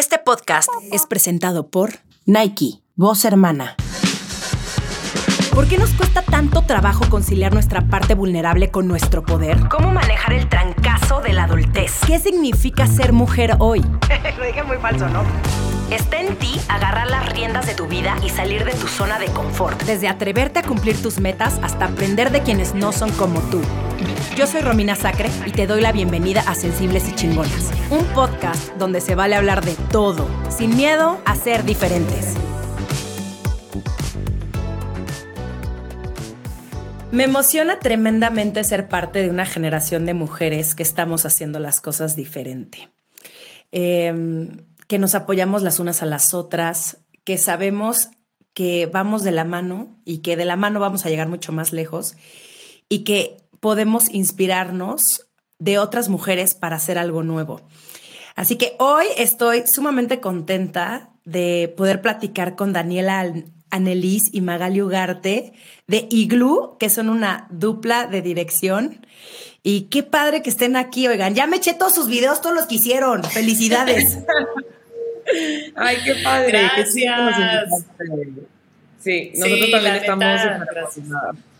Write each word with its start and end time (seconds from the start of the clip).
Este 0.00 0.16
podcast 0.18 0.70
es 0.92 1.04
presentado 1.04 1.68
por 1.68 1.90
Nike, 2.24 2.80
voz 2.96 3.26
hermana. 3.26 3.76
¿Por 5.52 5.68
qué 5.68 5.76
nos 5.76 5.90
cuesta 5.90 6.22
tanto 6.22 6.62
trabajo 6.62 7.04
conciliar 7.10 7.52
nuestra 7.52 7.82
parte 7.82 8.14
vulnerable 8.14 8.70
con 8.70 8.88
nuestro 8.88 9.22
poder? 9.22 9.68
¿Cómo 9.68 9.92
manejar 9.92 10.32
el 10.32 10.48
trancazo 10.48 11.20
de 11.20 11.34
la 11.34 11.44
adultez? 11.44 11.98
¿Qué 12.06 12.18
significa 12.18 12.86
ser 12.86 13.12
mujer 13.12 13.56
hoy? 13.58 13.80
Lo 14.38 14.44
dije 14.46 14.62
muy 14.62 14.78
falso, 14.78 15.06
¿no? 15.06 15.22
Está 15.90 16.20
en 16.20 16.36
ti 16.36 16.52
agarrar 16.68 17.10
las 17.10 17.28
riendas 17.32 17.66
de 17.66 17.74
tu 17.74 17.88
vida 17.88 18.16
y 18.24 18.28
salir 18.28 18.64
de 18.64 18.70
tu 18.74 18.86
zona 18.86 19.18
de 19.18 19.26
confort. 19.26 19.82
Desde 19.82 20.06
atreverte 20.06 20.60
a 20.60 20.62
cumplir 20.62 21.02
tus 21.02 21.18
metas 21.18 21.58
hasta 21.62 21.86
aprender 21.86 22.30
de 22.30 22.42
quienes 22.42 22.74
no 22.74 22.92
son 22.92 23.10
como 23.10 23.40
tú. 23.50 23.60
Yo 24.36 24.46
soy 24.46 24.60
Romina 24.60 24.94
Sacre 24.94 25.28
y 25.46 25.50
te 25.50 25.66
doy 25.66 25.80
la 25.80 25.90
bienvenida 25.90 26.42
a 26.46 26.54
Sensibles 26.54 27.08
y 27.08 27.14
Chingonas, 27.16 27.72
un 27.90 28.04
podcast 28.14 28.72
donde 28.76 29.00
se 29.00 29.16
vale 29.16 29.34
hablar 29.34 29.64
de 29.64 29.74
todo, 29.90 30.28
sin 30.48 30.76
miedo 30.76 31.20
a 31.24 31.34
ser 31.34 31.64
diferentes. 31.64 32.36
Me 37.10 37.24
emociona 37.24 37.80
tremendamente 37.80 38.62
ser 38.62 38.86
parte 38.86 39.22
de 39.22 39.30
una 39.30 39.44
generación 39.44 40.06
de 40.06 40.14
mujeres 40.14 40.76
que 40.76 40.84
estamos 40.84 41.26
haciendo 41.26 41.58
las 41.58 41.80
cosas 41.80 42.14
diferente. 42.14 42.90
Em, 43.72 44.69
que 44.90 44.98
nos 44.98 45.14
apoyamos 45.14 45.62
las 45.62 45.78
unas 45.78 46.02
a 46.02 46.06
las 46.06 46.34
otras, 46.34 46.96
que 47.22 47.38
sabemos 47.38 48.08
que 48.54 48.86
vamos 48.86 49.22
de 49.22 49.30
la 49.30 49.44
mano 49.44 49.96
y 50.04 50.18
que 50.18 50.36
de 50.36 50.44
la 50.44 50.56
mano 50.56 50.80
vamos 50.80 51.06
a 51.06 51.08
llegar 51.08 51.28
mucho 51.28 51.52
más 51.52 51.72
lejos 51.72 52.16
y 52.88 53.04
que 53.04 53.36
podemos 53.60 54.10
inspirarnos 54.10 55.28
de 55.60 55.78
otras 55.78 56.08
mujeres 56.08 56.54
para 56.54 56.74
hacer 56.74 56.98
algo 56.98 57.22
nuevo. 57.22 57.60
Así 58.34 58.56
que 58.56 58.74
hoy 58.80 59.06
estoy 59.16 59.64
sumamente 59.64 60.18
contenta 60.18 61.10
de 61.24 61.72
poder 61.76 62.02
platicar 62.02 62.56
con 62.56 62.72
Daniela 62.72 63.32
Anelis 63.70 64.22
y 64.32 64.40
Magali 64.40 64.82
Ugarte 64.82 65.52
de 65.86 66.08
Igloo, 66.10 66.78
que 66.78 66.90
son 66.90 67.10
una 67.10 67.46
dupla 67.50 68.08
de 68.08 68.22
dirección. 68.22 69.06
Y 69.62 69.82
qué 69.82 70.02
padre 70.02 70.42
que 70.42 70.50
estén 70.50 70.74
aquí, 70.74 71.06
oigan, 71.06 71.36
ya 71.36 71.46
me 71.46 71.58
eché 71.58 71.74
todos 71.74 71.94
sus 71.94 72.08
videos, 72.08 72.40
todos 72.40 72.56
los 72.56 72.66
que 72.66 72.74
hicieron. 72.74 73.22
Felicidades. 73.22 74.18
Ay, 75.76 75.96
qué 76.04 76.14
padre. 76.22 76.50
Gracias. 76.76 77.86
sí, 78.98 79.32
nosotros 79.36 79.70
también 79.70 79.94
estamos 79.96 80.40
súper 80.40 81.50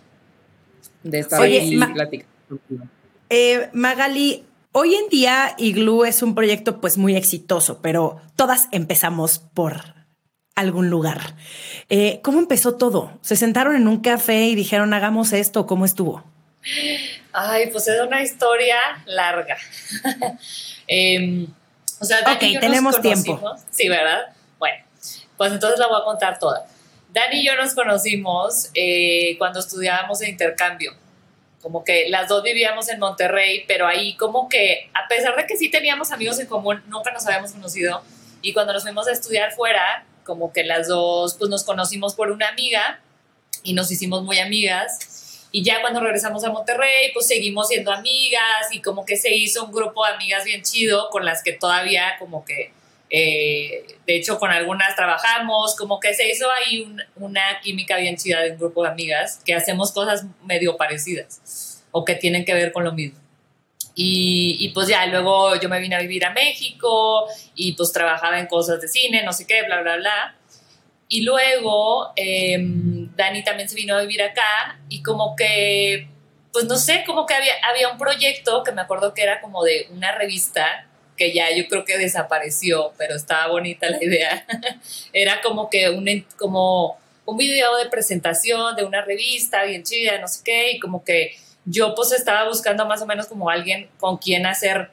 de 1.03 1.19
estar 1.19 1.43
aquí 1.43 1.79
platicando. 1.95 2.89
Eh, 3.29 3.69
Magali, 3.73 4.45
hoy 4.73 4.95
en 4.95 5.09
día 5.09 5.55
Igloo 5.59 6.05
es 6.05 6.23
un 6.23 6.35
proyecto 6.35 6.81
pues 6.81 6.99
muy 6.99 7.17
exitoso, 7.17 7.81
pero 7.81 8.21
todas 8.37 8.69
empezamos 8.73 9.39
por 9.39 9.95
algún 10.55 10.91
lugar. 10.91 11.37
Eh, 11.89 12.21
¿Cómo 12.23 12.39
empezó 12.39 12.77
todo? 12.77 13.19
¿Se 13.23 13.37
sentaron 13.37 13.77
en 13.77 13.89
un 13.89 14.01
café 14.01 14.47
y 14.47 14.55
dijeron 14.55 14.93
hagamos 14.93 15.33
esto? 15.33 15.67
¿Cómo 15.67 15.85
estuvo? 15.85 16.25
Ay, 17.33 17.71
pues 17.71 17.89
es 17.89 18.01
una 18.07 18.23
historia 18.23 18.77
larga. 19.07 19.57
eh, 20.89 21.47
o 22.01 22.05
sea, 22.05 22.23
Dani 22.23 22.57
ok, 22.57 22.61
tenemos 22.61 23.01
tiempo. 23.01 23.57
Sí, 23.71 23.89
¿verdad? 23.89 24.35
Bueno, 24.59 24.83
pues 25.37 25.53
entonces 25.53 25.79
la 25.79 25.87
voy 25.87 26.01
a 26.01 26.05
contar 26.05 26.39
toda. 26.39 26.67
Dani 27.13 27.41
y 27.41 27.47
yo 27.47 27.57
nos 27.57 27.75
conocimos 27.75 28.71
eh, 28.75 29.37
cuando 29.39 29.61
estudiábamos 29.61 30.23
en 30.23 30.31
intercambio. 30.31 30.95
Como 31.61 31.85
que 31.85 32.09
las 32.09 32.29
dos 32.29 32.43
vivíamos 32.43 32.89
en 32.89 32.99
Monterrey, 32.99 33.65
pero 33.69 33.87
ahí 33.87 34.17
como 34.17 34.49
que, 34.49 34.91
a 34.95 35.09
pesar 35.09 35.37
de 35.37 35.47
que 35.47 35.59
sí 35.59 35.69
teníamos 35.69 36.11
amigos 36.11 36.39
en 36.41 36.47
común, 36.47 36.83
nunca 36.87 37.13
nos 37.13 37.27
habíamos 37.27 37.53
conocido. 37.53 38.03
Y 38.41 38.55
cuando 38.55 38.73
nos 38.73 38.83
fuimos 38.83 39.07
a 39.07 39.13
estudiar 39.13 39.53
fuera, 39.53 40.07
como 40.25 40.53
que 40.53 40.65
las 40.65 40.89
dos, 40.89 41.35
pues 41.35 41.51
nos 41.51 41.65
conocimos 41.65 42.15
por 42.15 42.31
una 42.31 42.49
amiga 42.49 43.01
y 43.63 43.75
nos 43.75 43.91
hicimos 43.91 44.23
muy 44.23 44.39
amigas. 44.39 44.99
Y 45.53 45.65
ya 45.65 45.81
cuando 45.81 46.01
regresamos 46.01 46.45
a 46.45 46.51
Monterrey, 46.51 47.11
pues 47.13 47.27
seguimos 47.27 47.69
siendo 47.69 47.91
amigas 47.91 48.69
y 48.73 48.81
como 48.81 49.05
que 49.05 49.17
se 49.17 49.35
hizo 49.35 49.65
un 49.65 49.73
grupo 49.73 50.07
de 50.07 50.13
amigas 50.13 50.45
bien 50.45 50.63
chido 50.63 51.09
con 51.11 51.25
las 51.25 51.43
que 51.43 51.53
todavía 51.53 52.17
como 52.19 52.45
que, 52.45 52.73
eh, 53.11 53.85
de 54.07 54.17
hecho 54.17 54.39
con 54.39 54.53
algunas 54.53 54.95
trabajamos, 54.95 55.75
como 55.75 55.99
que 55.99 56.15
se 56.15 56.29
hizo 56.29 56.47
ahí 56.53 56.95
una 57.17 57.61
química 57.63 57.97
bien 57.97 58.17
chida 58.17 58.43
de 58.43 58.53
un 58.53 58.59
grupo 58.59 58.85
de 58.85 58.91
amigas 58.91 59.41
que 59.45 59.55
hacemos 59.55 59.91
cosas 59.91 60.25
medio 60.45 60.77
parecidas 60.77 61.83
o 61.91 62.05
que 62.05 62.15
tienen 62.15 62.45
que 62.45 62.55
ver 62.55 62.71
con 62.73 62.85
lo 62.85 62.93
mismo. 62.93 63.19
Y, 63.97 64.57
y, 64.61 64.69
pues 64.69 64.87
ya, 64.87 65.05
luego 65.07 65.61
yo 65.61 65.69
me 65.69 65.81
vine 65.81 65.97
a 65.97 66.01
vivir 66.01 66.25
a 66.25 66.31
México 66.31 67.27
y 67.57 67.73
pues 67.73 67.93
trabajaba 67.93 68.39
en 68.39 68.47
cosas 68.47 68.81
de 68.81 68.89
cine, 68.89 69.25
no 69.25 69.33
sé 69.33 69.47
qué, 69.47 69.63
bla, 69.65 69.83
bla, 69.83 69.97
bla. 69.97 70.37
Y 71.13 71.23
luego 71.23 72.13
em, 72.15 73.15
Dani 73.17 73.43
también 73.43 73.69
se 73.69 73.75
vino 73.75 73.97
a 73.97 74.01
vivir 74.01 74.23
acá 74.23 74.79
y 74.89 75.03
como 75.03 75.35
que, 75.35 76.09
pues 76.53 76.67
no 76.67 76.77
sé, 76.77 77.03
como 77.05 77.27
que 77.27 77.35
había, 77.35 77.55
había 77.69 77.89
un 77.89 77.99
proyecto 77.99 78.63
que 78.63 78.71
me 78.71 78.81
acuerdo 78.81 79.13
que 79.13 79.23
era 79.23 79.41
como 79.41 79.65
de 79.65 79.89
una 79.91 80.13
revista 80.13 80.87
que 81.17 81.33
ya 81.33 81.51
yo 81.51 81.67
creo 81.69 81.85
que 81.85 81.99
desapareció, 81.99 82.93
pero 82.97 83.17
estaba 83.17 83.49
bonita 83.49 83.91
la 83.91 84.03
idea. 84.03 84.47
era 85.13 85.41
como 85.43 85.69
que 85.69 85.91
un, 85.91 86.25
como 86.39 86.97
un 87.27 87.37
video 87.37 87.77
de 87.77 87.87
presentación 87.87 88.77
de 88.77 88.85
una 88.85 89.03
revista 89.03 89.65
bien 89.65 89.83
chida, 89.83 90.19
no 90.21 90.29
sé 90.29 90.43
qué, 90.45 90.71
y 90.71 90.79
como 90.79 91.03
que 91.05 91.35
yo 91.65 91.93
pues 91.97 92.13
estaba 92.13 92.49
buscando 92.49 92.87
más 92.87 93.03
o 93.03 93.07
menos 93.07 93.27
como 93.27 93.51
alguien 93.51 93.91
con 93.99 94.17
quien 94.17 94.47
hacer 94.47 94.93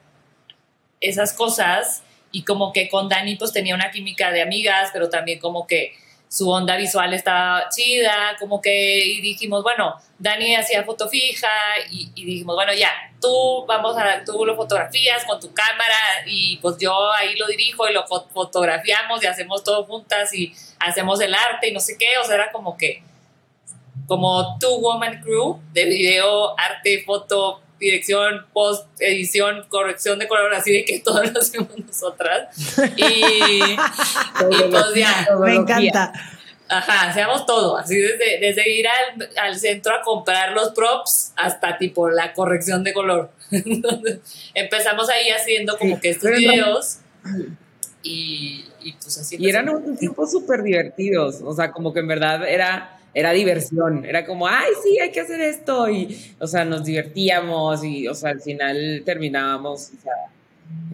esas 0.99 1.31
cosas 1.34 2.01
y 2.31 2.44
como 2.44 2.73
que 2.73 2.89
con 2.89 3.07
Dani 3.07 3.35
pues 3.35 3.53
tenía 3.53 3.75
una 3.75 3.91
química 3.91 4.31
de 4.31 4.41
amigas, 4.41 4.89
pero 4.91 5.09
también 5.09 5.39
como 5.39 5.67
que 5.67 5.94
su 6.29 6.49
onda 6.49 6.75
visual 6.75 7.13
estaba 7.13 7.69
chida, 7.69 8.35
como 8.39 8.61
que 8.61 8.99
y 9.05 9.21
dijimos, 9.21 9.63
bueno, 9.63 9.95
Dani 10.19 10.55
hacía 10.55 10.83
foto 10.83 11.07
fija 11.07 11.47
y, 11.89 12.09
dijimos, 12.13 12.55
bueno, 12.55 12.73
ya, 12.73 12.91
tú 13.21 13.65
vamos 13.67 13.97
a, 13.97 14.23
tú 14.25 14.45
lo 14.45 14.55
fotografías 14.55 15.23
con 15.25 15.39
tu 15.39 15.53
cámara 15.53 15.95
y 16.25 16.57
pues 16.57 16.77
yo 16.79 17.11
ahí 17.13 17.35
lo 17.35 17.47
dirijo 17.47 17.87
y 17.87 17.93
lo 17.93 18.05
fotografiamos 18.07 19.23
y 19.23 19.27
hacemos 19.27 19.63
todo 19.63 19.85
juntas 19.85 20.33
y 20.33 20.53
hacemos 20.79 21.21
el 21.21 21.33
arte 21.33 21.69
y 21.69 21.73
no 21.73 21.79
sé 21.79 21.97
qué, 21.97 22.17
o 22.21 22.25
sea, 22.25 22.35
era 22.35 22.51
como 22.51 22.77
que, 22.77 23.03
como 24.07 24.57
Two 24.59 24.79
Woman 24.79 25.21
Crew 25.21 25.61
de 25.71 25.85
video, 25.85 26.59
arte, 26.59 27.03
foto, 27.05 27.61
dirección, 27.79 28.45
post, 28.53 28.88
edición, 28.99 29.65
corrección 29.69 30.19
de 30.19 30.27
color, 30.27 30.53
así 30.53 30.71
de 30.71 30.85
que 30.85 30.99
todo 31.05 31.23
lo 31.23 31.39
hacemos 31.39 31.69
nosotras. 31.77 32.49
Y, 32.95 33.03
y 33.03 33.77
pues 34.69 34.93
ya. 34.95 35.27
Me 35.39 35.55
encanta. 35.55 36.13
Ajá, 36.69 37.09
hacemos 37.09 37.45
todo, 37.45 37.77
así 37.77 37.95
desde, 37.95 38.39
desde 38.41 38.69
ir 38.69 38.85
al, 38.87 39.29
al, 39.37 39.57
centro 39.57 39.95
a 39.95 40.01
comprar 40.01 40.51
los 40.51 40.71
props 40.71 41.31
hasta 41.37 41.77
tipo 41.77 42.09
la 42.09 42.33
corrección 42.33 42.83
de 42.83 42.91
color. 42.93 43.31
empezamos 44.53 45.09
ahí 45.09 45.29
haciendo 45.29 45.77
como 45.77 45.97
que 46.01 46.09
estos 46.09 46.31
videos 46.31 46.97
y, 48.03 48.66
y, 48.81 48.93
pues 48.93 49.17
así. 49.17 49.37
Y 49.39 49.49
eran 49.49 49.69
un 49.69 49.97
tiempo 49.97 50.27
súper 50.27 50.61
divertidos, 50.61 51.41
o 51.41 51.53
sea, 51.53 51.71
como 51.71 51.93
que 51.93 52.01
en 52.01 52.07
verdad 52.07 52.45
era 52.45 52.97
era 53.17 53.31
diversión, 53.31 54.05
era 54.05 54.23
como, 54.28 54.47
ay, 54.47 54.69
sí, 54.83 55.00
hay 55.00 55.09
que 55.09 55.22
hacer 55.22 55.41
esto, 55.41 55.89
y, 55.89 56.35
o 56.39 56.45
sea, 56.45 56.66
nos 56.66 56.85
divertíamos, 56.85 57.83
y, 57.83 58.07
o 58.07 58.13
sea, 58.13 58.29
al 58.29 58.41
final 58.41 59.01
terminábamos, 59.03 59.89
o 59.97 60.01
sea, 60.03 60.13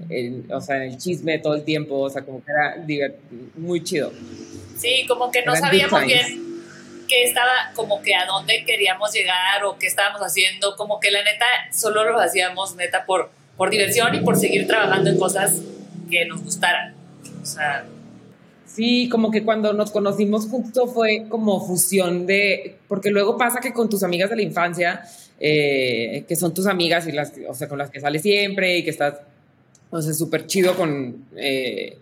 en, 0.09 0.49
o 0.49 0.61
sea, 0.61 0.85
el 0.85 0.97
chisme 0.97 1.39
todo 1.39 1.55
el 1.55 1.65
tiempo, 1.65 1.99
o 1.99 2.09
sea, 2.09 2.21
como 2.21 2.41
que 2.41 2.49
era 2.49 3.13
muy 3.57 3.83
chido. 3.83 4.13
Sí, 4.77 5.05
como 5.05 5.31
que 5.31 5.43
no 5.43 5.53
sabíamos 5.53 6.05
bien 6.05 6.63
qué 7.09 7.25
estaba, 7.25 7.73
como 7.75 8.01
que 8.01 8.15
a 8.15 8.25
dónde 8.25 8.63
queríamos 8.65 9.11
llegar 9.11 9.65
o 9.65 9.77
qué 9.77 9.87
estábamos 9.87 10.21
haciendo, 10.21 10.77
como 10.77 11.01
que 11.01 11.11
la 11.11 11.25
neta 11.25 11.45
solo 11.73 12.05
lo 12.05 12.17
hacíamos 12.21 12.77
neta 12.77 13.05
por, 13.05 13.31
por 13.57 13.69
diversión 13.69 14.15
y 14.15 14.21
por 14.21 14.37
seguir 14.37 14.65
trabajando 14.65 15.09
en 15.09 15.17
cosas 15.17 15.59
que 16.09 16.23
nos 16.23 16.41
gustaran. 16.41 16.95
O 17.41 17.45
sea, 17.45 17.83
Sí, 18.73 19.07
como 19.07 19.29
que 19.29 19.43
cuando 19.43 19.71
nos 19.73 19.91
conocimos 19.91 20.47
justo 20.47 20.87
fue 20.87 21.25
como 21.29 21.63
fusión 21.65 22.25
de, 22.25 22.77
porque 22.87 23.11
luego 23.11 23.37
pasa 23.37 23.59
que 23.59 23.71
con 23.71 23.87
tus 23.87 24.01
amigas 24.01 24.31
de 24.31 24.35
la 24.35 24.41
infancia, 24.41 25.03
eh, 25.39 26.25
que 26.27 26.35
son 26.35 26.55
tus 26.55 26.65
amigas 26.65 27.05
y 27.07 27.11
las, 27.11 27.33
o 27.47 27.53
sea, 27.53 27.67
con 27.67 27.77
las 27.77 27.91
que 27.91 27.99
sales 27.99 28.23
siempre 28.23 28.77
y 28.77 28.83
que 28.83 28.89
estás, 28.89 29.15
o 29.91 30.01
sea, 30.01 30.13
súper 30.13 30.47
chido 30.47 30.75
con, 30.75 31.25
eh, 31.35 31.97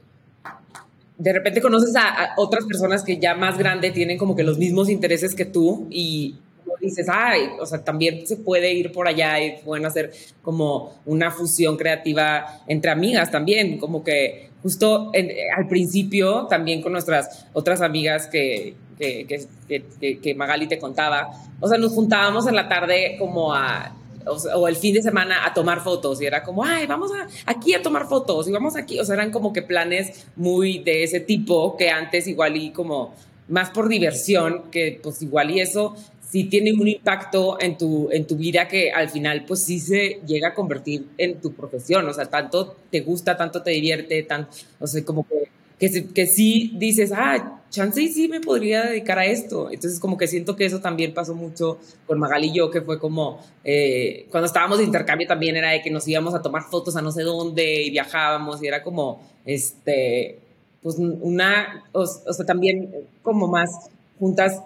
de 1.17 1.33
repente 1.33 1.61
conoces 1.61 1.93
a, 1.97 2.35
otras 2.37 2.65
personas 2.65 3.03
que 3.03 3.17
ya 3.17 3.35
más 3.35 3.57
grande 3.57 3.91
tienen 3.91 4.17
como 4.17 4.35
que 4.35 4.43
los 4.43 4.57
mismos 4.57 4.89
intereses 4.89 5.35
que 5.35 5.45
tú 5.45 5.87
y 5.91 6.35
dices, 6.81 7.07
ay, 7.09 7.49
o 7.59 7.65
sea, 7.65 7.83
también 7.83 8.25
se 8.25 8.37
puede 8.37 8.73
ir 8.73 8.91
por 8.91 9.07
allá 9.07 9.39
y 9.43 9.61
pueden 9.63 9.85
hacer 9.85 10.11
como 10.41 11.01
una 11.05 11.31
fusión 11.31 11.77
creativa 11.77 12.63
entre 12.67 12.91
amigas 12.91 13.31
también, 13.31 13.77
como 13.77 14.03
que 14.03 14.49
justo 14.61 15.11
al 15.55 15.67
principio, 15.67 16.47
también 16.47 16.81
con 16.81 16.91
nuestras 16.91 17.47
otras 17.53 17.81
amigas 17.81 18.27
que, 18.27 18.75
que, 18.97 19.25
que, 19.67 20.19
que, 20.19 20.35
Magali 20.35 20.67
te 20.67 20.77
contaba, 20.77 21.29
o 21.59 21.67
sea, 21.67 21.77
nos 21.77 21.91
juntábamos 21.93 22.47
en 22.47 22.55
la 22.55 22.69
tarde 22.69 23.15
como 23.17 23.53
a 23.53 23.95
o, 24.25 24.67
el 24.67 24.75
fin 24.75 24.93
de 24.93 25.01
semana 25.01 25.45
a 25.45 25.53
tomar 25.53 25.81
fotos 25.81 26.21
y 26.21 26.25
era 26.25 26.43
como, 26.43 26.63
ay, 26.63 26.85
vamos 26.85 27.11
a, 27.11 27.27
aquí 27.51 27.73
a 27.73 27.81
tomar 27.81 28.07
fotos 28.07 28.47
y 28.47 28.51
vamos 28.51 28.75
aquí, 28.75 28.99
o 28.99 29.05
sea, 29.05 29.15
eran 29.15 29.31
como 29.31 29.53
que 29.53 29.61
planes 29.61 30.27
muy 30.35 30.79
de 30.79 31.03
ese 31.03 31.19
tipo 31.19 31.75
que 31.77 31.89
antes 31.89 32.27
igual 32.27 32.57
y 32.57 32.71
como 32.71 33.13
más 33.47 33.69
por 33.71 33.89
diversión, 33.89 34.69
que 34.71 34.99
pues 35.01 35.21
igual 35.21 35.51
y 35.51 35.59
eso 35.59 35.95
sí 36.31 36.45
tiene 36.45 36.73
un 36.73 36.87
impacto 36.87 37.59
en 37.59 37.77
tu, 37.77 38.09
en 38.11 38.25
tu 38.25 38.37
vida 38.37 38.67
que 38.67 38.91
al 38.91 39.09
final 39.09 39.43
pues 39.45 39.63
sí 39.63 39.79
se 39.79 40.21
llega 40.25 40.49
a 40.49 40.53
convertir 40.53 41.07
en 41.17 41.41
tu 41.41 41.53
profesión, 41.53 42.07
o 42.07 42.13
sea, 42.13 42.25
tanto 42.25 42.77
te 42.89 43.01
gusta, 43.01 43.35
tanto 43.35 43.61
te 43.61 43.71
divierte, 43.71 44.23
tanto, 44.23 44.55
o 44.79 44.87
sea, 44.87 45.03
como 45.03 45.27
que 45.27 45.49
que, 45.81 46.13
que 46.13 46.27
sí 46.27 46.73
dices, 46.75 47.11
ah, 47.11 47.59
chance 47.71 47.99
y 47.99 48.09
sí 48.09 48.27
me 48.27 48.39
podría 48.39 48.83
dedicar 48.83 49.17
a 49.17 49.25
esto. 49.25 49.71
Entonces 49.71 49.99
como 49.99 50.15
que 50.15 50.27
siento 50.27 50.55
que 50.55 50.65
eso 50.65 50.79
también 50.79 51.11
pasó 51.11 51.33
mucho 51.33 51.79
con 52.05 52.19
Magali 52.19 52.49
y 52.49 52.53
yo, 52.53 52.69
que 52.69 52.81
fue 52.81 52.99
como, 52.99 53.39
eh, 53.63 54.27
cuando 54.29 54.45
estábamos 54.45 54.77
de 54.77 54.83
intercambio 54.83 55.27
también 55.27 55.55
era 55.55 55.71
de 55.71 55.81
que 55.81 55.89
nos 55.89 56.07
íbamos 56.07 56.35
a 56.35 56.41
tomar 56.43 56.63
fotos 56.69 56.95
a 56.95 57.01
no 57.01 57.11
sé 57.11 57.23
dónde 57.23 57.81
y 57.81 57.89
viajábamos 57.89 58.61
y 58.61 58.67
era 58.67 58.83
como, 58.83 59.27
este, 59.43 60.37
pues 60.83 60.97
una, 60.99 61.83
o 61.93 62.05
sea, 62.05 62.45
también 62.45 62.93
como 63.23 63.47
más 63.47 63.71
juntas 64.19 64.61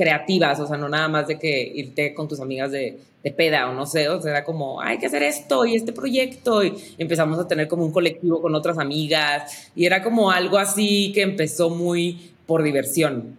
creativas, 0.00 0.58
o 0.60 0.66
sea, 0.66 0.78
no 0.78 0.88
nada 0.88 1.08
más 1.08 1.28
de 1.28 1.38
que 1.38 1.60
irte 1.74 2.14
con 2.14 2.26
tus 2.26 2.40
amigas 2.40 2.72
de, 2.72 2.98
de 3.22 3.30
peda 3.32 3.68
o 3.68 3.74
no 3.74 3.84
sé, 3.84 4.08
o 4.08 4.18
sea, 4.18 4.30
era 4.30 4.44
como, 4.44 4.80
hay 4.80 4.96
que 4.96 5.04
hacer 5.04 5.22
esto 5.22 5.66
y 5.66 5.76
este 5.76 5.92
proyecto 5.92 6.64
y 6.64 6.72
empezamos 6.96 7.38
a 7.38 7.46
tener 7.46 7.68
como 7.68 7.84
un 7.84 7.92
colectivo 7.92 8.40
con 8.40 8.54
otras 8.54 8.78
amigas 8.78 9.68
y 9.76 9.84
era 9.84 10.02
como 10.02 10.30
algo 10.30 10.56
así 10.56 11.12
que 11.12 11.20
empezó 11.20 11.68
muy 11.68 12.32
por 12.46 12.62
diversión. 12.62 13.36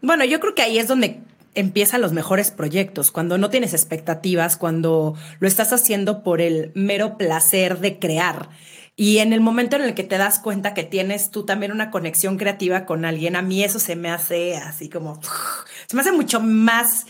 Bueno, 0.00 0.24
yo 0.24 0.38
creo 0.38 0.54
que 0.54 0.62
ahí 0.62 0.78
es 0.78 0.86
donde 0.86 1.18
empiezan 1.56 2.02
los 2.02 2.12
mejores 2.12 2.52
proyectos, 2.52 3.10
cuando 3.10 3.38
no 3.38 3.50
tienes 3.50 3.74
expectativas, 3.74 4.56
cuando 4.56 5.16
lo 5.40 5.48
estás 5.48 5.72
haciendo 5.72 6.22
por 6.22 6.40
el 6.40 6.70
mero 6.74 7.18
placer 7.18 7.80
de 7.80 7.98
crear. 7.98 8.48
Y 8.98 9.18
en 9.18 9.34
el 9.34 9.42
momento 9.42 9.76
en 9.76 9.82
el 9.82 9.94
que 9.94 10.04
te 10.04 10.16
das 10.16 10.38
cuenta 10.38 10.72
que 10.72 10.82
tienes 10.82 11.30
tú 11.30 11.44
también 11.44 11.70
una 11.70 11.90
conexión 11.90 12.38
creativa 12.38 12.86
con 12.86 13.04
alguien, 13.04 13.36
a 13.36 13.42
mí 13.42 13.62
eso 13.62 13.78
se 13.78 13.94
me 13.94 14.10
hace 14.10 14.56
así 14.56 14.88
como, 14.88 15.20
se 15.86 15.94
me 15.94 16.00
hace 16.00 16.12
mucho 16.12 16.40
más 16.40 17.04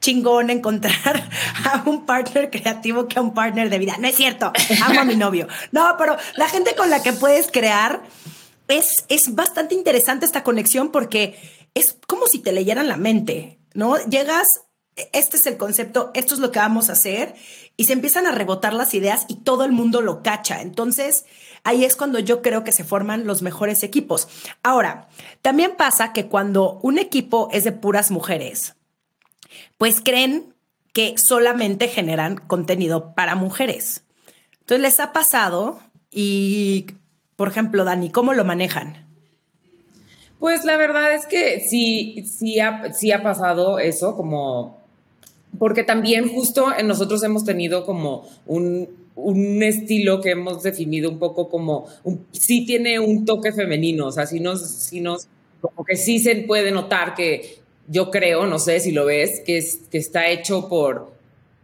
chingón 0.00 0.48
encontrar 0.48 1.28
a 1.64 1.82
un 1.86 2.06
partner 2.06 2.50
creativo 2.50 3.08
que 3.08 3.18
a 3.18 3.22
un 3.22 3.34
partner 3.34 3.68
de 3.68 3.78
vida. 3.78 3.96
No 3.98 4.08
es 4.08 4.16
cierto, 4.16 4.52
amo 4.82 5.00
a 5.00 5.04
mi 5.04 5.16
novio. 5.16 5.48
No, 5.70 5.96
pero 5.98 6.16
la 6.36 6.48
gente 6.48 6.74
con 6.74 6.88
la 6.88 7.02
que 7.02 7.12
puedes 7.12 7.50
crear 7.50 8.02
es, 8.68 9.04
es 9.08 9.34
bastante 9.34 9.74
interesante 9.74 10.24
esta 10.24 10.42
conexión 10.42 10.90
porque 10.90 11.38
es 11.74 11.96
como 12.06 12.26
si 12.26 12.38
te 12.38 12.52
leyeran 12.52 12.88
la 12.88 12.96
mente, 12.96 13.58
¿no? 13.74 13.96
Llegas, 14.06 14.46
este 15.12 15.36
es 15.36 15.46
el 15.46 15.56
concepto, 15.56 16.10
esto 16.14 16.34
es 16.34 16.40
lo 16.40 16.50
que 16.50 16.58
vamos 16.58 16.88
a 16.88 16.92
hacer 16.92 17.34
y 17.76 17.84
se 17.84 17.92
empiezan 17.92 18.26
a 18.26 18.32
rebotar 18.32 18.74
las 18.74 18.94
ideas 18.94 19.24
y 19.28 19.36
todo 19.36 19.64
el 19.64 19.72
mundo 19.72 20.00
lo 20.00 20.22
cacha. 20.22 20.60
Entonces, 20.62 21.24
ahí 21.64 21.84
es 21.84 21.96
cuando 21.96 22.18
yo 22.18 22.42
creo 22.42 22.64
que 22.64 22.72
se 22.72 22.84
forman 22.84 23.26
los 23.26 23.42
mejores 23.42 23.82
equipos. 23.82 24.28
Ahora, 24.62 25.08
también 25.42 25.76
pasa 25.76 26.12
que 26.12 26.26
cuando 26.26 26.80
un 26.82 26.98
equipo 26.98 27.48
es 27.52 27.64
de 27.64 27.72
puras 27.72 28.10
mujeres, 28.10 28.74
pues 29.76 30.00
creen 30.00 30.54
que 30.92 31.16
solamente 31.18 31.88
generan 31.88 32.36
contenido 32.36 33.14
para 33.14 33.34
mujeres. 33.34 34.04
Entonces, 34.60 34.82
les 34.82 35.00
ha 35.00 35.12
pasado 35.12 35.80
y, 36.10 36.86
por 37.36 37.48
ejemplo, 37.48 37.84
Dani, 37.84 38.10
¿cómo 38.10 38.34
lo 38.34 38.44
manejan? 38.44 39.06
Pues 40.38 40.64
la 40.64 40.76
verdad 40.76 41.14
es 41.14 41.26
que 41.26 41.60
sí, 41.60 42.24
sí 42.26 42.58
sí 42.92 43.12
ha 43.12 43.22
pasado 43.22 43.78
eso, 43.78 44.16
como 44.16 44.77
porque 45.58 45.84
también 45.84 46.28
justo 46.28 46.66
nosotros 46.84 47.22
hemos 47.22 47.44
tenido 47.44 47.84
como 47.84 48.28
un, 48.46 48.88
estilo 49.62 50.20
que 50.20 50.30
hemos 50.30 50.62
definido 50.62 51.10
un 51.10 51.18
poco 51.18 51.48
como, 51.48 51.86
sí 52.32 52.64
tiene 52.64 53.00
un 53.00 53.24
toque 53.24 53.52
femenino, 53.52 54.06
o 54.06 54.12
sea, 54.12 54.26
sí 54.26 54.38
nos, 54.38 54.60
sí 54.60 55.00
nos, 55.00 55.26
como 55.60 55.84
que 55.84 55.96
sí 55.96 56.20
se 56.20 56.36
puede 56.36 56.70
notar 56.70 57.14
que 57.14 57.58
yo 57.88 58.10
creo, 58.10 58.46
no 58.46 58.58
sé 58.58 58.78
si 58.80 58.92
lo 58.92 59.06
ves, 59.06 59.40
que, 59.44 59.58
es, 59.58 59.80
que 59.90 59.98
está 59.98 60.28
hecho 60.28 60.68
por, 60.68 61.17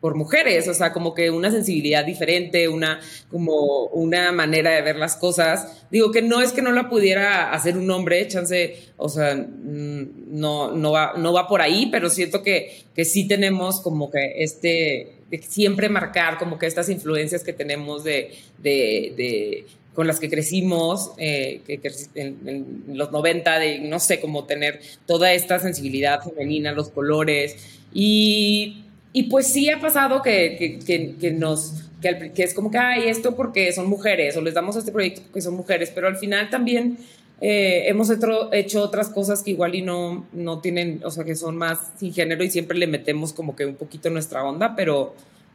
por 0.04 0.16
mujeres, 0.16 0.68
o 0.68 0.74
sea, 0.74 0.92
como 0.92 1.14
que 1.14 1.30
una 1.30 1.50
sensibilidad 1.50 2.04
diferente, 2.04 2.68
una, 2.68 3.00
como 3.30 3.86
una 3.86 4.32
manera 4.32 4.72
de 4.72 4.82
ver 4.82 4.96
las 4.96 5.16
cosas. 5.16 5.86
Digo 5.90 6.12
que 6.12 6.20
no 6.20 6.42
es 6.42 6.52
que 6.52 6.60
no 6.60 6.72
la 6.72 6.90
pudiera 6.90 7.50
hacer 7.54 7.78
un 7.78 7.90
hombre, 7.90 8.28
chance, 8.28 8.76
o 8.98 9.08
sea, 9.08 9.34
mm, 9.34 10.38
no, 10.38 10.72
no, 10.72 10.92
va, 10.92 11.14
no 11.16 11.32
va 11.32 11.48
por 11.48 11.62
ahí, 11.62 11.88
pero 11.90 12.10
siento 12.10 12.42
que, 12.42 12.82
que 12.94 13.06
sí 13.06 13.26
tenemos 13.26 13.80
como 13.80 14.10
que 14.10 14.42
este, 14.42 15.20
de 15.30 15.38
siempre 15.38 15.88
marcar 15.88 16.36
como 16.36 16.58
que 16.58 16.66
estas 16.66 16.90
influencias 16.90 17.42
que 17.42 17.54
tenemos 17.54 18.04
de, 18.04 18.30
de, 18.58 19.64
con 19.94 20.06
las 20.06 20.20
que 20.20 20.28
crecimos 20.28 21.12
eh, 21.16 21.62
que, 21.66 21.80
en, 22.14 22.40
en, 22.46 22.84
los 22.88 23.10
90, 23.10 23.58
de 23.58 23.78
no 23.78 23.98
sé, 24.00 24.20
cómo 24.20 24.44
tener 24.44 24.80
toda 25.06 25.32
esta 25.32 25.58
sensibilidad 25.60 26.22
femenina, 26.22 26.72
los 26.72 26.90
colores. 26.90 27.56
Y 27.94 28.83
y 29.16 29.22
pues 29.24 29.52
sí 29.52 29.70
ha 29.70 29.80
pasado 29.80 30.22
que, 30.22 30.80
que, 30.84 31.14
que, 31.16 31.30
nos, 31.30 31.84
que, 32.02 32.32
es 32.42 32.52
como 32.52 32.68
que, 32.72 32.78
hay 32.78 33.08
esto 33.08 33.36
porque 33.36 33.72
son 33.72 33.88
mujeres, 33.88 34.36
o 34.36 34.42
les 34.42 34.54
damos 34.54 34.74
este 34.74 34.90
proyecto 34.90 35.22
porque 35.22 35.40
son 35.40 35.54
mujeres, 35.54 35.92
pero 35.94 36.08
al 36.08 36.16
final 36.16 36.50
también 36.50 36.98
eh, 37.40 37.84
hemos 37.86 38.10
hecho, 38.10 38.52
hecho, 38.52 38.82
otras 38.82 39.08
cosas 39.10 39.44
que 39.44 39.52
igual 39.52 39.76
y 39.76 39.82
no, 39.82 40.26
no 40.32 40.60
tienen, 40.60 41.00
o 41.04 41.12
sea, 41.12 41.22
que 41.22 41.36
son 41.36 41.56
más 41.56 41.92
sin 41.96 42.12
género 42.12 42.42
y 42.42 42.50
siempre 42.50 42.76
le 42.76 42.88
metemos 42.88 43.32
como 43.32 43.54
que 43.54 43.66
un 43.66 43.76
poquito 43.76 44.10
nuestra 44.10 44.42
onda, 44.42 44.74
pero 44.74 45.14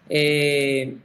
eh, 0.09 0.95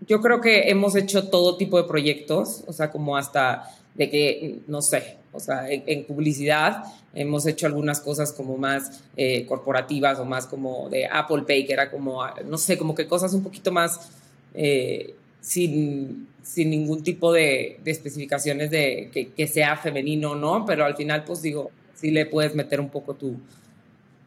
yo 0.00 0.20
creo 0.20 0.40
que 0.40 0.68
hemos 0.68 0.94
hecho 0.96 1.28
todo 1.28 1.56
tipo 1.56 1.80
de 1.80 1.88
proyectos, 1.88 2.64
o 2.66 2.72
sea, 2.72 2.90
como 2.90 3.16
hasta 3.16 3.70
de 3.94 4.10
que, 4.10 4.58
no 4.66 4.82
sé, 4.82 5.16
o 5.32 5.40
sea, 5.40 5.66
en, 5.70 6.04
publicidad 6.04 6.84
hemos 7.14 7.46
hecho 7.46 7.66
algunas 7.66 8.00
cosas 8.00 8.32
como 8.32 8.56
más 8.58 9.02
eh, 9.16 9.46
corporativas 9.46 10.18
o 10.18 10.24
más 10.24 10.46
como 10.46 10.88
de 10.90 11.06
Apple 11.06 11.42
Pay, 11.46 11.66
que 11.66 11.72
era 11.72 11.90
como, 11.90 12.22
no 12.44 12.58
sé, 12.58 12.76
como 12.76 12.94
que 12.94 13.06
cosas 13.06 13.32
un 13.32 13.42
poquito 13.42 13.72
más 13.72 14.10
eh, 14.54 15.14
sin, 15.40 16.28
sin, 16.42 16.70
ningún 16.70 17.02
tipo 17.02 17.32
de, 17.32 17.80
especificaciones 17.84 18.70
de 18.70 19.30
que, 19.34 19.46
sea 19.46 19.76
femenino 19.76 20.32
o 20.32 20.34
no, 20.34 20.64
pero 20.66 20.84
al 20.84 20.96
final, 20.96 21.24
pues 21.24 21.40
digo, 21.42 21.70
sí 21.94 22.10
le 22.10 22.26
puedes 22.26 22.54
meter 22.54 22.80
un 22.80 22.90
poco 22.90 23.14
tu, 23.14 23.36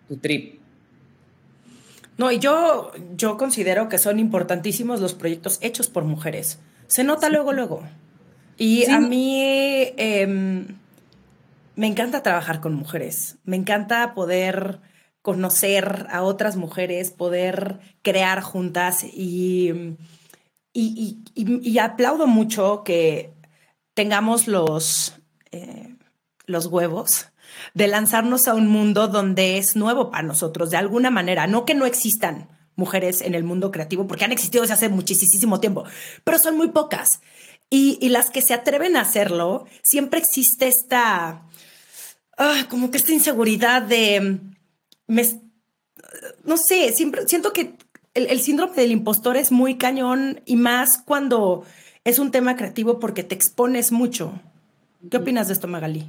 tu 0.08 0.18
trip. 0.18 0.59
No, 2.20 2.34
y 2.34 2.40
yo, 2.40 2.92
yo 3.16 3.38
considero 3.38 3.88
que 3.88 3.98
son 3.98 4.20
importantísimos 4.20 5.00
los 5.00 5.14
proyectos 5.14 5.58
hechos 5.62 5.88
por 5.88 6.04
mujeres. 6.04 6.60
Se 6.88 7.06
nota 7.06 7.30
luego, 7.30 7.54
luego. 7.54 7.82
Y 8.58 8.90
a 8.92 9.00
mí, 9.00 9.42
em, 9.96 10.68
me 11.78 11.88
encanta 11.88 12.22
trabajar 12.22 12.60
con 12.60 12.74
mujeres, 12.74 13.38
me 13.46 13.56
encanta 13.56 14.14
poder 14.16 14.82
conocer 15.22 16.08
a 16.12 16.24
otras 16.24 16.58
mujeres, 16.58 17.12
poder 17.12 17.80
crear 18.02 18.42
juntas 18.42 19.06
y, 19.06 19.96
y, 20.74 21.78
aplaudo 21.78 22.28
mucho 22.28 22.84
que 22.84 23.32
tengamos 23.94 24.50
los, 24.50 25.14
eh, 25.52 25.96
los 26.48 26.66
huevos 26.66 27.28
de 27.74 27.88
lanzarnos 27.88 28.48
a 28.48 28.54
un 28.56 28.68
mundo 28.68 29.08
donde 29.08 29.58
es 29.58 29.76
nuevo 29.76 30.10
para 30.10 30.24
nosotros, 30.24 30.70
de 30.70 30.78
alguna 30.78 31.10
manera, 31.10 31.48
no 31.48 31.66
que 31.66 31.76
no 31.76 31.86
existan 31.86 32.50
mujeres 32.76 33.22
en 33.22 33.36
el 33.36 33.44
mundo 33.44 33.72
creativo, 33.72 34.08
porque 34.08 34.26
han 34.26 34.32
existido 34.32 34.62
desde 34.62 34.76
hace 34.76 34.90
muchísimo 34.90 35.60
tiempo, 35.60 35.84
pero 36.24 36.40
son 36.40 36.56
muy 36.58 36.70
pocas. 36.70 37.10
Y, 37.70 38.00
y 38.02 38.10
las 38.10 38.32
que 38.32 38.42
se 38.42 38.54
atreven 38.54 38.96
a 38.96 39.02
hacerlo, 39.02 39.66
siempre 39.84 40.20
existe 40.20 40.68
esta 40.68 41.44
ah, 42.40 42.66
como 42.70 42.90
que 42.90 42.98
esta 42.98 43.14
inseguridad 43.14 43.84
de, 43.84 44.40
no 45.08 46.58
sé, 46.58 46.92
siempre 46.94 47.28
siento 47.28 47.54
que 47.54 47.76
el, 48.16 48.40
síndrome 48.40 48.76
del 48.76 48.92
impostor 48.92 49.38
es 49.38 49.52
muy 49.52 49.78
cañón 49.78 50.42
y 50.46 50.56
más 50.56 50.98
cuando 51.06 51.64
es 52.04 52.18
un 52.18 52.32
tema 52.32 52.56
creativo 52.56 53.00
porque 53.00 53.24
te 53.24 53.36
expones 53.36 53.92
mucho. 53.92 54.34
¿Qué 55.12 55.18
opinas 55.18 55.48
de 55.48 55.54
esto, 55.54 55.68
Magali? 55.68 56.08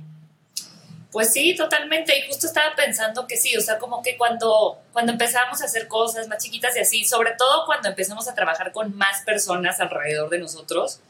Pues 1.12 1.32
sí, 1.32 1.56
totalmente. 1.56 2.16
Y 2.16 2.28
justo 2.28 2.46
estaba 2.46 2.74
pensando 2.76 3.26
que 3.26 3.36
sí, 3.36 3.56
o 3.56 3.60
sea, 3.60 3.78
como 3.78 4.02
que 4.02 4.16
cuando, 4.16 4.78
cuando 4.92 5.12
empezamos 5.12 5.60
a 5.60 5.64
hacer 5.64 5.88
cosas 5.88 6.28
más 6.28 6.42
chiquitas 6.42 6.76
y 6.76 6.80
así, 6.80 7.04
sobre 7.04 7.32
todo 7.36 7.66
cuando 7.66 7.88
empezamos 7.88 8.28
a 8.28 8.34
trabajar 8.34 8.70
con 8.72 8.96
más 8.96 9.22
personas 9.22 9.80
alrededor 9.80 10.30
de 10.30 10.38
nosotros 10.38 11.00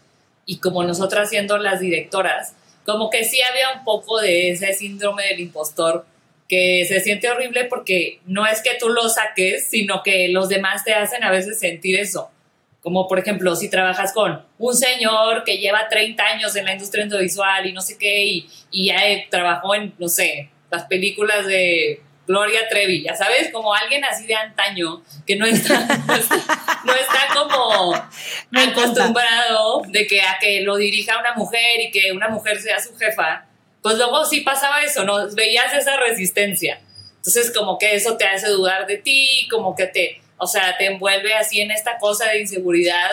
y 0.47 0.59
como 0.59 0.83
nosotras 0.85 1.29
siendo 1.29 1.59
las 1.59 1.81
directoras, 1.81 2.55
como 2.87 3.11
que 3.11 3.25
sí 3.25 3.43
había 3.43 3.73
un 3.77 3.85
poco 3.85 4.19
de 4.21 4.51
ese 4.51 4.73
síndrome 4.73 5.27
del 5.27 5.41
impostor 5.41 6.07
que 6.49 6.85
se 6.89 7.01
siente 7.01 7.31
horrible 7.31 7.67
porque 7.67 8.21
no 8.27 8.47
es 8.47 8.63
que 8.63 8.77
tú 8.81 8.89
lo 8.89 9.09
saques, 9.09 9.69
sino 9.69 10.03
que 10.03 10.29
los 10.29 10.49
demás 10.49 10.83
te 10.83 10.95
hacen 10.95 11.23
a 11.23 11.31
veces 11.31 11.61
sentir 11.61 12.01
eso. 12.01 12.31
Como 12.83 13.07
por 13.09 13.19
ejemplo, 13.19 13.55
si 13.57 13.69
trabajas 13.69 14.13
con 14.13 14.43
un 14.59 14.75
señor 14.75 15.45
que 15.45 15.59
lleva 15.59 15.89
30 15.89 16.23
años 16.25 16.57
en 16.57 16.65
la 16.65 16.73
industria 16.73 17.05
audiovisual 17.05 17.67
y 17.67 17.73
no 17.73 17.83
sé 17.83 17.99
qué, 17.99 18.25
y, 18.25 18.51
y 18.71 18.87
ya 18.87 19.01
trabajó 19.29 19.75
en, 19.75 19.95
no 19.99 20.09
sé, 20.09 20.51
las 20.71 20.85
películas 20.85 21.47
de 21.47 22.01
Gloria 22.31 22.69
Trevi, 22.69 23.03
ya 23.03 23.17
sabes, 23.17 23.51
como 23.51 23.75
alguien 23.75 24.05
así 24.05 24.25
de 24.25 24.37
antaño, 24.37 25.03
que 25.27 25.35
no 25.35 25.47
está, 25.47 25.81
no 26.85 26.95
está, 26.95 27.29
como 27.35 27.93
acostumbrado 28.53 29.83
de 29.89 30.07
que 30.07 30.23
a 30.23 30.39
que 30.41 30.61
lo 30.61 30.77
dirija 30.77 31.19
una 31.19 31.35
mujer 31.35 31.81
y 31.81 31.91
que 31.91 32.13
una 32.13 32.29
mujer 32.29 32.61
sea 32.61 32.79
su 32.79 32.97
jefa, 32.97 33.47
pues 33.83 33.97
luego 33.97 34.25
sí 34.25 34.43
pasaba 34.43 34.81
eso, 34.83 35.05
¿no? 35.05 35.29
Veías 35.35 35.75
esa 35.75 35.97
resistencia. 35.97 36.81
Entonces 37.17 37.53
como 37.53 37.79
que 37.79 37.97
eso 37.97 38.17
te 38.17 38.27
hace 38.27 38.49
dudar 38.49 38.87
de 38.87 38.99
ti, 38.99 39.49
como 39.51 39.75
que 39.75 39.87
te, 39.87 40.20
o 40.41 40.47
sea, 40.47 40.77
te 40.79 40.87
envuelve 40.87 41.35
así 41.35 41.61
en 41.61 41.71
esta 41.71 41.99
cosa 41.99 42.31
de 42.31 42.41
inseguridad. 42.41 43.11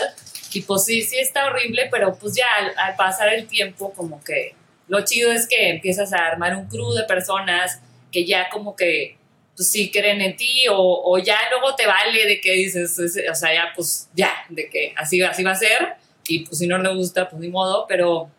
Y 0.53 0.61
pues 0.61 0.85
sí, 0.85 1.01
sí 1.01 1.17
está 1.17 1.45
horrible, 1.45 1.89
pero 1.91 2.15
pues 2.15 2.35
ya 2.35 2.47
al, 2.77 2.95
pasar 2.95 3.33
el 3.33 3.47
tiempo 3.47 3.91
como 3.93 4.23
que 4.23 4.55
lo 4.87 5.03
chido 5.03 5.31
es 5.33 5.45
que 5.45 5.69
empiezas 5.69 6.13
a 6.13 6.25
armar 6.25 6.55
un 6.55 6.67
crew 6.67 6.93
de 6.93 7.03
personas 7.03 7.81
que 8.11 8.25
ya 8.25 8.47
como 8.49 8.75
que 8.77 9.17
pues 9.57 9.69
sí 9.69 9.91
creen 9.91 10.21
en 10.21 10.37
ti 10.37 10.65
o, 10.71 11.17
ya 11.19 11.37
luego 11.51 11.75
te 11.75 11.85
vale 11.85 12.25
de 12.25 12.39
que 12.39 12.53
dices, 12.53 12.97
o 12.97 13.35
sea, 13.35 13.53
ya 13.53 13.73
pues 13.75 14.07
ya, 14.15 14.31
de 14.49 14.69
que 14.69 14.93
así, 14.95 15.21
así 15.21 15.43
va 15.43 15.51
a 15.51 15.55
ser 15.55 15.95
y 16.27 16.45
pues 16.45 16.59
si 16.59 16.67
no 16.67 16.77
le 16.77 16.95
gusta, 16.95 17.27
pues 17.27 17.41
ni 17.41 17.49
modo, 17.49 17.85
pero, 17.89 18.29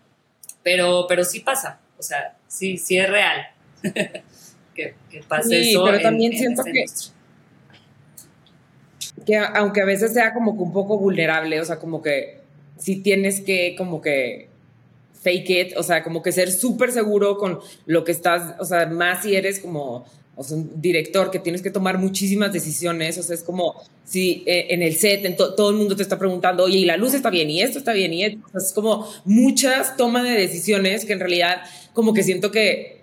pero, 0.62 1.07
pero 1.09 1.25
sí 1.25 1.40
pasa, 1.40 1.80
o 1.99 2.02
sea, 2.02 2.37
sí, 2.47 2.78
sí 2.78 2.99
es 2.99 3.11
real 3.11 3.49
que, 4.75 4.95
que 5.11 5.23
pase 5.26 5.62
sí, 5.62 5.76
Pero 5.85 6.00
también 6.00 6.33
siento 6.33 6.62
que 6.64 6.85
que 9.25 9.37
aunque 9.37 9.81
a 9.81 9.85
veces 9.85 10.13
sea 10.13 10.35
como 10.35 10.57
que 10.57 10.63
un 10.63 10.73
poco 10.73 10.99
vulnerable, 10.99 11.61
o 11.61 11.65
sea, 11.65 11.79
como 11.79 12.03
que 12.03 12.39
si 12.79 12.97
tienes 12.97 13.41
que 13.41 13.75
como 13.77 14.01
que 14.01 14.49
fake 15.23 15.51
it, 15.51 15.77
o 15.77 15.83
sea, 15.83 16.03
como 16.03 16.23
que 16.23 16.33
ser 16.33 16.51
súper 16.51 16.93
seguro 16.93 17.37
con 17.39 17.59
lo 17.87 18.05
que 18.05 18.13
estás, 18.13 18.55
o 18.61 18.65
sea, 18.65 18.87
más 18.87 19.23
si 19.23 19.35
eres 19.35 19.61
como 19.61 20.07
un 20.37 20.81
director 20.81 21.33
que 21.33 21.41
tienes 21.41 21.63
que 21.63 21.71
tomar 21.71 21.99
muchísimas 21.99 22.53
decisiones, 22.53 23.19
o 23.19 23.23
sea, 23.25 23.35
es 23.35 23.43
como 23.43 23.75
si 24.05 24.45
eh, 24.47 24.69
en 24.71 24.83
el 24.83 24.95
set 24.95 25.37
todo 25.37 25.71
el 25.71 25.77
mundo 25.77 25.97
te 25.97 26.03
está 26.03 26.17
preguntando, 26.17 26.65
oye, 26.65 26.79
y 26.79 26.85
la 26.85 26.97
luz 26.97 27.15
está 27.15 27.29
bien, 27.29 27.51
y 27.51 27.61
esto 27.61 27.79
está 27.79 27.93
bien, 27.93 28.15
y 28.15 28.25
esto, 28.25 28.39
o 28.47 28.51
sea, 28.51 28.61
es 28.61 28.73
como 28.73 29.09
muchas 29.25 29.97
tomas 29.97 30.23
de 30.23 30.31
decisiones 30.31 31.05
que 31.05 31.13
en 31.13 31.21
realidad 31.21 31.63
como 31.93 32.15
que 32.15 32.23
siento 32.23 32.53
que 32.53 32.98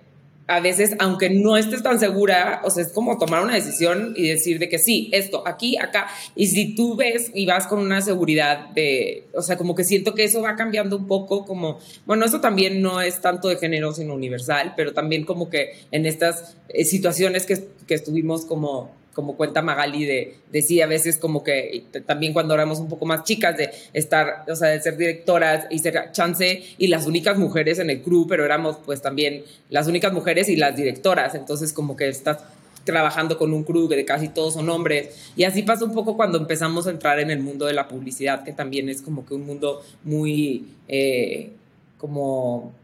a 0.48 0.60
veces, 0.60 0.94
aunque 1.00 1.30
no 1.30 1.56
estés 1.56 1.82
tan 1.82 1.98
segura, 1.98 2.60
o 2.64 2.70
sea, 2.70 2.84
es 2.84 2.92
como 2.92 3.18
tomar 3.18 3.42
una 3.42 3.54
decisión 3.54 4.14
y 4.16 4.28
decir 4.28 4.58
de 4.58 4.68
que 4.68 4.78
sí, 4.78 5.10
esto, 5.12 5.46
aquí, 5.46 5.76
acá. 5.76 6.06
Y 6.36 6.46
si 6.46 6.74
tú 6.74 6.94
ves 6.94 7.30
y 7.34 7.46
vas 7.46 7.66
con 7.66 7.80
una 7.80 8.00
seguridad 8.00 8.68
de, 8.70 9.24
o 9.34 9.42
sea, 9.42 9.56
como 9.56 9.74
que 9.74 9.82
siento 9.82 10.14
que 10.14 10.24
eso 10.24 10.42
va 10.42 10.54
cambiando 10.54 10.96
un 10.96 11.06
poco, 11.06 11.44
como, 11.44 11.80
bueno, 12.04 12.24
eso 12.24 12.40
también 12.40 12.80
no 12.80 13.00
es 13.00 13.20
tanto 13.20 13.48
de 13.48 13.56
género, 13.56 13.92
sino 13.92 14.14
universal, 14.14 14.74
pero 14.76 14.92
también 14.92 15.24
como 15.24 15.50
que 15.50 15.72
en 15.90 16.06
estas 16.06 16.56
eh, 16.68 16.84
situaciones 16.84 17.44
que, 17.44 17.66
que 17.86 17.94
estuvimos 17.94 18.44
como 18.44 18.92
como 19.16 19.34
cuenta 19.34 19.62
Magali, 19.62 20.04
de, 20.04 20.34
de 20.52 20.60
sí, 20.60 20.82
a 20.82 20.86
veces 20.86 21.16
como 21.16 21.42
que 21.42 21.84
también 22.04 22.34
cuando 22.34 22.52
éramos 22.52 22.80
un 22.80 22.88
poco 22.90 23.06
más 23.06 23.24
chicas, 23.24 23.56
de 23.56 23.70
estar, 23.94 24.44
o 24.46 24.54
sea, 24.54 24.68
de 24.68 24.82
ser 24.82 24.98
directoras 24.98 25.66
y 25.70 25.78
ser 25.78 26.12
chance 26.12 26.62
y 26.76 26.88
las 26.88 27.06
únicas 27.06 27.38
mujeres 27.38 27.78
en 27.78 27.88
el 27.88 28.02
crew, 28.02 28.26
pero 28.28 28.44
éramos 28.44 28.76
pues 28.84 29.00
también 29.00 29.42
las 29.70 29.86
únicas 29.86 30.12
mujeres 30.12 30.50
y 30.50 30.56
las 30.56 30.76
directoras, 30.76 31.34
entonces 31.34 31.72
como 31.72 31.96
que 31.96 32.08
estás 32.08 32.40
trabajando 32.84 33.38
con 33.38 33.54
un 33.54 33.64
crew 33.64 33.88
de 33.88 34.04
casi 34.04 34.28
todos 34.28 34.52
son 34.52 34.68
hombres. 34.68 35.32
Y 35.34 35.44
así 35.44 35.62
pasa 35.62 35.86
un 35.86 35.94
poco 35.94 36.14
cuando 36.14 36.36
empezamos 36.36 36.86
a 36.86 36.90
entrar 36.90 37.18
en 37.18 37.30
el 37.30 37.40
mundo 37.40 37.64
de 37.64 37.72
la 37.72 37.88
publicidad, 37.88 38.44
que 38.44 38.52
también 38.52 38.90
es 38.90 39.00
como 39.00 39.24
que 39.24 39.32
un 39.32 39.46
mundo 39.46 39.80
muy, 40.04 40.68
eh, 40.88 41.52
como, 41.96 42.74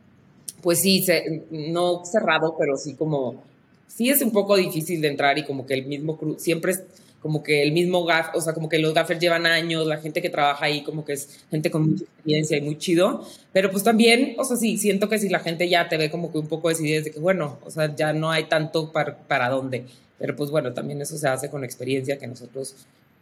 pues 0.62 0.80
sí, 0.80 1.04
no 1.50 2.06
cerrado, 2.06 2.56
pero 2.58 2.78
sí 2.78 2.94
como 2.94 3.51
sí 3.94 4.10
es 4.10 4.22
un 4.22 4.32
poco 4.32 4.56
difícil 4.56 5.00
de 5.00 5.08
entrar 5.08 5.38
y 5.38 5.44
como 5.44 5.66
que 5.66 5.74
el 5.74 5.86
mismo 5.86 6.18
siempre 6.38 6.72
es 6.72 6.82
como 7.20 7.44
que 7.44 7.62
el 7.62 7.70
mismo 7.70 8.04
gaff, 8.04 8.34
o 8.34 8.40
sea, 8.40 8.52
como 8.52 8.68
que 8.68 8.80
los 8.80 8.92
gaffers 8.92 9.20
llevan 9.20 9.46
años, 9.46 9.86
la 9.86 9.98
gente 9.98 10.20
que 10.20 10.28
trabaja 10.28 10.64
ahí 10.64 10.82
como 10.82 11.04
que 11.04 11.12
es 11.12 11.44
gente 11.50 11.70
con 11.70 11.90
mucha 11.90 12.02
experiencia 12.02 12.56
y 12.56 12.62
muy 12.62 12.78
chido, 12.78 13.24
pero 13.52 13.70
pues 13.70 13.84
también, 13.84 14.34
o 14.38 14.44
sea, 14.44 14.56
sí, 14.56 14.76
siento 14.76 15.08
que 15.08 15.20
si 15.20 15.28
la 15.28 15.38
gente 15.38 15.68
ya 15.68 15.88
te 15.88 15.96
ve 15.96 16.10
como 16.10 16.32
que 16.32 16.38
un 16.38 16.48
poco 16.48 16.68
decidida 16.68 17.00
de 17.00 17.12
que, 17.12 17.20
bueno, 17.20 17.58
o 17.64 17.70
sea, 17.70 17.94
ya 17.94 18.12
no 18.12 18.32
hay 18.32 18.44
tanto 18.44 18.90
para, 18.90 19.16
para 19.16 19.48
dónde, 19.48 19.84
pero 20.18 20.34
pues 20.34 20.50
bueno, 20.50 20.72
también 20.72 21.00
eso 21.00 21.16
se 21.16 21.28
hace 21.28 21.48
con 21.48 21.62
experiencia 21.62 22.18
que 22.18 22.26
nosotros 22.26 22.74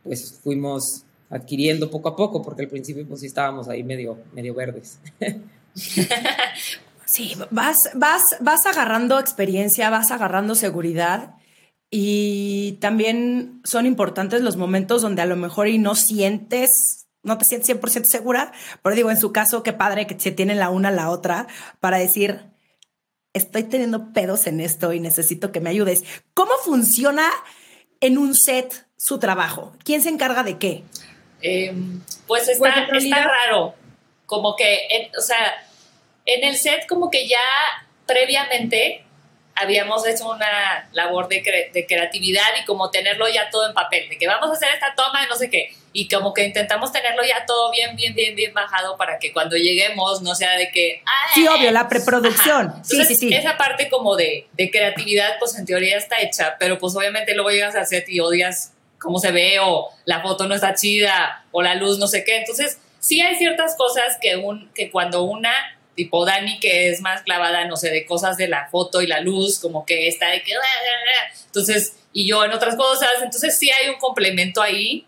pues 0.03 0.41
fuimos 0.43 1.03
adquiriendo 1.29 1.91
poco 1.91 2.09
a 2.09 2.17
poco, 2.17 2.41
porque 2.41 2.63
al 2.63 2.69
principio 2.69 3.07
pues 3.07 3.21
sí 3.21 3.27
estábamos 3.27 3.69
ahí 3.69 3.83
medio, 3.83 4.17
medio 4.33 4.55
verdes. 4.55 4.99
Sí, 7.11 7.37
vas, 7.51 7.91
vas, 7.95 8.23
vas 8.39 8.67
agarrando 8.67 9.19
experiencia, 9.19 9.91
vas 9.91 10.13
agarrando 10.13 10.55
seguridad 10.55 11.35
y 11.91 12.79
también 12.81 13.61
son 13.65 13.85
importantes 13.85 14.43
los 14.43 14.57
momentos 14.57 15.03
donde 15.03 15.21
a 15.21 15.27
lo 15.27 15.35
mejor 15.35 15.67
y 15.67 15.79
no 15.79 15.97
sientes, 15.97 17.09
no 17.25 17.37
te 17.37 17.47
sientes 17.47 17.69
100% 17.69 18.05
segura, 18.05 18.53
pero 18.85 18.95
digo, 18.95 19.11
en 19.11 19.19
su 19.19 19.33
caso, 19.33 19.65
qué 19.65 19.73
padre 19.73 20.07
que 20.07 20.21
se 20.21 20.31
tienen 20.31 20.61
la 20.61 20.71
una 20.71 20.91
a 20.91 20.93
la 20.93 21.11
otra 21.11 21.49
para 21.81 21.99
decir, 21.99 22.43
estoy 23.33 23.65
teniendo 23.65 24.13
pedos 24.13 24.47
en 24.47 24.61
esto 24.61 24.93
y 24.93 25.01
necesito 25.01 25.51
que 25.51 25.59
me 25.59 25.71
ayudes. 25.71 26.05
¿Cómo 26.33 26.53
funciona 26.65 27.29
en 27.99 28.19
un 28.19 28.37
set 28.37 28.87
su 28.97 29.19
trabajo? 29.19 29.73
¿Quién 29.83 30.01
se 30.01 30.11
encarga 30.11 30.45
de 30.45 30.59
qué? 30.59 30.85
Em, 31.43 32.03
pues 32.29 32.49
está, 32.49 32.87
pues, 32.89 33.03
está 33.03 33.25
raro, 33.25 33.75
como 34.27 34.55
que, 34.55 35.11
o 35.19 35.21
sea 35.21 35.67
en 36.35 36.45
el 36.45 36.57
set 36.57 36.87
como 36.87 37.11
que 37.11 37.27
ya 37.27 37.39
previamente 38.07 39.05
habíamos 39.55 40.07
hecho 40.07 40.31
una 40.31 40.89
labor 40.93 41.29
de, 41.29 41.43
creatividad 41.87 42.49
y 42.61 42.65
como 42.65 42.91
tenerlo 42.91 43.29
ya 43.29 43.51
todo 43.51 43.69
en 43.69 43.75
papel, 43.75 44.09
de 44.09 44.17
que 44.17 44.27
vamos 44.27 44.49
a 44.51 44.53
hacer 44.55 44.69
esta 44.73 44.95
toma 44.95 45.23
de 45.23 45.29
no 45.29 45.37
sé 45.37 45.51
qué, 45.51 45.73
y 45.93 46.09
como 46.09 46.33
que 46.33 46.45
intentamos 46.45 46.93
tenerlo 46.93 47.23
ya 47.25 47.45
todo 47.47 47.71
bien, 47.71 47.95
bien, 47.97 48.15
bien, 48.15 48.35
bien 48.35 48.55
bajado 48.55 48.97
para 48.97 49.19
que 49.19 49.33
cuando 49.33 49.57
lleguemos 49.57 50.23
no 50.23 50.35
sea 50.35 50.57
de 50.57 50.71
que... 50.71 51.03
sí, 51.35 51.47
obvio, 51.47 51.71
la 51.73 51.89
preproducción. 51.89 52.73
Sí, 52.85 53.05
sí, 53.05 53.15
sí. 53.15 53.35
Esa 53.35 53.57
parte 53.57 53.89
como 53.89 54.17
de, 54.17 54.47
de 54.53 54.71
creatividad, 54.71 55.39
pues 55.39 55.59
en 55.59 55.67
teoría 55.67 55.99
está 55.99 56.21
hecha, 56.21 56.57
pero 56.59 56.79
pues 56.79 56.95
obviamente 56.97 57.35
luego 57.35 57.51
llegas 57.51 57.75
al 57.75 57.87
set 57.87 58.09
y 58.09 58.21
odias 58.21 58.73
cómo 58.99 59.19
se 59.19 59.33
ve 59.33 59.59
o 59.61 59.91
la 60.05 60.21
foto 60.21 60.47
no 60.47 60.55
está 60.55 60.75
chida 60.75 61.45
o 61.51 61.63
la 61.63 61.75
luz 61.75 61.99
no 61.99 62.07
sé 62.07 62.23
qué. 62.23 62.37
Entonces, 62.37 62.79
sí 63.01 63.21
hay 63.21 63.35
ciertas 63.37 63.75
cosas 63.77 64.17
que, 64.21 64.37
un, 64.37 64.71
que 64.75 64.91
cuando 64.91 65.25
una 65.25 65.53
tipo 66.01 66.25
Dani, 66.25 66.59
que 66.61 66.89
es 66.89 67.03
más 67.03 67.21
clavada, 67.25 67.67
no 67.67 67.77
sé, 67.77 67.91
de 67.91 68.07
cosas 68.07 68.39
de 68.39 68.49
la 68.49 68.69
foto 68.71 69.03
y 69.03 69.07
la 69.07 69.21
luz, 69.21 69.59
como 69.61 69.85
que 69.85 70.09
está 70.09 70.31
de 70.31 70.43
que... 70.43 70.55
Entonces, 71.45 71.95
y 72.15 72.27
yo 72.27 72.43
en 72.43 72.53
otras 72.53 72.75
cosas, 72.75 73.11
entonces 73.23 73.59
sí 73.59 73.71
hay 73.71 73.91
un 73.91 73.99
complemento 73.99 74.63
ahí. 74.63 75.07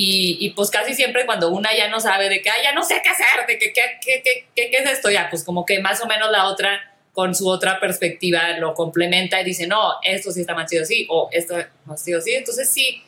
Y, 0.00 0.50
pues 0.50 0.70
casi 0.70 0.94
siempre 0.94 1.26
cuando 1.26 1.50
una 1.50 1.76
ya 1.76 1.88
no 1.88 1.98
sabe 1.98 2.28
de 2.28 2.40
que, 2.40 2.50
ya 2.62 2.72
no 2.72 2.84
sé 2.84 3.00
qué 3.02 3.08
hacer, 3.08 3.48
de 3.48 3.58
que, 3.58 3.72
¿qué, 3.72 3.82
qué, 4.00 4.22
qué, 4.54 4.70
qué, 4.70 4.76
es 4.76 4.88
esto? 4.88 5.10
Ya, 5.10 5.28
pues 5.28 5.42
como 5.42 5.66
que 5.66 5.80
más 5.80 6.00
o 6.00 6.06
menos 6.06 6.30
la 6.30 6.46
otra 6.46 6.94
con 7.12 7.34
su 7.34 7.48
otra 7.48 7.80
perspectiva 7.80 8.50
lo 8.58 8.74
complementa 8.74 9.40
y 9.40 9.44
dice, 9.44 9.66
no, 9.66 9.94
esto 10.04 10.30
sí 10.30 10.42
está 10.42 10.54
más 10.54 10.70
chido 10.70 10.84
o 11.08 11.28
esto 11.32 11.56
más 11.84 12.04
chido 12.04 12.20
así. 12.20 12.32
Entonces 12.32 12.70
sí, 12.70 13.02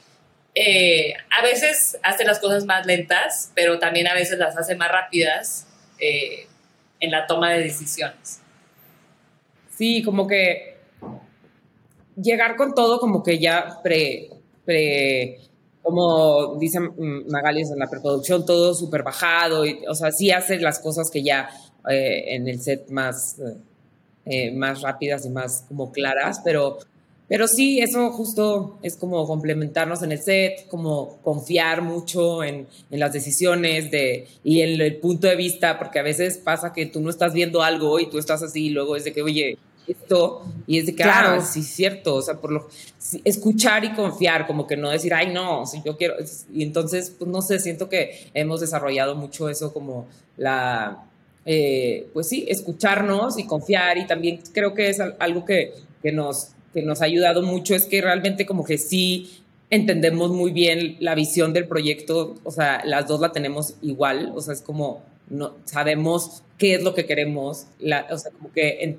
eh, 0.56 1.14
a 1.30 1.42
veces 1.42 1.96
hace 2.02 2.25
las 2.25 2.40
cosas 2.40 2.64
más 2.64 2.87
lentas, 2.87 3.52
pero 3.54 3.78
también 3.78 4.08
a 4.08 4.14
veces 4.14 4.37
las 4.37 4.56
hace 4.56 4.75
más 4.75 4.90
rápidas. 4.90 5.68
Eh, 6.00 6.49
en 7.00 7.11
la 7.11 7.26
toma 7.26 7.52
de 7.52 7.64
decisiones. 7.64 8.40
Sí, 9.71 10.02
como 10.02 10.26
que 10.26 10.76
llegar 12.21 12.57
con 12.57 12.75
todo 12.75 13.00
como 13.00 13.23
que 13.23 13.38
ya 13.38 13.80
pre, 13.83 14.30
pre 14.64 15.38
como 15.83 16.57
dice 16.57 16.78
Magali 16.80 17.62
en 17.62 17.78
la 17.78 17.88
preproducción, 17.88 18.45
todo 18.45 18.75
súper 18.75 19.02
bajado, 19.02 19.64
o 19.88 19.95
sea, 19.95 20.12
sí 20.12 20.30
hace 20.30 20.59
las 20.59 20.78
cosas 20.78 21.11
que 21.11 21.23
ya 21.23 21.49
eh, 21.88 22.35
en 22.35 22.47
el 22.49 22.61
set 22.61 22.90
más, 22.90 23.40
eh, 24.26 24.50
más 24.52 24.83
rápidas 24.83 25.25
y 25.25 25.30
más 25.30 25.64
como 25.69 25.90
claras, 25.90 26.40
pero 26.45 26.78
pero 27.30 27.46
sí, 27.46 27.78
eso 27.78 28.10
justo 28.10 28.80
es 28.82 28.96
como 28.96 29.25
complementarnos 29.25 30.02
en 30.02 30.10
el 30.10 30.20
set, 30.20 30.66
como 30.66 31.18
confiar 31.22 31.80
mucho 31.80 32.42
en, 32.42 32.66
en, 32.90 32.99
las 32.99 33.12
decisiones 33.12 33.92
de, 33.92 34.26
y 34.42 34.62
en 34.62 34.80
el 34.80 34.96
punto 34.96 35.28
de 35.28 35.37
vista, 35.37 35.78
porque 35.78 36.00
a 36.00 36.02
veces 36.02 36.38
pasa 36.38 36.72
que 36.72 36.87
tú 36.87 37.00
no 37.00 37.08
estás 37.08 37.32
viendo 37.32 37.62
algo 37.62 38.00
y 38.00 38.10
tú 38.10 38.18
estás 38.18 38.42
así 38.42 38.66
y 38.66 38.70
luego 38.70 38.96
es 38.96 39.04
de 39.04 39.12
que, 39.12 39.22
oye, 39.22 39.58
esto, 39.87 40.42
y 40.66 40.80
es 40.80 40.87
de 40.87 40.96
que, 40.96 41.04
ah, 41.04 41.20
claro. 41.22 41.42
sí, 41.44 41.62
cierto, 41.62 42.16
o 42.16 42.22
sea, 42.22 42.34
por 42.34 42.50
lo, 42.50 42.68
escuchar 43.22 43.84
y 43.84 43.92
confiar, 43.92 44.49
como 44.49 44.66
que 44.66 44.76
no 44.76 44.90
decir, 44.90 45.14
ay, 45.14 45.32
no, 45.32 45.66
si 45.66 45.80
yo 45.84 45.96
quiero, 45.96 46.16
y 46.52 46.64
entonces, 46.64 47.14
pues 47.16 47.30
no 47.30 47.42
sé, 47.42 47.60
siento 47.60 47.88
que 47.88 48.28
hemos 48.34 48.60
desarrollado 48.60 49.14
mucho 49.14 49.49
eso 49.49 49.72
como 49.72 50.08
la, 50.37 51.04
eh, 51.46 52.08
pues 52.12 52.28
sí, 52.28 52.44
escucharnos 52.49 53.38
y 53.38 53.46
confiar, 53.46 53.99
y 53.99 54.08
también 54.08 54.40
creo 54.52 54.75
que 54.75 54.88
es 54.88 54.99
algo 54.99 55.44
que, 55.44 55.75
que 56.02 56.10
nos 56.10 56.54
que 56.72 56.82
nos 56.82 57.02
ha 57.02 57.06
ayudado 57.06 57.42
mucho 57.42 57.74
es 57.74 57.86
que 57.86 58.00
realmente 58.00 58.46
como 58.46 58.64
que 58.64 58.78
sí 58.78 59.42
entendemos 59.70 60.30
muy 60.30 60.52
bien 60.52 60.96
la 61.00 61.14
visión 61.14 61.52
del 61.52 61.66
proyecto, 61.66 62.36
o 62.42 62.50
sea, 62.50 62.82
las 62.84 63.06
dos 63.06 63.20
la 63.20 63.32
tenemos 63.32 63.74
igual, 63.82 64.32
o 64.34 64.40
sea, 64.40 64.54
es 64.54 64.62
como 64.62 65.02
no 65.28 65.54
sabemos 65.64 66.42
qué 66.58 66.74
es 66.74 66.82
lo 66.82 66.92
que 66.92 67.06
queremos, 67.06 67.66
la, 67.78 68.06
o 68.10 68.18
sea, 68.18 68.32
como 68.32 68.52
que 68.52 68.98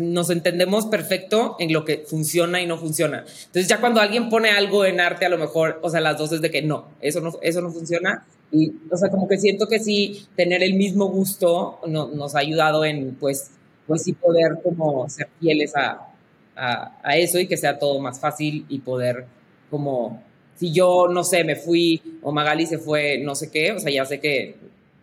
nos 0.00 0.30
entendemos 0.30 0.86
perfecto 0.86 1.56
en 1.58 1.72
lo 1.72 1.84
que 1.84 2.04
funciona 2.06 2.60
y 2.60 2.66
no 2.66 2.78
funciona. 2.78 3.18
Entonces 3.18 3.66
ya 3.66 3.80
cuando 3.80 4.00
alguien 4.00 4.28
pone 4.28 4.50
algo 4.50 4.84
en 4.84 5.00
arte, 5.00 5.26
a 5.26 5.28
lo 5.28 5.38
mejor, 5.38 5.80
o 5.82 5.90
sea, 5.90 6.00
las 6.00 6.18
dos 6.18 6.32
es 6.32 6.40
de 6.40 6.50
que 6.50 6.62
no, 6.62 6.88
eso 7.00 7.20
no, 7.20 7.32
eso 7.42 7.60
no 7.60 7.70
funciona. 7.70 8.24
Y, 8.52 8.72
o 8.90 8.96
sea, 8.96 9.08
como 9.10 9.26
que 9.26 9.38
siento 9.38 9.66
que 9.66 9.78
sí, 9.78 10.26
tener 10.36 10.62
el 10.62 10.74
mismo 10.74 11.06
gusto 11.08 11.80
nos 11.86 12.34
ha 12.34 12.38
ayudado 12.38 12.84
en, 12.84 13.14
pues, 13.14 13.50
pues 13.86 14.02
sí 14.02 14.12
poder 14.12 14.58
como 14.62 15.08
ser 15.08 15.28
fieles 15.40 15.74
a, 15.74 16.09
a, 16.56 17.16
eso 17.16 17.38
y 17.38 17.46
que 17.46 17.56
sea 17.56 17.78
todo 17.78 17.98
más 18.00 18.20
fácil 18.20 18.66
y 18.68 18.80
poder 18.80 19.26
como, 19.70 20.22
si 20.56 20.72
yo, 20.72 21.08
no 21.08 21.24
sé, 21.24 21.44
me 21.44 21.56
fui 21.56 22.02
o 22.22 22.32
Magali 22.32 22.66
se 22.66 22.78
fue, 22.78 23.18
no 23.18 23.34
sé 23.34 23.50
qué, 23.50 23.72
o 23.72 23.78
sea, 23.78 23.92
ya 23.92 24.04
sé 24.04 24.20
que 24.20 24.56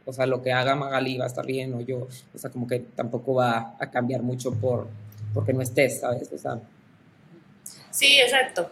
o 0.08 0.14
sea, 0.14 0.26
lo 0.26 0.42
que 0.42 0.54
haga 0.54 0.74
Magali 0.74 1.18
va 1.18 1.26
a 1.26 1.28
estar 1.28 1.46
bien 1.46 1.74
o 1.74 1.82
yo, 1.82 2.08
o 2.34 2.38
sea, 2.38 2.50
como 2.50 2.66
que 2.66 2.80
tampoco 2.80 3.34
va 3.34 3.76
a 3.78 3.92
cambiar 3.92 4.24
mucho 4.24 4.54
por, 4.54 4.88
porque 5.34 5.52
no 5.52 5.62
estés, 5.62 6.00
¿sabes? 6.00 6.32
O 6.32 6.38
sea. 6.38 6.62
Sí, 7.92 8.18
exacto. 8.18 8.72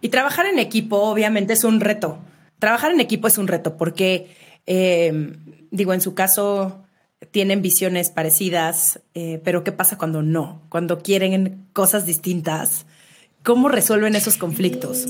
Y 0.00 0.08
trabajar 0.08 0.46
en 0.46 0.58
equipo 0.58 0.96
obviamente 0.96 1.52
es 1.52 1.64
un 1.64 1.80
reto. 1.80 2.18
Trabajar 2.58 2.92
en 2.92 3.00
equipo 3.00 3.28
es 3.28 3.36
un 3.36 3.46
reto 3.46 3.76
porque, 3.76 4.34
eh, 4.66 5.12
digo, 5.70 5.92
en 5.92 6.00
su 6.00 6.14
caso 6.14 6.86
tienen 7.30 7.62
visiones 7.62 8.10
parecidas, 8.10 9.00
eh, 9.14 9.40
pero 9.44 9.62
¿qué 9.64 9.72
pasa 9.72 9.98
cuando 9.98 10.22
no? 10.22 10.62
Cuando 10.68 11.02
quieren 11.02 11.66
cosas 11.72 12.06
distintas. 12.06 12.86
¿Cómo 13.44 13.68
resuelven 13.68 14.16
esos 14.16 14.36
conflictos? 14.36 15.06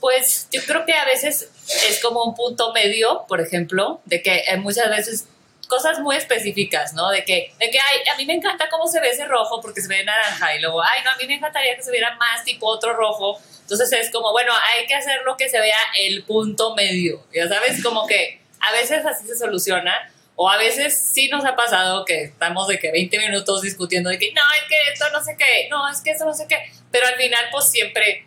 Pues 0.00 0.48
yo 0.50 0.60
creo 0.66 0.84
que 0.84 0.94
a 0.94 1.04
veces 1.04 1.48
es 1.88 2.02
como 2.02 2.24
un 2.24 2.34
punto 2.34 2.72
medio, 2.72 3.24
por 3.28 3.40
ejemplo, 3.40 4.00
de 4.04 4.22
que 4.22 4.42
muchas 4.58 4.90
veces 4.90 5.26
cosas 5.68 6.00
muy 6.00 6.16
específicas, 6.16 6.92
¿no? 6.92 7.08
De 7.10 7.24
que, 7.24 7.54
de 7.58 7.70
que 7.70 7.78
ay, 7.78 8.00
a 8.12 8.16
mí 8.16 8.26
me 8.26 8.34
encanta 8.34 8.68
cómo 8.68 8.86
se 8.88 9.00
ve 9.00 9.08
ese 9.08 9.24
rojo 9.24 9.60
porque 9.62 9.80
se 9.80 9.88
ve 9.88 10.04
naranja 10.04 10.54
y 10.54 10.60
luego, 10.60 10.82
ay, 10.82 11.00
no, 11.04 11.10
a 11.10 11.16
mí 11.16 11.26
me 11.26 11.36
encantaría 11.36 11.76
que 11.76 11.82
se 11.82 11.90
viera 11.90 12.14
más 12.16 12.44
tipo 12.44 12.66
otro 12.66 12.94
rojo. 12.94 13.40
Entonces 13.62 13.90
es 13.92 14.10
como, 14.10 14.32
bueno, 14.32 14.52
hay 14.52 14.86
que 14.86 14.94
hacer 14.94 15.22
lo 15.24 15.36
que 15.36 15.48
se 15.48 15.58
vea 15.60 15.78
el 15.98 16.24
punto 16.24 16.74
medio, 16.74 17.24
ya 17.32 17.48
sabes, 17.48 17.82
como 17.82 18.06
que 18.06 18.40
a 18.60 18.72
veces 18.72 19.06
así 19.06 19.26
se 19.26 19.36
soluciona. 19.36 20.11
O 20.36 20.48
a 20.48 20.56
veces 20.56 20.98
sí 20.98 21.28
nos 21.28 21.44
ha 21.44 21.54
pasado 21.54 22.04
que 22.04 22.22
estamos 22.24 22.66
de 22.68 22.78
que 22.78 22.90
20 22.90 23.18
minutos 23.18 23.62
discutiendo 23.62 24.10
de 24.10 24.18
que 24.18 24.32
no, 24.32 24.40
es 24.60 24.68
que 24.68 24.92
esto 24.92 25.04
no 25.12 25.22
sé 25.22 25.36
qué, 25.36 25.68
no, 25.68 25.88
es 25.90 26.00
que 26.00 26.10
eso 26.10 26.24
no 26.24 26.34
sé 26.34 26.46
qué, 26.48 26.56
pero 26.90 27.06
al 27.06 27.14
final 27.14 27.44
pues 27.50 27.70
siempre 27.70 28.26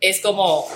es 0.00 0.20
como 0.20 0.68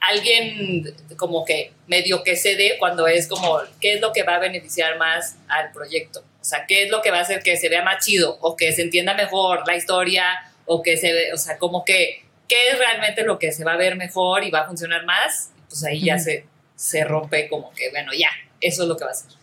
alguien 0.00 0.94
como 1.16 1.44
que 1.44 1.72
medio 1.86 2.22
que 2.22 2.36
cede 2.36 2.76
cuando 2.78 3.06
es 3.06 3.28
como 3.28 3.60
qué 3.80 3.94
es 3.94 4.00
lo 4.00 4.12
que 4.12 4.22
va 4.22 4.36
a 4.36 4.38
beneficiar 4.38 4.96
más 4.98 5.36
al 5.48 5.72
proyecto. 5.72 6.24
O 6.40 6.44
sea, 6.44 6.64
qué 6.66 6.84
es 6.84 6.90
lo 6.90 7.02
que 7.02 7.10
va 7.10 7.18
a 7.18 7.22
hacer 7.22 7.42
que 7.42 7.56
se 7.56 7.68
vea 7.68 7.82
más 7.82 8.04
chido 8.04 8.38
o 8.40 8.56
que 8.56 8.72
se 8.72 8.82
entienda 8.82 9.14
mejor 9.14 9.64
la 9.66 9.76
historia 9.76 10.24
o 10.64 10.82
que 10.82 10.96
se 10.96 11.12
ve, 11.12 11.32
o 11.34 11.36
sea, 11.36 11.58
como 11.58 11.84
que 11.84 12.24
qué 12.48 12.68
es 12.68 12.78
realmente 12.78 13.22
lo 13.22 13.38
que 13.38 13.52
se 13.52 13.64
va 13.64 13.74
a 13.74 13.76
ver 13.76 13.96
mejor 13.96 14.42
y 14.44 14.50
va 14.50 14.60
a 14.60 14.66
funcionar 14.66 15.04
más. 15.04 15.50
Pues 15.68 15.84
ahí 15.84 16.04
ya 16.04 16.18
se, 16.18 16.46
se 16.74 17.04
rompe 17.04 17.48
como 17.48 17.72
que, 17.74 17.90
bueno, 17.90 18.12
ya, 18.12 18.30
eso 18.60 18.82
es 18.82 18.88
lo 18.88 18.96
que 18.96 19.04
va 19.04 19.10
a 19.10 19.14
ser. 19.14 19.39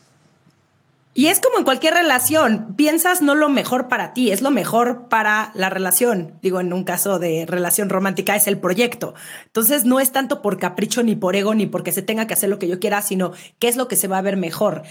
Y 1.18 1.30
es 1.30 1.40
como 1.40 1.58
en 1.58 1.64
cualquier 1.64 1.96
relación, 1.96 2.76
piensas 2.76 3.24
no 3.24 3.34
lo 3.34 3.50
mejor 3.50 3.88
para 3.88 4.14
ti, 4.14 4.32
es 4.32 4.44
lo 4.44 4.52
mejor 4.52 5.10
para 5.10 5.50
la 5.56 5.72
relación. 5.72 6.38
Digo, 6.44 6.60
en 6.60 6.72
un 6.72 6.84
caso 6.84 7.18
de 7.18 7.48
relación 7.48 7.90
romántica 7.90 8.36
es 8.36 8.46
el 8.46 8.60
proyecto. 8.60 9.16
Entonces 9.48 9.84
no 9.84 10.00
es 10.00 10.12
tanto 10.12 10.44
por 10.44 10.60
capricho 10.60 11.02
ni 11.02 11.16
por 11.16 11.36
ego 11.36 11.56
ni 11.56 11.66
porque 11.66 11.92
se 11.92 12.04
tenga 12.04 12.28
que 12.28 12.36
hacer 12.36 12.50
lo 12.50 12.60
que 12.60 12.68
yo 12.68 12.80
quiera, 12.80 13.02
sino 13.02 13.32
qué 13.58 13.68
es 13.68 13.78
lo 13.78 13.88
que 13.88 13.96
se 13.96 14.08
va 14.08 14.20
a 14.20 14.22
ver 14.22 14.38
mejor. 14.38 14.84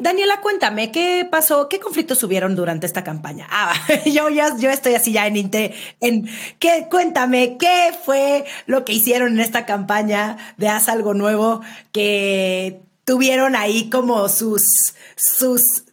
Daniela, 0.00 0.40
cuéntame, 0.40 0.90
¿qué 0.90 1.28
pasó? 1.30 1.68
¿Qué 1.68 1.78
conflictos 1.78 2.24
hubieron 2.24 2.56
durante 2.56 2.86
esta 2.86 3.04
campaña? 3.04 3.46
Ah, 3.48 3.72
yo 4.04 4.30
ya 4.30 4.56
yo 4.56 4.68
estoy 4.68 4.96
así 4.96 5.12
ya 5.12 5.28
en, 5.28 5.36
en 6.00 6.28
¿qué, 6.58 6.88
cuéntame, 6.90 7.56
¿qué 7.56 7.92
fue 8.04 8.46
lo 8.66 8.84
que 8.84 8.94
hicieron 8.94 9.34
en 9.34 9.40
esta 9.40 9.64
campaña 9.64 10.38
de 10.56 10.66
Haz 10.66 10.88
algo 10.88 11.14
nuevo 11.14 11.60
que 11.92 12.80
tuvieron 13.04 13.56
ahí 13.56 13.90
como 13.90 14.28
sus, 14.28 14.94
sus, 15.16 15.84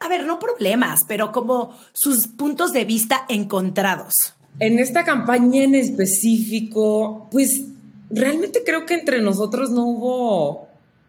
a 0.00 0.08
ver, 0.08 0.26
no 0.26 0.38
problemas, 0.38 1.04
pero 1.06 1.32
como 1.32 1.76
sus 1.92 2.26
puntos 2.28 2.72
de 2.72 2.84
vista 2.84 3.24
encontrados. 3.28 4.34
En 4.58 4.78
esta 4.78 5.04
campaña 5.04 5.62
en 5.62 5.74
específico, 5.74 7.28
pues 7.30 7.62
realmente 8.10 8.62
creo 8.64 8.86
que 8.86 8.94
entre 8.94 9.22
nosotros 9.22 9.70
no 9.70 9.84
hubo 9.84 10.68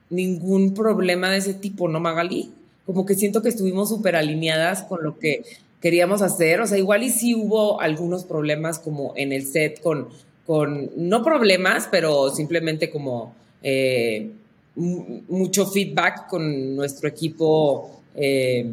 ningún 0.10 0.74
problema 0.74 1.30
de 1.30 1.38
ese 1.38 1.54
tipo, 1.54 1.88
¿no, 1.88 2.00
Magali? 2.00 2.52
Como 2.86 3.06
que 3.06 3.16
siento 3.16 3.42
que 3.42 3.50
estuvimos 3.50 3.90
súper 3.90 4.16
alineadas 4.16 4.84
con 4.84 5.04
lo 5.04 5.18
que 5.18 5.44
queríamos 5.82 6.22
hacer. 6.22 6.62
O 6.62 6.68
sea, 6.68 6.78
igual 6.78 7.04
y 7.04 7.10
sí 7.10 7.36
hubo 7.36 7.82
algunos 7.82 8.24
problemas 8.26 8.80
como 8.80 9.14
en 9.16 9.32
el 9.32 9.48
set 9.48 9.82
con, 9.82 10.10
con 10.46 10.92
no 10.96 11.24
problemas, 11.24 11.88
pero 11.90 12.30
simplemente 12.30 12.90
como 12.90 13.34
eh, 13.64 14.32
mucho 14.76 15.66
feedback 15.66 16.28
con 16.28 16.76
nuestro 16.76 17.10
equipo 17.10 18.02
eh, 18.16 18.72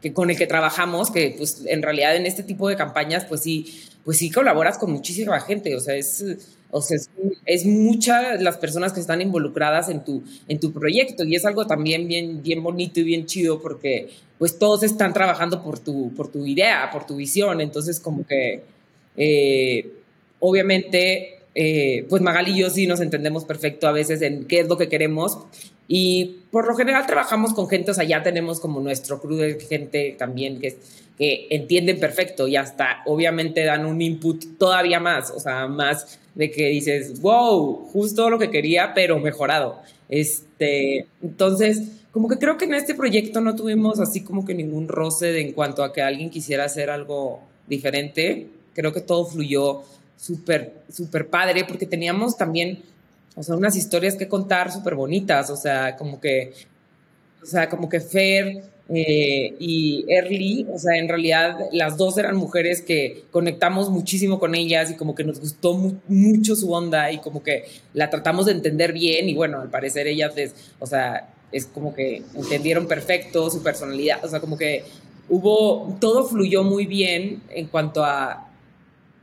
que, 0.00 0.12
con 0.12 0.30
el 0.30 0.36
que 0.36 0.46
trabajamos, 0.46 1.10
que 1.10 1.34
pues 1.36 1.62
en 1.66 1.82
realidad 1.82 2.16
en 2.16 2.26
este 2.26 2.42
tipo 2.42 2.68
de 2.68 2.76
campañas 2.76 3.24
pues 3.24 3.42
sí, 3.42 3.82
pues 4.04 4.18
sí 4.18 4.30
colaboras 4.30 4.78
con 4.78 4.92
muchísima 4.92 5.40
gente, 5.40 5.74
o 5.74 5.80
sea, 5.80 5.94
es, 5.94 6.24
o 6.70 6.80
sea, 6.80 6.96
es, 6.96 7.08
es 7.46 7.64
muchas 7.66 8.42
las 8.42 8.58
personas 8.58 8.92
que 8.92 9.00
están 9.00 9.20
involucradas 9.22 9.88
en 9.88 10.04
tu, 10.04 10.24
en 10.48 10.58
tu 10.58 10.72
proyecto. 10.72 11.22
Y 11.22 11.36
es 11.36 11.44
algo 11.44 11.68
también 11.68 12.08
bien, 12.08 12.42
bien 12.42 12.64
bonito 12.64 12.98
y 12.98 13.04
bien 13.04 13.26
chido 13.26 13.62
porque 13.62 14.10
pues 14.38 14.58
todos 14.58 14.82
están 14.82 15.12
trabajando 15.12 15.62
por 15.62 15.78
tu, 15.78 16.12
por 16.14 16.32
tu 16.32 16.44
idea, 16.44 16.90
por 16.92 17.06
tu 17.06 17.14
visión, 17.14 17.60
entonces 17.60 18.00
como 18.00 18.26
que 18.26 18.62
eh, 19.16 19.88
obviamente 20.40 21.43
eh, 21.54 22.06
pues 22.08 22.22
Magali 22.22 22.52
y 22.52 22.60
yo 22.60 22.70
sí 22.70 22.86
nos 22.86 23.00
entendemos 23.00 23.44
perfecto 23.44 23.86
a 23.86 23.92
veces 23.92 24.22
en 24.22 24.44
qué 24.46 24.60
es 24.60 24.68
lo 24.68 24.76
que 24.76 24.88
queremos 24.88 25.38
y 25.86 26.40
por 26.50 26.66
lo 26.66 26.74
general 26.74 27.06
trabajamos 27.06 27.52
con 27.54 27.68
gente, 27.68 27.90
o 27.90 27.94
sea, 27.94 28.04
ya 28.04 28.22
tenemos 28.22 28.60
como 28.60 28.80
nuestro 28.80 29.20
crew 29.20 29.36
de 29.36 29.60
gente 29.60 30.16
también 30.18 30.58
que, 30.58 30.78
que 31.18 31.46
entienden 31.50 32.00
perfecto 32.00 32.48
y 32.48 32.56
hasta 32.56 33.02
obviamente 33.06 33.64
dan 33.64 33.86
un 33.86 34.00
input 34.00 34.58
todavía 34.58 34.98
más, 34.98 35.30
o 35.30 35.38
sea, 35.38 35.68
más 35.68 36.18
de 36.34 36.50
que 36.50 36.66
dices, 36.68 37.20
wow, 37.20 37.86
justo 37.92 38.28
lo 38.30 38.38
que 38.38 38.50
quería, 38.50 38.92
pero 38.94 39.18
mejorado. 39.20 39.80
Este, 40.08 41.06
entonces, 41.22 41.82
como 42.10 42.28
que 42.28 42.38
creo 42.38 42.56
que 42.56 42.64
en 42.64 42.74
este 42.74 42.94
proyecto 42.94 43.40
no 43.40 43.54
tuvimos 43.54 44.00
así 44.00 44.22
como 44.22 44.44
que 44.44 44.54
ningún 44.54 44.88
roce 44.88 45.40
en 45.40 45.52
cuanto 45.52 45.84
a 45.84 45.92
que 45.92 46.02
alguien 46.02 46.30
quisiera 46.30 46.64
hacer 46.64 46.90
algo 46.90 47.40
diferente. 47.66 48.48
Creo 48.74 48.92
que 48.92 49.00
todo 49.00 49.26
fluyó 49.26 49.82
súper, 50.24 50.72
súper 50.90 51.28
padre, 51.28 51.64
porque 51.66 51.86
teníamos 51.86 52.36
también, 52.36 52.82
o 53.36 53.42
sea, 53.42 53.56
unas 53.56 53.76
historias 53.76 54.16
que 54.16 54.26
contar 54.26 54.72
súper 54.72 54.94
bonitas, 54.94 55.50
o 55.50 55.56
sea, 55.56 55.96
como 55.96 56.18
que, 56.18 56.54
o 57.42 57.46
sea, 57.46 57.68
como 57.68 57.90
que 57.90 58.00
Fer 58.00 58.62
eh, 58.88 59.54
y 59.58 60.06
Early, 60.08 60.66
o 60.72 60.78
sea, 60.78 60.96
en 60.96 61.08
realidad 61.08 61.58
las 61.72 61.98
dos 61.98 62.16
eran 62.16 62.36
mujeres 62.36 62.80
que 62.80 63.24
conectamos 63.30 63.90
muchísimo 63.90 64.38
con 64.38 64.54
ellas 64.54 64.90
y 64.90 64.96
como 64.96 65.14
que 65.14 65.24
nos 65.24 65.40
gustó 65.40 65.74
mucho 66.08 66.56
su 66.56 66.72
onda 66.72 67.12
y 67.12 67.18
como 67.18 67.42
que 67.42 67.64
la 67.92 68.08
tratamos 68.08 68.46
de 68.46 68.52
entender 68.52 68.94
bien 68.94 69.28
y 69.28 69.34
bueno, 69.34 69.60
al 69.60 69.68
parecer 69.68 70.06
ellas, 70.06 70.32
o 70.78 70.86
sea, 70.86 71.28
es 71.52 71.66
como 71.66 71.94
que 71.94 72.22
entendieron 72.34 72.88
perfecto 72.88 73.50
su 73.50 73.62
personalidad, 73.62 74.24
o 74.24 74.28
sea, 74.28 74.40
como 74.40 74.56
que 74.56 74.84
hubo, 75.28 75.96
todo 76.00 76.24
fluyó 76.24 76.62
muy 76.64 76.86
bien 76.86 77.42
en 77.50 77.66
cuanto 77.66 78.04
a 78.04 78.43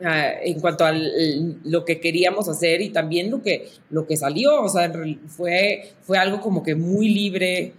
en 0.03 0.59
cuanto 0.59 0.83
a 0.85 0.93
lo 0.93 1.85
que 1.85 1.99
queríamos 1.99 2.49
hacer 2.49 2.81
y 2.81 2.89
también 2.89 3.29
lo 3.29 3.41
que, 3.41 3.69
lo 3.91 4.07
que 4.07 4.17
salió, 4.17 4.61
o 4.61 4.69
sea, 4.69 4.91
fue, 5.27 5.91
fue 6.01 6.17
algo 6.17 6.41
como 6.41 6.63
que 6.63 6.75
muy 6.75 7.09
libre, 7.09 7.73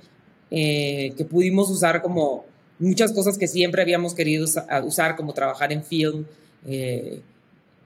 eh, 0.51 1.13
que 1.17 1.25
pudimos 1.25 1.69
usar 1.71 2.01
como 2.01 2.45
muchas 2.79 3.13
cosas 3.13 3.39
que 3.39 3.49
siempre 3.49 3.83
habíamos 3.83 4.15
querido 4.15 4.47
usar, 4.85 5.17
como 5.17 5.35
trabajar 5.35 5.73
en 5.73 5.83
film, 5.83 6.25
eh, 6.67 7.21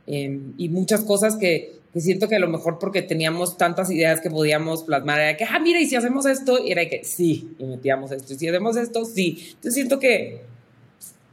y 0.07 0.69
muchas 0.69 1.01
cosas 1.03 1.37
que, 1.37 1.81
que, 1.93 2.01
siento 2.01 2.29
que 2.29 2.37
a 2.37 2.41
lo 2.41 2.49
mejor 2.49 2.79
porque 2.79 3.03
teníamos 3.03 3.57
tantas 3.57 3.91
ideas 3.91 4.21
que 4.21 4.31
podíamos 4.31 4.85
plasmar, 4.85 5.19
era 5.19 5.37
que, 5.37 5.45
ah, 5.45 5.59
mira, 5.59 5.81
y 5.81 5.87
si 5.87 5.97
hacemos 5.97 6.27
esto, 6.27 6.59
y 6.63 6.73
era 6.73 6.87
que 6.89 7.05
sí, 7.05 7.57
y 7.59 7.65
metíamos 7.65 8.13
esto, 8.13 8.35
y 8.35 8.37
si 8.37 8.49
hacemos 8.49 8.77
esto, 8.77 9.05
sí. 9.05 9.49
Entonces 9.49 9.75
siento 9.75 9.99
que, 9.99 10.43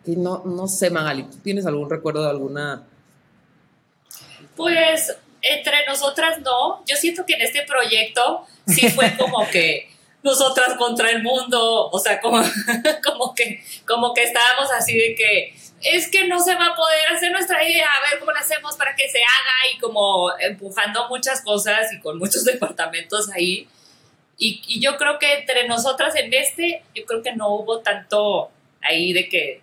que 0.05 0.15
no, 0.15 0.43
no 0.45 0.67
sé, 0.67 0.89
Magali, 0.89 1.23
¿tú 1.23 1.37
tienes 1.43 1.65
algún 1.65 1.89
recuerdo 1.89 2.23
de 2.23 2.29
alguna 2.29 2.87
pues 4.55 5.15
entre 5.41 5.85
nosotras 5.85 6.39
no. 6.39 6.83
Yo 6.85 6.95
siento 6.95 7.25
que 7.25 7.33
en 7.33 7.41
este 7.41 7.63
proyecto 7.63 8.45
sí 8.67 8.89
fue 8.89 9.15
como 9.17 9.47
que 9.51 9.89
nosotras 10.23 10.75
contra 10.77 11.09
el 11.09 11.21
mundo, 11.21 11.89
o 11.89 11.99
sea, 11.99 12.21
como, 12.21 12.41
como, 13.03 13.35
que, 13.35 13.63
como 13.85 14.13
que 14.13 14.23
estábamos 14.23 14.71
así 14.71 14.97
de 14.97 15.15
que 15.15 15.55
es 15.83 16.09
que 16.09 16.27
no 16.27 16.39
se 16.39 16.55
va 16.55 16.67
a 16.67 16.75
poder 16.75 17.07
hacer 17.13 17.31
nuestra 17.31 17.61
idea, 17.67 17.85
a 17.85 18.09
ver 18.09 18.19
cómo 18.19 18.31
lo 18.31 18.39
hacemos 18.39 18.77
para 18.77 18.95
que 18.95 19.09
se 19.09 19.19
haga 19.19 19.75
y 19.75 19.79
como 19.79 20.31
empujando 20.39 21.09
muchas 21.09 21.41
cosas 21.41 21.91
y 21.91 21.99
con 21.99 22.17
muchos 22.17 22.45
departamentos 22.45 23.29
ahí. 23.31 23.67
Y, 24.37 24.61
y 24.65 24.81
yo 24.81 24.97
creo 24.97 25.19
que 25.19 25.39
entre 25.39 25.67
nosotras 25.67 26.15
en 26.15 26.33
este, 26.33 26.83
yo 26.95 27.05
creo 27.05 27.21
que 27.21 27.33
no 27.33 27.49
hubo 27.49 27.81
tanto 27.81 28.49
ahí 28.81 29.13
de 29.13 29.29
que 29.29 29.61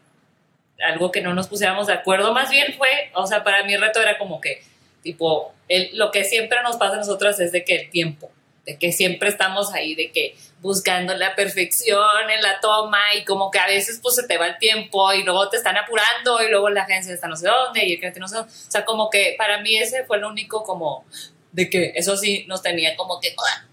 algo 0.83 1.11
que 1.11 1.20
no 1.20 1.35
nos 1.35 1.48
pusiéramos 1.48 1.87
de 1.87 1.94
acuerdo, 1.94 2.33
más 2.33 2.50
bien 2.50 2.74
fue, 2.76 3.11
o 3.14 3.26
sea, 3.26 3.44
para 3.44 3.64
mí 3.64 3.74
el 3.74 3.81
reto 3.81 4.00
era 4.00 4.18
como 4.18 4.40
que, 4.40 4.62
tipo, 5.03 5.53
el, 5.69 5.91
lo 5.97 6.11
que 6.11 6.25
siempre 6.25 6.63
nos 6.63 6.77
pasa 6.77 6.95
a 6.95 6.99
nosotras 6.99 7.41
es 7.41 7.53
de 7.53 7.65
que 7.65 7.77
el 7.77 7.91
tiempo, 7.91 8.31
de 8.67 8.79
que 8.79 8.93
siempre 8.93 9.29
estamos 9.29 9.73
ahí, 9.73 9.95
de 9.95 10.11
que 10.11 10.35
buscando 10.61 11.17
la 11.17 11.35
perfección 11.35 12.31
en 12.31 12.43
la 12.43 12.61
toma 12.61 12.99
y 13.17 13.25
como 13.25 13.51
que 13.51 13.59
a 13.59 13.67
veces 13.67 13.99
pues 14.03 14.17
se 14.17 14.27
te 14.27 14.37
va 14.37 14.47
el 14.47 14.59
tiempo 14.59 15.13
y 15.15 15.23
luego 15.23 15.49
te 15.49 15.57
están 15.57 15.77
apurando 15.77 16.43
y 16.43 16.51
luego 16.51 16.69
la 16.69 16.83
agencia 16.83 17.15
está 17.15 17.29
no 17.29 17.37
sé 17.37 17.49
dónde 17.49 17.87
y 17.87 17.93
el 17.95 17.99
cliente 17.99 18.21
no 18.21 18.29
sé 18.29 18.37
dónde. 18.37 18.53
O 18.53 18.71
sea, 18.71 18.85
como 18.85 19.09
que 19.09 19.35
para 19.39 19.61
mí 19.63 19.77
ese 19.77 20.05
fue 20.05 20.19
lo 20.19 20.29
único 20.29 20.63
como 20.63 21.05
de 21.53 21.71
que 21.71 21.93
eso 21.97 22.17
sí 22.17 22.45
nos 22.47 22.63
tenía 22.63 22.95
como 22.97 23.21
que, 23.21 23.35
ah, 23.39 23.67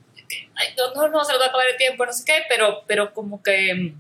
ay, 0.56 0.68
no, 0.78 1.08
no, 1.10 1.24
se 1.26 1.34
nos 1.34 1.42
va 1.42 1.46
a 1.46 1.48
acabar 1.50 1.68
el 1.68 1.78
tiempo, 1.78 2.06
no 2.06 2.14
sé 2.14 2.24
qué, 2.26 2.44
pero, 2.50 2.84
pero 2.88 3.14
como 3.14 3.44
que 3.44 3.94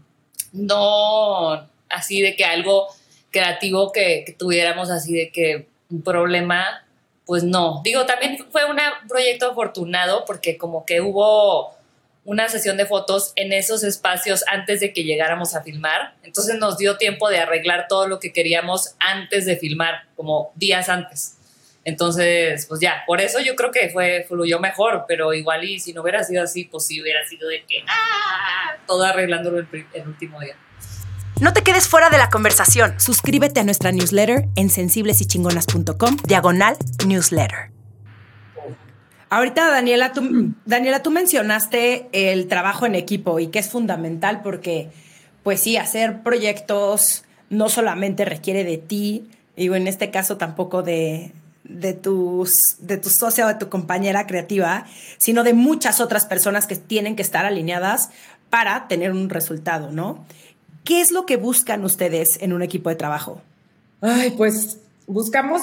no 0.53 1.67
así 1.89 2.21
de 2.21 2.35
que 2.35 2.45
algo 2.45 2.87
creativo 3.31 3.91
que 3.91 4.35
tuviéramos 4.37 4.89
así 4.89 5.13
de 5.13 5.31
que 5.31 5.67
un 5.89 6.01
problema, 6.01 6.85
pues 7.27 7.43
no. 7.43 7.81
Digo, 7.83 8.05
también 8.05 8.37
fue 8.49 8.63
un 8.65 8.77
proyecto 9.07 9.51
afortunado 9.51 10.23
porque 10.25 10.57
como 10.57 10.85
que 10.85 11.01
hubo 11.01 11.75
una 12.23 12.49
sesión 12.49 12.77
de 12.77 12.85
fotos 12.85 13.33
en 13.35 13.53
esos 13.53 13.83
espacios 13.83 14.43
antes 14.47 14.79
de 14.79 14.93
que 14.93 15.03
llegáramos 15.03 15.53
a 15.53 15.61
filmar. 15.61 16.15
Entonces 16.23 16.57
nos 16.57 16.77
dio 16.77 16.97
tiempo 16.97 17.29
de 17.29 17.39
arreglar 17.39 17.87
todo 17.87 18.07
lo 18.07 18.19
que 18.19 18.33
queríamos 18.33 18.95
antes 18.99 19.45
de 19.45 19.57
filmar, 19.57 20.05
como 20.15 20.51
días 20.55 20.89
antes. 20.89 21.37
Entonces, 21.83 22.65
pues 22.65 22.81
ya, 22.81 23.03
por 23.05 23.21
eso 23.21 23.39
yo 23.39 23.55
creo 23.55 23.71
que 23.71 23.89
fue, 23.89 24.25
fluyó 24.27 24.59
mejor, 24.59 25.05
pero 25.07 25.33
igual 25.33 25.63
y 25.63 25.79
si 25.79 25.93
no 25.93 26.01
hubiera 26.01 26.23
sido 26.23 26.43
así, 26.43 26.65
pues 26.65 26.85
sí 26.85 27.01
hubiera 27.01 27.25
sido 27.25 27.47
de 27.47 27.63
que, 27.65 27.83
¡ah! 27.87 28.75
Todo 28.85 29.03
arreglándolo 29.03 29.59
el, 29.59 29.67
el 29.93 30.07
último 30.07 30.39
día. 30.39 30.57
No 31.39 31.53
te 31.53 31.61
quedes 31.61 31.87
fuera 31.87 32.09
de 32.09 32.17
la 32.17 32.31
conversación. 32.31 32.99
Suscríbete 32.99 33.59
a 33.59 33.63
nuestra 33.63 33.91
newsletter 33.91 34.47
en 34.55 34.71
sensiblesychingonas.com, 34.71 36.17
diagonal 36.25 36.77
newsletter. 37.05 37.69
Ahorita, 39.29 39.69
Daniela 39.69 40.13
tú, 40.13 40.53
Daniela, 40.65 41.03
tú 41.03 41.11
mencionaste 41.11 42.07
el 42.11 42.47
trabajo 42.47 42.87
en 42.87 42.95
equipo 42.95 43.39
y 43.39 43.47
que 43.47 43.59
es 43.59 43.69
fundamental 43.69 44.41
porque, 44.41 44.89
pues 45.43 45.59
sí, 45.59 45.77
hacer 45.77 46.23
proyectos 46.23 47.23
no 47.49 47.69
solamente 47.69 48.25
requiere 48.25 48.63
de 48.63 48.77
ti, 48.77 49.29
digo, 49.55 49.75
en 49.75 49.87
este 49.87 50.09
caso 50.09 50.37
tampoco 50.37 50.81
de, 50.81 51.33
de, 51.63 51.93
tus, 51.93 52.77
de 52.79 52.97
tu 52.97 53.09
socia 53.09 53.45
o 53.45 53.49
de 53.49 53.55
tu 53.55 53.69
compañera 53.69 54.25
creativa, 54.25 54.85
sino 55.17 55.43
de 55.43 55.53
muchas 55.53 55.99
otras 55.99 56.25
personas 56.25 56.65
que 56.65 56.77
tienen 56.77 57.15
que 57.15 57.21
estar 57.21 57.45
alineadas 57.45 58.09
para 58.49 58.87
tener 58.87 59.11
un 59.11 59.29
resultado, 59.29 59.91
¿no? 59.91 60.25
¿Qué 60.87 61.01
es 61.01 61.11
lo 61.11 61.25
que 61.25 61.35
buscan 61.35 61.83
ustedes 61.83 62.41
en 62.41 62.53
un 62.53 62.61
equipo 62.61 62.89
de 62.89 62.95
trabajo? 62.95 63.41
Ay, 63.99 64.33
pues 64.37 64.77
buscamos, 65.05 65.61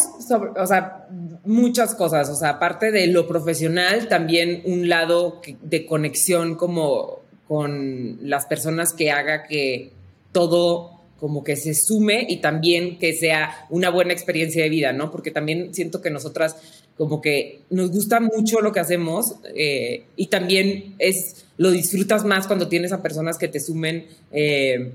o 0.54 0.66
sea, 0.66 1.08
muchas 1.46 1.94
cosas, 1.94 2.28
o 2.28 2.34
sea, 2.34 2.50
aparte 2.50 2.90
de 2.90 3.06
lo 3.06 3.26
profesional, 3.26 4.06
también 4.08 4.60
un 4.66 4.87
lado 4.90 5.40
de 5.62 5.87
conexión 5.87 6.56
como 6.56 7.20
con 7.48 8.18
las 8.20 8.44
personas 8.44 8.92
que 8.92 9.10
haga 9.10 9.44
que 9.44 9.92
todo 10.32 10.90
como 11.18 11.42
que 11.42 11.56
se 11.56 11.72
sume 11.72 12.26
y 12.28 12.42
también 12.42 12.98
que 12.98 13.14
sea 13.14 13.66
una 13.70 13.88
buena 13.88 14.12
experiencia 14.12 14.62
de 14.62 14.68
vida, 14.68 14.92
¿no? 14.92 15.10
Porque 15.10 15.30
también 15.30 15.72
siento 15.72 16.02
que 16.02 16.10
nosotras 16.10 16.56
como 16.98 17.22
que 17.22 17.62
nos 17.70 17.90
gusta 17.92 18.20
mucho 18.20 18.60
lo 18.60 18.72
que 18.72 18.80
hacemos 18.80 19.37
eh, 19.54 20.04
y 20.16 20.26
también 20.26 20.96
es, 20.98 21.46
lo 21.56 21.70
disfrutas 21.70 22.26
más 22.26 22.46
cuando 22.46 22.68
tienes 22.68 22.92
a 22.92 23.00
personas 23.00 23.38
que 23.38 23.48
te 23.48 23.58
sumen 23.58 24.06
eh, 24.32 24.92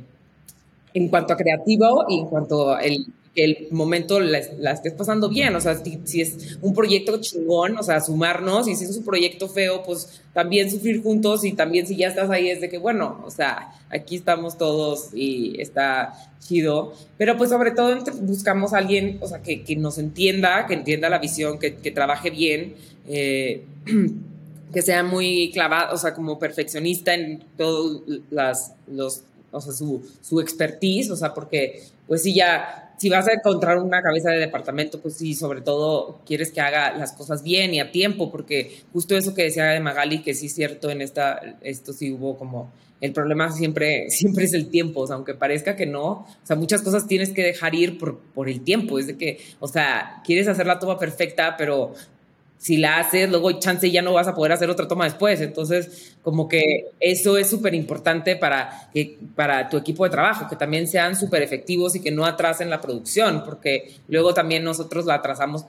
en 0.93 1.07
cuanto 1.09 1.33
a 1.33 1.37
creativo 1.37 2.05
y 2.09 2.19
en 2.19 2.25
cuanto 2.25 2.71
a 2.71 2.81
el, 2.81 3.05
el 3.35 3.67
momento 3.71 4.19
la, 4.19 4.39
estés 4.39 4.93
pasando 4.93 5.29
bien, 5.29 5.55
o 5.55 5.61
sea, 5.61 5.79
si, 6.03 6.21
es 6.21 6.57
un 6.61 6.73
proyecto 6.73 7.19
chingón, 7.21 7.77
o 7.77 7.83
sea, 7.83 8.01
sumarnos, 8.01 8.67
y 8.67 8.75
si 8.75 8.85
es 8.85 8.97
un 8.97 9.05
proyecto 9.05 9.47
feo, 9.47 9.83
pues 9.83 10.21
también 10.33 10.69
sufrir 10.69 11.01
juntos 11.01 11.45
y 11.45 11.53
también 11.53 11.87
si 11.87 11.95
ya 11.95 12.07
estás 12.07 12.29
ahí 12.29 12.49
es 12.49 12.61
de 12.61 12.69
que, 12.69 12.77
bueno, 12.77 13.21
o 13.25 13.31
sea, 13.31 13.71
aquí 13.89 14.15
estamos 14.15 14.57
todos 14.57 15.09
y 15.13 15.59
está 15.61 16.13
chido, 16.39 16.93
pero 17.17 17.37
pues 17.37 17.49
sobre 17.49 17.71
todo 17.71 17.97
buscamos 18.21 18.73
a 18.73 18.79
alguien, 18.79 19.17
o 19.21 19.27
sea, 19.27 19.41
que, 19.41 19.63
que 19.63 19.75
nos 19.75 19.97
entienda, 19.97 20.65
que 20.65 20.73
entienda 20.73 21.09
la 21.09 21.19
visión, 21.19 21.59
que, 21.59 21.71
trabaje 21.91 22.29
bien, 22.29 22.75
eh, 23.07 23.63
que 24.73 24.81
sea 24.81 25.03
muy 25.03 25.51
clavado, 25.51 25.95
o 25.95 25.97
sea, 25.97 26.13
como 26.13 26.39
perfeccionista 26.39 27.13
en 27.13 27.43
todos 27.57 28.03
los, 28.29 29.21
o 29.51 29.61
sea, 29.61 29.73
su, 29.73 30.01
su 30.21 30.39
expertise, 30.39 31.11
o 31.11 31.15
sea, 31.15 31.33
porque 31.33 31.83
pues 32.07 32.23
si 32.23 32.33
ya 32.33 32.89
si 32.99 33.09
vas 33.09 33.27
a 33.29 33.33
encontrar 33.33 33.77
una 33.77 34.01
cabeza 34.01 34.29
de 34.31 34.39
departamento, 34.39 34.99
pues 34.99 35.15
sí, 35.15 35.33
sobre 35.33 35.61
todo 35.61 36.19
quieres 36.25 36.51
que 36.51 36.59
haga 36.59 36.93
las 36.97 37.13
cosas 37.13 37.43
bien 37.43 37.73
y 37.73 37.79
a 37.79 37.91
tiempo, 37.91 38.29
porque 38.29 38.81
justo 38.91 39.15
eso 39.15 39.33
que 39.33 39.43
decía 39.43 39.65
de 39.67 39.79
Magali, 39.79 40.21
que 40.21 40.33
sí 40.33 40.47
es 40.47 40.53
cierto, 40.53 40.89
en 40.89 41.01
esta, 41.01 41.39
esto 41.61 41.93
sí 41.93 42.11
hubo 42.11 42.37
como, 42.37 42.69
el 42.99 43.13
problema 43.13 43.51
siempre, 43.51 44.05
siempre 44.09 44.43
es 44.43 44.53
el 44.53 44.69
tiempo, 44.69 45.01
o 45.01 45.07
sea, 45.07 45.15
aunque 45.15 45.33
parezca 45.33 45.77
que 45.77 45.85
no, 45.85 46.03
o 46.11 46.27
sea, 46.43 46.57
muchas 46.57 46.81
cosas 46.81 47.07
tienes 47.07 47.29
que 47.29 47.41
dejar 47.41 47.73
ir 47.73 47.97
por, 47.97 48.19
por 48.19 48.49
el 48.49 48.61
tiempo, 48.65 48.99
es 48.99 49.07
de 49.07 49.17
que, 49.17 49.39
o 49.61 49.67
sea, 49.69 50.21
quieres 50.25 50.49
hacer 50.49 50.67
la 50.67 50.77
toma 50.77 50.99
perfecta, 50.99 51.55
pero 51.57 51.93
si 52.59 52.75
la 52.75 52.99
haces, 52.99 53.29
luego 53.29 53.53
chance 53.53 53.89
ya 53.89 54.01
no 54.01 54.11
vas 54.11 54.27
a 54.27 54.35
poder 54.35 54.51
hacer 54.51 54.69
otra 54.69 54.85
toma 54.85 55.05
después. 55.05 55.39
Entonces, 55.39 56.17
como 56.21 56.49
que 56.49 56.87
eso 56.99 57.37
es 57.37 57.49
súper 57.49 57.73
importante 57.73 58.35
para, 58.35 58.89
para 59.33 59.69
tu 59.69 59.77
equipo 59.77 60.03
de 60.03 60.09
trabajo, 60.09 60.45
que 60.49 60.57
también 60.57 60.85
sean 60.85 61.15
súper 61.15 61.41
efectivos 61.41 61.95
y 61.95 62.01
que 62.01 62.11
no 62.11 62.25
atrasen 62.25 62.69
la 62.69 62.81
producción, 62.81 63.45
porque 63.45 63.95
luego 64.09 64.33
también 64.33 64.65
nosotros 64.65 65.05
la 65.05 65.15
atrasamos, 65.15 65.65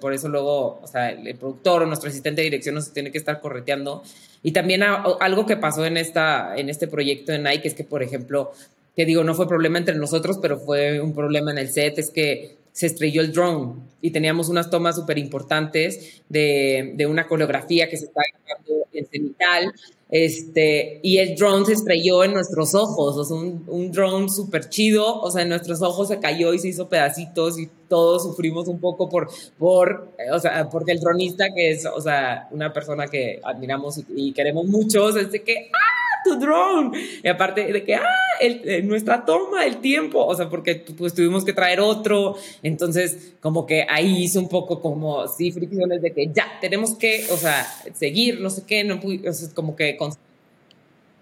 por 0.00 0.14
eso 0.14 0.30
luego, 0.30 0.80
o 0.82 0.86
sea, 0.86 1.10
el 1.10 1.36
productor 1.36 1.82
o 1.82 1.86
nuestro 1.86 2.08
asistente 2.08 2.40
de 2.40 2.46
dirección 2.46 2.74
nos 2.74 2.90
tiene 2.90 3.12
que 3.12 3.18
estar 3.18 3.42
correteando. 3.42 4.02
Y 4.42 4.52
también 4.52 4.82
algo 4.82 5.44
que 5.44 5.58
pasó 5.58 5.84
en, 5.84 5.98
esta, 5.98 6.56
en 6.56 6.70
este 6.70 6.88
proyecto 6.88 7.32
de 7.32 7.38
Nike 7.38 7.68
es 7.68 7.74
que, 7.74 7.84
por 7.84 8.02
ejemplo, 8.02 8.52
que 8.96 9.04
digo, 9.04 9.24
no 9.24 9.34
fue 9.34 9.46
problema 9.46 9.76
entre 9.76 9.96
nosotros, 9.96 10.38
pero 10.40 10.58
fue 10.58 11.00
un 11.00 11.14
problema 11.14 11.50
en 11.50 11.58
el 11.58 11.70
set, 11.70 11.98
es 11.98 12.10
que 12.10 12.63
se 12.74 12.86
estrelló 12.86 13.22
el 13.22 13.32
drone 13.32 13.74
y 14.00 14.10
teníamos 14.10 14.48
unas 14.48 14.68
tomas 14.68 14.96
súper 14.96 15.16
importantes 15.16 16.22
de, 16.28 16.92
de, 16.96 17.06
una 17.06 17.28
coreografía 17.28 17.88
que 17.88 17.96
se 17.96 18.06
está 18.06 18.20
grabando 18.44 18.86
en 18.92 19.06
cenital, 19.06 19.72
este, 20.10 20.98
y 21.02 21.18
el 21.18 21.36
drone 21.36 21.66
se 21.66 21.74
estrelló 21.74 22.24
en 22.24 22.34
nuestros 22.34 22.74
ojos, 22.74 23.16
o 23.16 23.24
sea, 23.24 23.36
un, 23.36 23.64
un 23.68 23.92
drone 23.92 24.28
súper 24.28 24.68
chido, 24.68 25.20
o 25.20 25.30
sea, 25.30 25.42
en 25.42 25.50
nuestros 25.50 25.82
ojos 25.82 26.08
se 26.08 26.18
cayó 26.18 26.52
y 26.52 26.58
se 26.58 26.68
hizo 26.68 26.88
pedacitos 26.88 27.58
y 27.60 27.68
todos 27.88 28.24
sufrimos 28.24 28.66
un 28.66 28.80
poco 28.80 29.08
por, 29.08 29.30
por 29.56 30.08
o 30.32 30.40
sea, 30.40 30.68
porque 30.68 30.92
el 30.92 31.00
dronista, 31.00 31.46
que 31.54 31.70
es, 31.70 31.86
o 31.86 32.00
sea, 32.00 32.48
una 32.50 32.72
persona 32.72 33.06
que 33.06 33.40
admiramos 33.42 34.00
y, 34.08 34.32
queremos 34.32 34.66
mucho, 34.66 35.16
es 35.16 35.30
de 35.30 35.42
que, 35.42 35.70
¡ah! 35.72 36.03
Tu 36.24 36.38
drone. 36.38 36.98
Y 37.22 37.28
aparte 37.28 37.72
de 37.72 37.84
que, 37.84 37.94
ah, 37.94 38.02
eh, 38.40 38.82
nuestra 38.82 39.24
toma, 39.24 39.64
el 39.64 39.78
tiempo, 39.78 40.24
o 40.24 40.34
sea, 40.34 40.48
porque 40.48 40.84
pues 40.96 41.14
tuvimos 41.14 41.44
que 41.44 41.52
traer 41.52 41.80
otro. 41.80 42.36
Entonces, 42.62 43.34
como 43.40 43.66
que 43.66 43.86
ahí 43.88 44.24
hizo 44.24 44.40
un 44.40 44.48
poco 44.48 44.80
como, 44.80 45.28
sí, 45.28 45.52
fricciones 45.52 46.02
de 46.02 46.12
que 46.12 46.30
ya, 46.32 46.58
tenemos 46.60 46.94
que, 46.94 47.26
o 47.30 47.36
sea, 47.36 47.66
seguir, 47.94 48.40
no 48.40 48.50
sé 48.50 48.64
qué, 48.66 48.84
no, 48.84 48.96
o 48.96 49.32
sea, 49.32 49.48
como 49.54 49.76
que... 49.76 49.98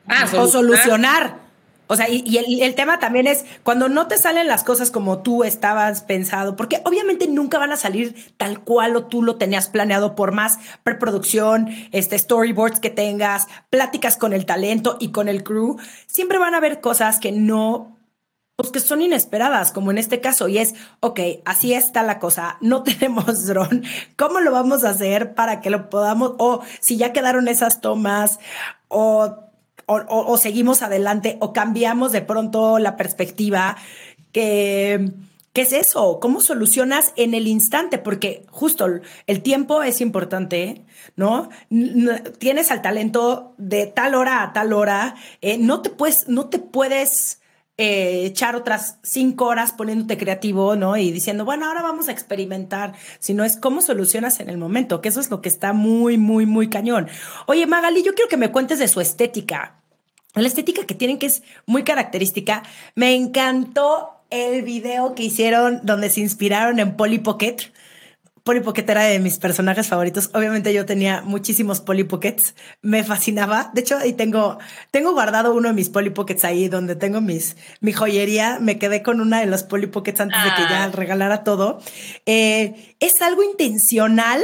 Ah, 0.07 0.29
o 0.37 0.47
solucionar. 0.47 1.52
O 1.93 1.97
sea, 1.97 2.09
y, 2.09 2.39
el, 2.39 2.75
tema 2.75 2.99
también 2.99 3.27
es 3.27 3.45
cuando 3.65 3.91
no 3.91 4.07
te 4.07 4.17
salen 4.17 4.49
las 4.49 4.65
cosas 4.65 4.91
como 4.91 5.19
tú 5.19 5.45
estabas 5.45 6.01
pensado, 6.01 6.57
porque 6.57 6.81
obviamente 6.87 7.29
nunca 7.29 7.59
van 7.59 7.71
a 7.71 7.77
salir 7.77 8.33
tal 8.39 8.61
cual 8.61 8.97
o 8.97 9.05
tú 9.05 9.23
lo 9.23 9.37
tenías 9.37 9.69
planeado 9.69 10.15
por 10.15 10.33
más 10.33 10.59
preproducción, 10.85 11.69
este 11.93 12.19
storyboards 12.19 12.81
que 12.81 12.89
tengas, 12.89 13.47
pláticas 13.69 14.17
con 14.17 14.33
el 14.33 14.47
talento 14.47 14.97
y 15.01 15.13
con 15.13 15.29
el 15.29 15.45
crew, 15.45 15.77
siempre 16.07 16.39
van 16.39 16.55
a 16.55 16.57
haber 16.57 16.81
cosas 16.81 17.21
que 17.21 17.31
no 17.31 17.99
pues 18.57 18.71
que 18.71 18.81
son 18.81 19.03
inesperadas, 19.03 19.71
como 19.71 19.91
en 19.91 19.99
este 19.99 20.23
caso, 20.23 20.49
y 20.49 20.57
es, 20.57 20.75
ok, 21.01 21.21
así 21.45 21.75
está 21.75 22.03
la 22.03 22.19
cosa, 22.19 22.57
no 22.63 22.83
tenemos 22.85 23.45
dron, 23.45 23.85
¿cómo 24.17 24.41
lo 24.41 24.51
vamos 24.51 24.85
a 24.85 24.91
hacer 24.91 25.35
para 25.35 25.61
que 25.61 25.69
lo 25.69 25.91
podamos, 25.91 26.37
o 26.39 26.63
si 26.81 26.97
ya 26.97 27.13
quedaron 27.13 27.49
esas 27.49 27.83
tomas, 27.83 28.39
o 28.89 29.52
o, 30.09 30.37
seguimos 30.39 30.83
adelante 30.83 31.37
o 31.41 31.53
cambiamos 31.53 32.13
de 32.13 32.23
pronto 32.23 32.79
la 32.79 32.97
perspectiva 32.97 33.77
que... 34.33 35.11
¿Qué 35.53 35.61
es 35.61 35.75
eso? 35.75 36.19
¿Cómo 36.19 36.41
solucionas 36.41 37.13
en 37.17 37.35
el 37.35 37.47
instante? 37.47 37.99
Porque 37.99 38.47
justo 38.49 38.87
el 39.27 39.43
tiempo 39.43 39.83
es 39.83 40.01
importante, 40.01 40.87
¿no? 41.15 41.51
Tienes 42.39 42.71
al 42.71 42.81
talento 42.81 43.53
de 43.59 43.87
tal 43.87 44.15
hora 44.15 44.43
a 44.43 44.55
tal 44.55 44.73
hora, 44.73 45.15
eh, 45.43 45.59
no 45.59 45.83
te 45.83 45.91
puedes, 45.91 46.27
no 46.27 46.49
te 46.49 46.59
puedes 46.59 47.43
eh, 47.79 48.27
echar 48.27 48.55
otras 48.55 48.99
cinco 49.03 49.47
horas 49.47 49.73
poniéndote 49.73 50.17
creativo, 50.17 50.77
¿no? 50.77 50.97
Y 50.97 51.11
diciendo, 51.11 51.45
bueno, 51.45 51.67
ahora 51.67 51.83
vamos 51.83 52.09
a 52.09 52.13
experimentar, 52.13 52.95
sino 53.19 53.45
es 53.45 53.57
cómo 53.57 53.83
solucionas 53.83 54.41
en 54.41 54.51
el 54.51 54.57
momento, 54.57 55.01
que 55.01 55.09
eso 55.09 55.21
es 55.21 55.31
lo 55.31 55.41
que 55.43 55.49
está 55.49 55.73
muy, 55.73 56.17
muy, 56.17 56.47
muy 56.47 56.71
cañón. 56.71 57.09
Oye, 57.47 57.67
Magali, 57.67 58.03
yo 58.03 58.15
quiero 58.15 58.29
que 58.29 58.37
me 58.37 58.53
cuentes 58.53 58.79
de 58.79 58.89
su 58.89 59.01
estética 59.01 59.82
la 60.41 60.47
estética 60.49 60.85
que 60.87 60.95
tienen, 60.95 61.19
que 61.19 61.27
es 61.27 61.43
muy 61.67 61.85
característica. 61.85 62.63
Me 62.95 63.15
encantó 63.15 64.11
el 64.31 64.63
video 64.63 65.15
que 65.15 65.25
hicieron 65.25 65.81
donde 65.83 66.09
se 66.11 66.21
inspiraron 66.21 66.81
en 66.81 66.97
Polly 66.97 67.19
Pocket. 67.19 67.57
Polly 68.45 68.59
Pocket 68.61 68.85
era 68.89 69.05
de 69.05 69.21
mis 69.21 69.39
personajes 69.39 69.87
favoritos. 69.87 70.31
Obviamente 70.35 70.73
yo 70.75 70.85
tenía 70.85 71.21
muchísimos 71.23 71.81
Polly 71.81 72.03
Pockets. 72.05 72.57
Me 72.81 73.05
fascinaba. 73.05 73.71
De 73.73 73.83
hecho, 73.83 73.99
ahí 73.99 74.15
tengo, 74.15 74.59
tengo 74.91 75.13
guardado 75.13 75.55
uno 75.55 75.69
de 75.69 75.75
mis 75.75 75.91
Polly 75.91 76.11
Pockets 76.11 76.45
ahí 76.45 76.67
donde 76.69 76.97
tengo 76.97 77.21
mis, 77.21 77.57
mi 77.81 77.93
joyería. 77.93 78.59
Me 78.61 78.79
quedé 78.81 79.03
con 79.03 79.21
una 79.21 79.39
de 79.41 79.47
los 79.47 79.63
Polly 79.63 79.87
Pockets 79.87 80.19
antes 80.21 80.43
de 80.43 80.51
que 80.57 80.63
ya 80.63 80.85
Ah. 80.85 80.91
regalara 80.93 81.45
todo. 81.45 81.79
Eh, 82.27 82.97
¿Es 82.99 83.21
algo 83.23 83.45
intencional 83.45 84.43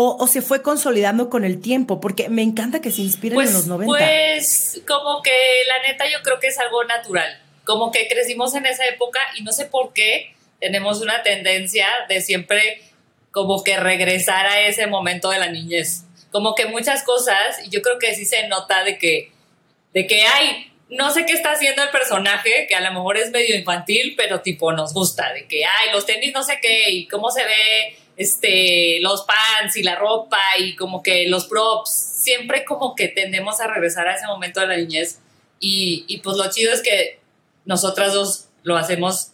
o, 0.00 0.16
o 0.16 0.28
se 0.28 0.42
fue 0.42 0.62
consolidando 0.62 1.28
con 1.28 1.44
el 1.44 1.60
tiempo? 1.60 2.00
Porque 2.00 2.28
me 2.28 2.42
encanta 2.42 2.80
que 2.80 2.92
se 2.92 3.02
inspiren 3.02 3.40
en 3.40 3.52
los 3.52 3.66
90. 3.66 3.86
Pues 3.88 4.80
como 4.86 5.22
que 5.22 5.32
la 5.66 5.88
neta 5.88 6.08
yo 6.08 6.22
creo 6.22 6.38
que 6.38 6.46
es 6.46 6.58
algo 6.60 6.84
natural. 6.84 7.42
Como 7.64 7.90
que 7.90 8.06
crecimos 8.06 8.54
en 8.54 8.66
esa 8.66 8.86
época 8.86 9.18
y 9.36 9.42
no 9.42 9.50
sé 9.50 9.64
por 9.64 9.92
qué 9.92 10.36
tenemos 10.60 11.00
una 11.00 11.24
tendencia 11.24 11.88
de 12.08 12.20
siempre 12.20 12.80
como 13.32 13.64
que 13.64 13.76
regresar 13.76 14.46
a 14.46 14.60
ese 14.60 14.86
momento 14.86 15.30
de 15.30 15.40
la 15.40 15.48
niñez. 15.48 16.04
Como 16.30 16.54
que 16.54 16.66
muchas 16.66 17.02
cosas, 17.02 17.58
y 17.66 17.68
yo 17.68 17.82
creo 17.82 17.98
que 17.98 18.14
sí 18.14 18.24
se 18.24 18.46
nota 18.46 18.84
de 18.84 18.98
que, 18.98 19.32
de 19.94 20.06
que 20.06 20.22
hay, 20.22 20.72
no 20.90 21.10
sé 21.10 21.26
qué 21.26 21.32
está 21.32 21.50
haciendo 21.50 21.82
el 21.82 21.90
personaje, 21.90 22.68
que 22.68 22.76
a 22.76 22.80
lo 22.80 22.92
mejor 22.92 23.16
es 23.16 23.32
medio 23.32 23.56
infantil, 23.56 24.14
pero 24.16 24.42
tipo 24.42 24.70
nos 24.70 24.94
gusta, 24.94 25.32
de 25.32 25.48
que, 25.48 25.64
ay, 25.64 25.90
los 25.92 26.06
tenis 26.06 26.32
no 26.32 26.44
sé 26.44 26.60
qué, 26.62 26.88
y 26.90 27.08
cómo 27.08 27.32
se 27.32 27.44
ve 27.44 27.97
este, 28.18 28.98
los 29.00 29.24
pants 29.24 29.76
y 29.76 29.82
la 29.82 29.94
ropa 29.94 30.40
y 30.58 30.76
como 30.76 31.02
que 31.02 31.26
los 31.28 31.46
props, 31.46 31.90
siempre 32.22 32.64
como 32.66 32.94
que 32.94 33.08
tendemos 33.08 33.60
a 33.60 33.68
regresar 33.68 34.06
a 34.08 34.14
ese 34.14 34.26
momento 34.26 34.60
de 34.60 34.66
la 34.66 34.76
niñez 34.76 35.20
y, 35.60 36.04
y 36.08 36.18
pues 36.18 36.36
lo 36.36 36.50
chido 36.50 36.72
es 36.72 36.82
que 36.82 37.20
nosotras 37.64 38.12
dos 38.12 38.48
lo 38.64 38.76
hacemos 38.76 39.30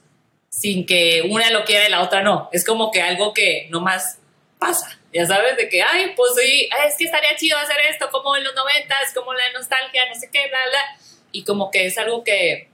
sin 0.50 0.86
que 0.86 1.22
una 1.28 1.50
lo 1.50 1.64
quiera 1.64 1.88
y 1.88 1.90
la 1.90 2.02
otra 2.02 2.22
no, 2.22 2.48
es 2.52 2.64
como 2.64 2.92
que 2.92 3.02
algo 3.02 3.32
que 3.34 3.66
nomás 3.70 4.18
pasa, 4.58 5.00
ya 5.12 5.26
sabes, 5.26 5.56
de 5.56 5.68
que, 5.68 5.82
ay, 5.82 6.12
pues 6.16 6.32
sí, 6.40 6.68
es 6.86 6.94
que 6.96 7.04
estaría 7.04 7.34
chido 7.36 7.58
hacer 7.58 7.76
esto, 7.90 8.08
como 8.12 8.36
en 8.36 8.44
los 8.44 8.54
noventas, 8.54 9.12
como 9.14 9.32
la 9.34 9.50
nostalgia, 9.52 10.02
no 10.08 10.14
sé 10.18 10.30
qué, 10.32 10.46
bla, 10.48 10.58
bla, 10.70 11.06
y 11.32 11.42
como 11.44 11.70
que 11.70 11.86
es 11.86 11.98
algo 11.98 12.22
que, 12.22 12.68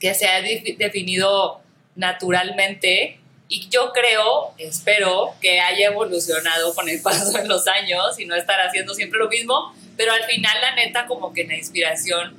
que 0.00 0.14
se 0.14 0.26
ha 0.28 0.40
defi- 0.40 0.76
definido 0.76 1.60
naturalmente 1.96 3.18
y 3.48 3.68
yo 3.68 3.92
creo, 3.92 4.52
espero 4.58 5.34
que 5.40 5.60
haya 5.60 5.86
evolucionado 5.88 6.74
con 6.74 6.88
el 6.88 7.00
paso 7.02 7.30
de 7.32 7.46
los 7.46 7.66
años 7.68 8.18
y 8.18 8.26
no 8.26 8.34
estar 8.34 8.60
haciendo 8.60 8.94
siempre 8.94 9.18
lo 9.18 9.28
mismo, 9.28 9.74
pero 9.96 10.12
al 10.12 10.24
final 10.24 10.60
la 10.60 10.74
neta 10.74 11.06
como 11.06 11.32
que 11.32 11.44
la 11.44 11.54
inspiración 11.56 12.36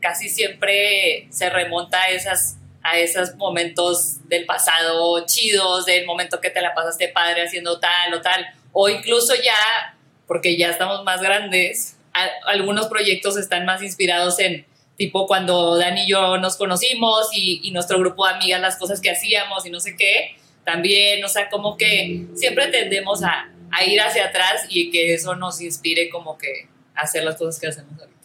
casi 0.00 0.28
siempre 0.28 1.26
se 1.30 1.50
remonta 1.50 2.00
a 2.02 2.08
esas 2.10 2.54
a 2.80 2.96
esos 2.96 3.34
momentos 3.34 4.26
del 4.28 4.46
pasado 4.46 5.26
chidos, 5.26 5.84
del 5.84 6.06
momento 6.06 6.40
que 6.40 6.48
te 6.48 6.60
la 6.62 6.74
pasaste 6.74 7.08
padre 7.08 7.42
haciendo 7.42 7.80
tal 7.80 8.14
o 8.14 8.22
tal, 8.22 8.46
o 8.72 8.88
incluso 8.88 9.34
ya, 9.34 9.94
porque 10.28 10.56
ya 10.56 10.70
estamos 10.70 11.02
más 11.04 11.20
grandes, 11.20 11.96
a- 12.14 12.30
algunos 12.46 12.86
proyectos 12.86 13.36
están 13.36 13.66
más 13.66 13.82
inspirados 13.82 14.38
en 14.38 14.64
tipo 14.96 15.26
cuando 15.26 15.76
Dani 15.76 16.04
y 16.04 16.08
yo 16.10 16.38
nos 16.38 16.56
conocimos 16.56 17.28
y, 17.32 17.60
y 17.64 17.72
nuestro 17.72 17.98
grupo 17.98 18.26
de 18.26 18.34
amigas, 18.34 18.60
las 18.60 18.76
cosas 18.76 19.00
que 19.00 19.10
hacíamos 19.10 19.66
y 19.66 19.70
no 19.70 19.80
sé 19.80 19.96
qué, 19.96 20.36
también, 20.72 21.24
o 21.24 21.28
sea, 21.28 21.48
como 21.48 21.76
que 21.78 22.26
siempre 22.34 22.66
tendemos 22.68 23.22
a, 23.22 23.50
a 23.70 23.84
ir 23.84 23.98
hacia 24.02 24.26
atrás 24.26 24.66
y 24.68 24.90
que 24.90 25.14
eso 25.14 25.34
nos 25.34 25.60
inspire 25.62 26.10
como 26.10 26.36
que 26.36 26.68
a 26.94 27.02
hacer 27.02 27.24
las 27.24 27.36
cosas 27.36 27.58
que 27.58 27.68
hacemos 27.68 27.92
ahorita. 27.98 28.18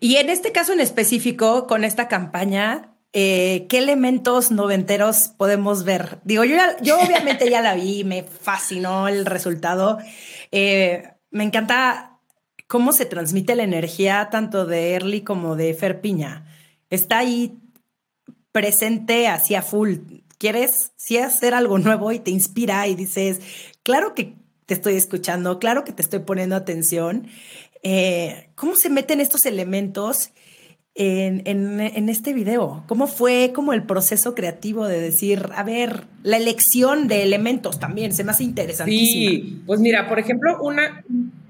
Y 0.00 0.16
en 0.16 0.28
este 0.30 0.50
caso 0.52 0.72
en 0.72 0.80
específico, 0.80 1.66
con 1.66 1.84
esta 1.84 2.08
campaña, 2.08 2.90
eh, 3.12 3.66
¿qué 3.68 3.78
elementos 3.78 4.50
noventeros 4.50 5.28
podemos 5.36 5.84
ver? 5.84 6.18
Digo, 6.24 6.44
yo, 6.44 6.56
ya- 6.56 6.76
yo 6.82 6.98
obviamente 6.98 7.48
ya 7.48 7.60
la 7.62 7.74
vi, 7.74 8.02
me 8.04 8.24
fascinó 8.24 9.06
el 9.08 9.24
resultado. 9.26 9.98
Eh, 10.50 11.04
me 11.30 11.44
encanta 11.44 12.18
cómo 12.66 12.92
se 12.92 13.06
transmite 13.06 13.54
la 13.54 13.62
energía 13.62 14.28
tanto 14.30 14.66
de 14.66 14.94
Early 14.94 15.22
como 15.22 15.54
de 15.56 15.72
Fer 15.74 16.00
Piña. 16.00 16.46
Está 16.90 17.18
ahí 17.18 17.58
presente 18.54 19.26
hacia 19.26 19.62
full. 19.62 19.96
Quieres 20.38 20.92
sí 20.94 21.18
hacer 21.18 21.54
algo 21.54 21.76
nuevo 21.80 22.12
y 22.12 22.20
te 22.20 22.30
inspira 22.30 22.86
y 22.86 22.94
dices, 22.94 23.40
claro 23.82 24.14
que 24.14 24.34
te 24.66 24.74
estoy 24.74 24.94
escuchando, 24.94 25.58
claro 25.58 25.82
que 25.82 25.90
te 25.92 26.02
estoy 26.02 26.20
poniendo 26.20 26.54
atención. 26.54 27.26
Eh, 27.82 28.50
¿Cómo 28.54 28.76
se 28.76 28.90
meten 28.90 29.20
estos 29.20 29.44
elementos 29.44 30.30
en, 30.94 31.42
en- 31.46 32.08
este 32.08 32.32
video? 32.32 32.84
¿Cómo 32.86 33.08
fue 33.08 33.50
como 33.52 33.72
el 33.72 33.82
proceso 33.82 34.36
creativo 34.36 34.86
de 34.86 35.00
decir, 35.00 35.48
a 35.56 35.64
ver, 35.64 36.04
la 36.22 36.36
elección 36.36 37.08
de 37.08 37.24
elementos 37.24 37.80
también 37.80 38.12
se 38.14 38.22
me 38.22 38.30
hace 38.30 38.44
interesantísima? 38.44 39.30
Sí, 39.32 39.62
pues 39.66 39.80
mira, 39.80 40.08
por 40.08 40.20
ejemplo, 40.20 40.62
una, 40.62 41.02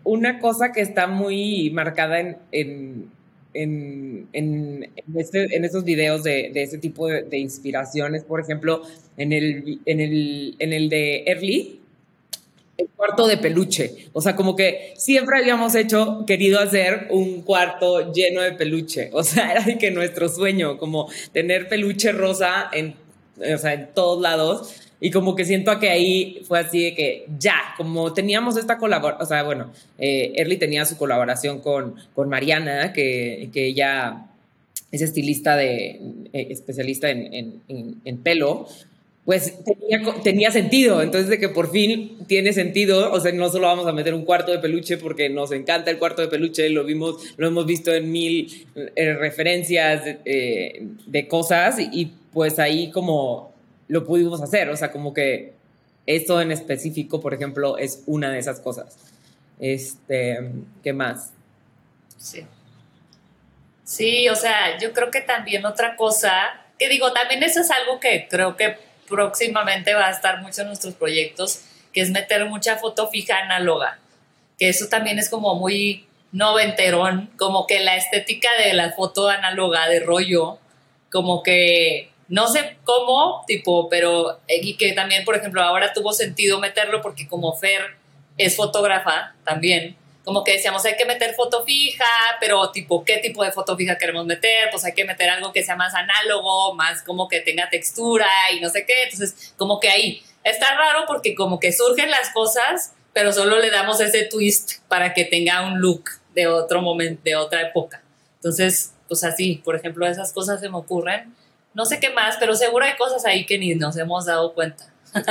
una 0.04 0.38
cosa 0.40 0.72
que 0.72 0.80
está 0.80 1.06
muy 1.06 1.68
marcada 1.70 2.18
en, 2.50 3.08
en, 3.54 4.28
en, 4.32 4.84
en 4.96 5.18
este- 5.20 5.56
en 5.56 5.64
estos 5.64 5.84
videos 5.84 6.22
de, 6.22 6.50
de 6.52 6.62
ese 6.62 6.78
tipo 6.78 7.08
de, 7.08 7.22
de 7.22 7.38
inspiraciones, 7.38 8.24
por 8.24 8.40
ejemplo, 8.40 8.82
en 9.16 9.32
el, 9.32 9.80
en 9.86 10.00
el, 10.00 10.56
en 10.58 10.72
el 10.72 10.88
de 10.88 11.24
Early, 11.26 11.80
el 12.76 12.88
cuarto 12.96 13.26
de 13.26 13.36
peluche. 13.38 14.08
O 14.12 14.20
sea, 14.20 14.34
como 14.34 14.56
que 14.56 14.94
siempre 14.96 15.38
habíamos 15.38 15.74
hecho, 15.74 16.24
querido 16.26 16.58
hacer 16.60 17.06
un 17.10 17.42
cuarto 17.42 18.12
lleno 18.12 18.40
de 18.42 18.52
peluche. 18.52 19.10
O 19.12 19.22
sea, 19.22 19.52
era 19.66 19.78
que 19.78 19.90
nuestro 19.90 20.28
sueño, 20.28 20.78
como 20.78 21.08
tener 21.32 21.68
peluche 21.68 22.12
rosa 22.12 22.68
en, 22.72 22.94
o 23.38 23.58
sea, 23.58 23.74
en 23.74 23.88
todos 23.94 24.20
lados. 24.20 24.74
Y 25.06 25.10
como 25.10 25.34
que 25.36 25.44
siento 25.44 25.78
que 25.78 25.90
ahí 25.90 26.40
fue 26.48 26.58
así 26.60 26.82
de 26.82 26.94
que 26.94 27.26
ya, 27.38 27.56
como 27.76 28.14
teníamos 28.14 28.56
esta 28.56 28.78
colaboración, 28.78 29.22
o 29.22 29.26
sea, 29.28 29.42
bueno, 29.42 29.70
eh, 29.98 30.32
Early 30.36 30.56
tenía 30.56 30.86
su 30.86 30.96
colaboración 30.96 31.60
con, 31.60 31.94
con 32.14 32.28
Mariana, 32.30 32.92
que, 32.94 33.50
que 33.52 33.66
ella 33.66 34.26
es 34.90 35.02
estilista 35.02 35.56
de, 35.56 36.00
eh, 36.32 36.46
especialista 36.50 37.10
en, 37.10 37.34
en- 37.34 37.60
en- 37.68 38.00
en 38.04 38.16
pelo, 38.18 38.66
pues 39.26 39.54
tenía, 39.64 40.02
tenía 40.22 40.50
sentido. 40.50 41.02
Entonces, 41.02 41.28
de 41.28 41.38
que 41.38 41.48
por 41.50 41.70
fin 41.70 42.18
tiene 42.26 42.52
sentido, 42.54 43.12
o 43.12 43.20
sea, 43.20 43.32
no 43.32 43.50
solo 43.50 43.66
vamos 43.66 43.86
a 43.86 43.92
meter 43.92 44.14
un 44.14 44.24
cuarto 44.24 44.52
de 44.52 44.58
peluche 44.58 44.96
porque 44.98 45.28
nos 45.28 45.52
encanta 45.52 45.90
el 45.90 45.98
cuarto 45.98 46.22
de 46.22 46.28
peluche, 46.28 46.68
lo 46.70 46.84
vimos, 46.84 47.34
lo 47.36 47.46
hemos 47.48 47.66
visto 47.66 47.92
en 47.92 48.10
mil 48.10 48.66
eh, 48.96 49.14
referencias 49.14 50.02
eh, 50.24 50.86
de 51.06 51.28
cosas 51.28 51.78
y, 51.78 52.10
pues 52.32 52.58
ahí 52.58 52.90
como 52.90 53.53
lo 53.88 54.04
pudimos 54.04 54.42
hacer, 54.42 54.68
o 54.70 54.76
sea, 54.76 54.90
como 54.90 55.12
que 55.12 55.54
esto 56.06 56.40
en 56.40 56.52
específico, 56.52 57.20
por 57.20 57.34
ejemplo, 57.34 57.78
es 57.78 58.02
una 58.06 58.30
de 58.30 58.38
esas 58.38 58.60
cosas. 58.60 58.96
Este, 59.58 60.38
¿qué 60.82 60.92
más? 60.92 61.32
Sí. 62.18 62.44
Sí, 63.84 64.28
o 64.28 64.34
sea, 64.34 64.78
yo 64.78 64.92
creo 64.92 65.10
que 65.10 65.20
también 65.20 65.64
otra 65.66 65.96
cosa, 65.96 66.32
que 66.78 66.88
digo, 66.88 67.12
también 67.12 67.42
eso 67.42 67.60
es 67.60 67.70
algo 67.70 68.00
que 68.00 68.26
creo 68.28 68.56
que 68.56 68.78
próximamente 69.08 69.94
va 69.94 70.08
a 70.08 70.10
estar 70.10 70.40
mucho 70.40 70.62
en 70.62 70.68
nuestros 70.68 70.94
proyectos, 70.94 71.60
que 71.92 72.00
es 72.00 72.10
meter 72.10 72.44
mucha 72.46 72.76
foto 72.76 73.08
fija 73.08 73.38
análoga, 73.38 73.98
que 74.58 74.68
eso 74.68 74.88
también 74.88 75.18
es 75.18 75.28
como 75.28 75.54
muy 75.54 76.06
noventerón, 76.32 77.30
como 77.36 77.66
que 77.66 77.80
la 77.80 77.96
estética 77.96 78.48
de 78.64 78.72
la 78.72 78.92
foto 78.92 79.28
análoga 79.28 79.88
de 79.88 80.00
rollo, 80.00 80.58
como 81.10 81.42
que 81.42 82.10
no 82.28 82.48
sé 82.48 82.78
cómo, 82.84 83.44
tipo, 83.46 83.88
pero 83.88 84.40
eh, 84.48 84.60
y 84.62 84.76
que 84.76 84.92
también, 84.92 85.24
por 85.24 85.36
ejemplo, 85.36 85.62
ahora 85.62 85.92
tuvo 85.92 86.12
sentido 86.12 86.58
meterlo 86.58 87.00
porque 87.02 87.28
como 87.28 87.56
Fer 87.56 87.96
es 88.36 88.56
fotógrafa 88.56 89.34
también, 89.44 89.96
como 90.24 90.42
que 90.42 90.52
decíamos, 90.52 90.84
hay 90.86 90.96
que 90.96 91.04
meter 91.04 91.34
foto 91.34 91.64
fija, 91.64 92.04
pero 92.40 92.70
tipo, 92.70 93.04
¿qué 93.04 93.18
tipo 93.18 93.44
de 93.44 93.52
foto 93.52 93.76
fija 93.76 93.98
queremos 93.98 94.24
meter? 94.24 94.70
Pues 94.70 94.84
hay 94.84 94.94
que 94.94 95.04
meter 95.04 95.28
algo 95.28 95.52
que 95.52 95.62
sea 95.62 95.76
más 95.76 95.94
análogo, 95.94 96.74
más 96.74 97.02
como 97.02 97.28
que 97.28 97.40
tenga 97.40 97.68
textura 97.68 98.26
y 98.56 98.60
no 98.60 98.70
sé 98.70 98.86
qué. 98.86 99.04
Entonces, 99.04 99.52
como 99.58 99.78
que 99.80 99.90
ahí 99.90 100.22
está 100.42 100.74
raro 100.76 101.04
porque 101.06 101.34
como 101.34 101.60
que 101.60 101.72
surgen 101.72 102.10
las 102.10 102.30
cosas, 102.30 102.94
pero 103.12 103.32
solo 103.32 103.58
le 103.58 103.70
damos 103.70 104.00
ese 104.00 104.24
twist 104.24 104.80
para 104.88 105.12
que 105.12 105.26
tenga 105.26 105.66
un 105.66 105.80
look 105.80 106.04
de 106.34 106.46
otro 106.46 106.80
momento, 106.80 107.20
de 107.22 107.36
otra 107.36 107.60
época. 107.60 108.02
Entonces, 108.36 108.94
pues 109.08 109.24
así, 109.24 109.60
por 109.62 109.76
ejemplo, 109.76 110.06
esas 110.06 110.32
cosas 110.32 110.58
se 110.60 110.70
me 110.70 110.78
ocurren. 110.78 111.34
No 111.74 111.84
sé 111.84 111.98
qué 111.98 112.10
más, 112.10 112.36
pero 112.38 112.54
seguro 112.54 112.84
hay 112.84 112.96
cosas 112.96 113.24
ahí 113.24 113.44
que 113.46 113.58
ni 113.58 113.74
nos 113.74 113.96
hemos 113.96 114.26
dado 114.26 114.54
cuenta. 114.54 114.92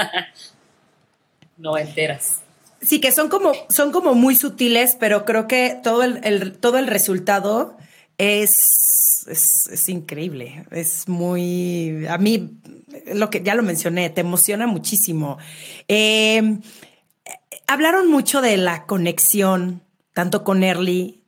no 1.58 1.77
enteras. 1.77 2.41
Sí, 2.82 2.99
que 2.99 3.13
son 3.13 3.29
como, 3.29 3.53
son 3.69 3.91
como 3.91 4.13
muy 4.13 4.36
sutiles, 4.36 4.97
pero 4.99 5.23
creo 5.23 5.47
que 5.47 5.79
todo 5.82 6.03
el, 6.03 6.58
todo 6.58 6.77
el 6.77 6.88
resultado 6.88 7.77
es, 8.17 8.51
es, 9.27 9.67
es 9.71 9.89
increíble. 9.89 10.65
Es 10.69 11.08
muy, 11.08 12.06
a 12.10 12.17
mí, 12.17 12.58
lo 13.13 13.29
que 13.29 13.41
ya 13.41 13.56
lo 13.56 13.63
mencioné, 13.63 14.10
te 14.10 14.21
emociona 14.21 14.67
muchísimo. 14.67 15.38
Eh, 15.88 16.60
hablaron 17.67 18.12
mucho 18.12 18.41
de 18.41 18.58
la 18.58 18.86
conexión, 18.86 19.82
tanto 20.13 20.43
con 20.43 20.62
Early 20.62 21.23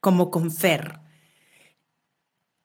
como 0.00 0.30
con 0.30 0.52
Fer. 0.52 1.00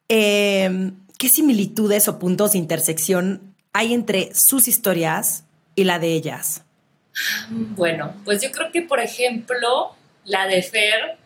Eh, 0.09 0.91
¿qué 1.17 1.29
similitudes 1.29 2.07
o 2.07 2.19
puntos 2.19 2.53
de 2.53 2.59
intersección 2.59 3.55
hay 3.73 3.93
entre 3.93 4.29
sus 4.33 4.67
historias 4.67 5.45
y 5.75 5.83
la 5.83 5.99
de 5.99 6.13
ellas? 6.13 6.63
Bueno, 7.49 8.13
pues 8.25 8.41
yo 8.41 8.51
creo 8.51 8.71
que, 8.71 8.81
por 8.81 8.99
ejemplo, 8.99 9.95
la 10.25 10.47
de 10.47 10.61
Fer 10.61 11.17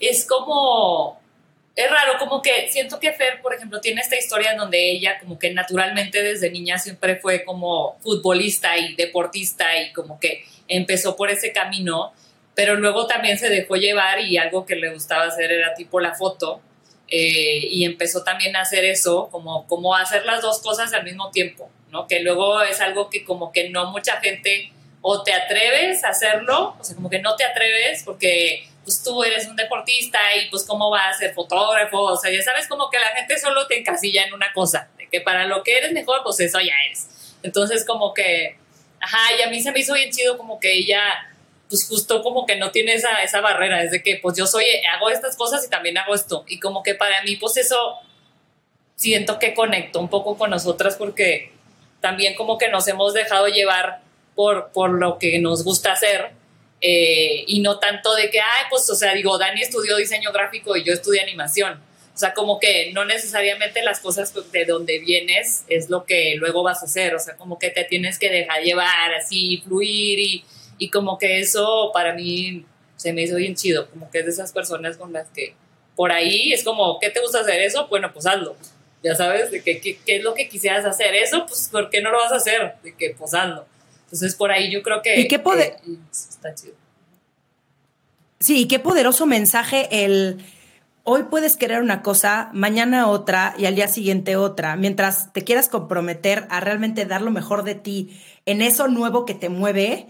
es 0.00 0.26
como, 0.26 1.18
es 1.74 1.90
raro, 1.90 2.18
como 2.18 2.42
que 2.42 2.68
siento 2.70 3.00
que 3.00 3.12
Fer, 3.12 3.40
por 3.40 3.54
ejemplo, 3.54 3.80
tiene 3.80 4.02
esta 4.02 4.18
historia 4.18 4.52
en 4.52 4.58
donde 4.58 4.90
ella 4.90 5.18
como 5.18 5.38
que 5.38 5.52
naturalmente 5.52 6.22
desde 6.22 6.50
niña 6.50 6.78
siempre 6.78 7.16
fue 7.16 7.44
como 7.44 7.98
futbolista 8.00 8.76
y 8.76 8.94
deportista 8.94 9.78
y 9.80 9.92
como 9.92 10.20
que 10.20 10.44
empezó 10.68 11.16
por 11.16 11.30
ese 11.30 11.52
camino, 11.52 12.12
pero 12.54 12.76
luego 12.76 13.06
también 13.06 13.38
se 13.38 13.48
dejó 13.48 13.76
llevar 13.76 14.20
y 14.20 14.36
algo 14.36 14.66
que 14.66 14.76
le 14.76 14.92
gustaba 14.92 15.24
hacer 15.24 15.52
era 15.52 15.74
tipo 15.74 16.00
la 16.00 16.14
foto. 16.14 16.60
Eh, 17.08 17.68
y 17.70 17.84
empezó 17.84 18.24
también 18.24 18.56
a 18.56 18.62
hacer 18.62 18.84
eso, 18.84 19.28
como, 19.30 19.66
como 19.66 19.94
hacer 19.94 20.24
las 20.24 20.42
dos 20.42 20.60
cosas 20.60 20.92
al 20.92 21.04
mismo 21.04 21.30
tiempo, 21.30 21.70
¿no? 21.90 22.08
Que 22.08 22.20
luego 22.20 22.62
es 22.62 22.80
algo 22.80 23.10
que 23.10 23.24
como 23.24 23.52
que 23.52 23.70
no 23.70 23.90
mucha 23.92 24.20
gente 24.20 24.72
o 25.02 25.22
te 25.22 25.32
atreves 25.32 26.02
a 26.02 26.08
hacerlo, 26.08 26.76
o 26.80 26.82
sea, 26.82 26.96
como 26.96 27.08
que 27.08 27.20
no 27.20 27.36
te 27.36 27.44
atreves 27.44 28.02
porque 28.04 28.68
pues 28.82 29.02
tú 29.04 29.22
eres 29.22 29.46
un 29.46 29.54
deportista 29.54 30.18
y 30.36 30.50
pues 30.50 30.64
cómo 30.64 30.90
vas 30.90 31.14
a 31.14 31.18
ser 31.18 31.32
fotógrafo, 31.32 32.00
o 32.00 32.16
sea, 32.16 32.32
ya 32.32 32.42
sabes 32.42 32.66
como 32.66 32.90
que 32.90 32.98
la 32.98 33.08
gente 33.08 33.38
solo 33.38 33.66
te 33.68 33.78
encasilla 33.78 34.24
en 34.24 34.34
una 34.34 34.52
cosa, 34.52 34.88
de 34.96 35.08
que 35.08 35.20
para 35.20 35.44
lo 35.46 35.62
que 35.62 35.78
eres 35.78 35.92
mejor, 35.92 36.22
pues 36.24 36.40
eso 36.40 36.58
ya 36.60 36.74
eres. 36.86 37.08
Entonces 37.44 37.84
como 37.84 38.14
que, 38.14 38.58
ajá, 39.00 39.36
y 39.38 39.42
a 39.42 39.48
mí 39.48 39.60
se 39.60 39.70
me 39.70 39.78
hizo 39.78 39.94
bien 39.94 40.10
chido 40.10 40.36
como 40.36 40.58
que 40.58 40.72
ella, 40.72 41.02
pues 41.68 41.86
justo 41.88 42.22
como 42.22 42.46
que 42.46 42.56
no 42.56 42.70
tiene 42.70 42.94
esa, 42.94 43.22
esa 43.22 43.40
barrera, 43.40 43.82
es 43.82 43.90
de 43.90 44.02
que 44.02 44.18
pues 44.22 44.36
yo 44.36 44.46
soy, 44.46 44.64
hago 44.94 45.10
estas 45.10 45.36
cosas 45.36 45.64
y 45.64 45.70
también 45.70 45.98
hago 45.98 46.14
esto, 46.14 46.44
y 46.48 46.60
como 46.60 46.82
que 46.82 46.94
para 46.94 47.22
mí 47.22 47.36
pues 47.36 47.56
eso 47.56 47.96
siento 48.94 49.38
que 49.38 49.54
conecto 49.54 50.00
un 50.00 50.08
poco 50.08 50.36
con 50.38 50.50
nosotras 50.50 50.96
porque 50.96 51.52
también 52.00 52.34
como 52.34 52.58
que 52.58 52.68
nos 52.68 52.86
hemos 52.88 53.14
dejado 53.14 53.48
llevar 53.48 54.00
por, 54.34 54.70
por 54.72 54.90
lo 54.90 55.18
que 55.18 55.38
nos 55.38 55.64
gusta 55.64 55.92
hacer 55.92 56.32
eh, 56.80 57.44
y 57.46 57.60
no 57.60 57.78
tanto 57.78 58.14
de 58.14 58.30
que, 58.30 58.40
ay, 58.40 58.64
pues, 58.70 58.88
o 58.90 58.94
sea, 58.94 59.14
digo, 59.14 59.38
Dani 59.38 59.62
estudió 59.62 59.96
diseño 59.96 60.30
gráfico 60.32 60.76
y 60.76 60.84
yo 60.84 60.92
estudié 60.92 61.22
animación. 61.22 61.80
O 62.14 62.18
sea, 62.18 62.32
como 62.32 62.58
que 62.58 62.92
no 62.92 63.04
necesariamente 63.04 63.82
las 63.82 64.00
cosas 64.00 64.32
de 64.52 64.64
donde 64.64 64.98
vienes 64.98 65.64
es 65.68 65.90
lo 65.90 66.04
que 66.04 66.34
luego 66.36 66.62
vas 66.62 66.82
a 66.82 66.86
hacer. 66.86 67.14
O 67.14 67.18
sea, 67.18 67.36
como 67.36 67.58
que 67.58 67.70
te 67.70 67.84
tienes 67.84 68.18
que 68.18 68.30
dejar 68.30 68.62
llevar 68.62 69.12
así, 69.14 69.62
fluir 69.64 70.18
y, 70.18 70.44
y 70.78 70.90
como 70.90 71.18
que 71.18 71.40
eso 71.40 71.90
para 71.92 72.14
mí 72.14 72.64
se 72.96 73.12
me 73.12 73.22
hizo 73.22 73.36
bien 73.36 73.54
chido. 73.54 73.88
Como 73.90 74.10
que 74.10 74.20
es 74.20 74.26
de 74.26 74.32
esas 74.32 74.52
personas 74.52 74.96
con 74.96 75.12
las 75.12 75.28
que 75.28 75.54
por 75.94 76.12
ahí 76.12 76.52
es 76.52 76.62
como, 76.62 76.98
¿qué 77.00 77.10
te 77.10 77.20
gusta 77.20 77.40
hacer 77.40 77.60
eso? 77.60 77.88
Bueno, 77.88 78.12
pues 78.12 78.26
hazlo. 78.26 78.56
Ya 79.02 79.14
sabes, 79.14 79.50
de 79.50 79.62
que, 79.62 79.80
qué 79.80 80.00
es 80.06 80.22
lo 80.22 80.34
que 80.34 80.48
quisieras 80.48 80.84
hacer. 80.84 81.14
Eso, 81.14 81.46
pues, 81.46 81.68
¿por 81.70 81.90
qué 81.90 82.02
no 82.02 82.10
lo 82.10 82.18
vas 82.18 82.32
a 82.32 82.36
hacer? 82.36 82.74
De 82.82 82.94
que, 82.94 83.14
pues 83.16 83.34
hazlo. 83.34 83.66
Entonces, 84.04 84.34
por 84.34 84.50
ahí 84.50 84.70
yo 84.70 84.82
creo 84.82 85.02
que... 85.02 85.20
¿Y 85.20 85.28
qué 85.28 85.38
poder... 85.38 85.76
está 86.10 86.54
chido. 86.54 86.74
Sí, 88.40 88.62
y 88.62 88.68
qué 88.68 88.78
poderoso 88.78 89.26
mensaje 89.26 90.04
el... 90.04 90.38
Hoy 91.04 91.24
puedes 91.30 91.56
querer 91.56 91.82
una 91.82 92.02
cosa, 92.02 92.50
mañana 92.52 93.08
otra 93.08 93.54
y 93.56 93.66
al 93.66 93.76
día 93.76 93.86
siguiente 93.86 94.34
otra. 94.34 94.74
Mientras 94.74 95.32
te 95.32 95.44
quieras 95.44 95.68
comprometer 95.68 96.46
a 96.50 96.58
realmente 96.58 97.04
dar 97.04 97.22
lo 97.22 97.30
mejor 97.30 97.62
de 97.62 97.76
ti 97.76 98.20
en 98.44 98.60
eso 98.60 98.88
nuevo 98.88 99.24
que 99.24 99.34
te 99.34 99.48
mueve, 99.48 100.08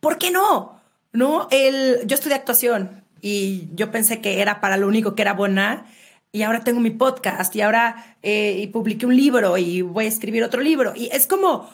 ¿por 0.00 0.18
qué 0.18 0.30
no? 0.30 0.80
¿No? 1.12 1.48
El, 1.50 2.06
yo 2.06 2.14
estudié 2.14 2.36
actuación 2.36 3.04
y 3.20 3.68
yo 3.74 3.90
pensé 3.90 4.20
que 4.20 4.40
era 4.40 4.60
para 4.60 4.76
lo 4.76 4.86
único 4.86 5.14
que 5.14 5.22
era 5.22 5.32
buena 5.32 5.86
y 6.32 6.42
ahora 6.42 6.60
tengo 6.60 6.80
mi 6.80 6.90
podcast 6.90 7.56
y 7.56 7.62
ahora 7.62 8.16
eh, 8.22 8.58
y 8.60 8.66
publiqué 8.66 9.06
un 9.06 9.16
libro 9.16 9.56
y 9.56 9.80
voy 9.82 10.04
a 10.04 10.08
escribir 10.08 10.44
otro 10.44 10.60
libro. 10.60 10.92
Y 10.94 11.08
es 11.12 11.26
como 11.26 11.68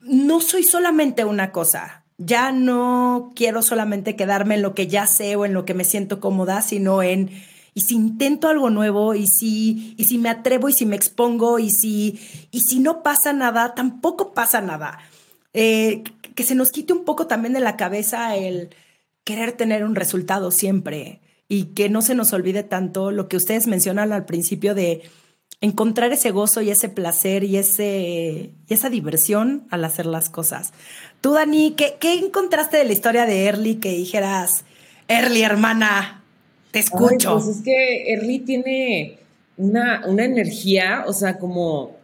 no 0.00 0.40
soy 0.40 0.64
solamente 0.64 1.24
una 1.24 1.52
cosa. 1.52 2.04
Ya 2.18 2.52
no 2.52 3.32
quiero 3.34 3.62
solamente 3.62 4.16
quedarme 4.16 4.56
en 4.56 4.62
lo 4.62 4.74
que 4.74 4.86
ya 4.86 5.06
sé 5.06 5.36
o 5.36 5.44
en 5.44 5.54
lo 5.54 5.64
que 5.64 5.74
me 5.74 5.84
siento 5.84 6.20
cómoda, 6.20 6.62
sino 6.62 7.02
en 7.02 7.30
y 7.74 7.82
si 7.82 7.94
intento 7.94 8.48
algo 8.48 8.70
nuevo 8.70 9.14
y 9.14 9.26
si 9.28 9.94
y 9.96 10.04
si 10.04 10.18
me 10.18 10.28
atrevo 10.28 10.68
y 10.68 10.72
si 10.72 10.84
me 10.84 10.96
expongo 10.96 11.58
y 11.58 11.70
si 11.70 12.20
y 12.50 12.60
si 12.60 12.80
no 12.80 13.02
pasa 13.02 13.32
nada, 13.32 13.74
tampoco 13.74 14.34
pasa 14.34 14.60
nada. 14.60 14.98
Eh, 15.54 16.02
que 16.38 16.44
se 16.44 16.54
nos 16.54 16.70
quite 16.70 16.92
un 16.92 17.04
poco 17.04 17.26
también 17.26 17.52
de 17.52 17.58
la 17.58 17.76
cabeza 17.76 18.36
el 18.36 18.70
querer 19.24 19.50
tener 19.50 19.82
un 19.82 19.96
resultado 19.96 20.52
siempre 20.52 21.20
y 21.48 21.74
que 21.74 21.88
no 21.88 22.00
se 22.00 22.14
nos 22.14 22.32
olvide 22.32 22.62
tanto 22.62 23.10
lo 23.10 23.26
que 23.26 23.36
ustedes 23.36 23.66
mencionan 23.66 24.12
al 24.12 24.24
principio 24.24 24.76
de 24.76 25.02
encontrar 25.60 26.12
ese 26.12 26.30
gozo 26.30 26.62
y 26.62 26.70
ese 26.70 26.88
placer 26.90 27.42
y, 27.42 27.56
ese, 27.56 28.52
y 28.68 28.72
esa 28.72 28.88
diversión 28.88 29.66
al 29.70 29.84
hacer 29.84 30.06
las 30.06 30.30
cosas. 30.30 30.72
Tú, 31.20 31.32
Dani, 31.32 31.72
¿qué, 31.72 31.96
¿qué, 31.98 32.14
encontraste 32.14 32.76
de 32.76 32.84
la 32.84 32.92
historia 32.92 33.26
de 33.26 33.46
Early 33.46 33.74
que 33.80 33.88
dijeras, 33.88 34.64
Early, 35.08 35.42
hermana, 35.42 36.22
te 36.70 36.78
escucho? 36.78 37.32
pues 37.34 37.48
es 37.48 37.62
que 37.64 38.12
Early 38.12 38.38
tiene 38.38 39.18
una, 39.56 40.06
una 40.06 40.24
energía, 40.24 41.02
o 41.04 41.12
sea, 41.12 41.36
como 41.36 41.96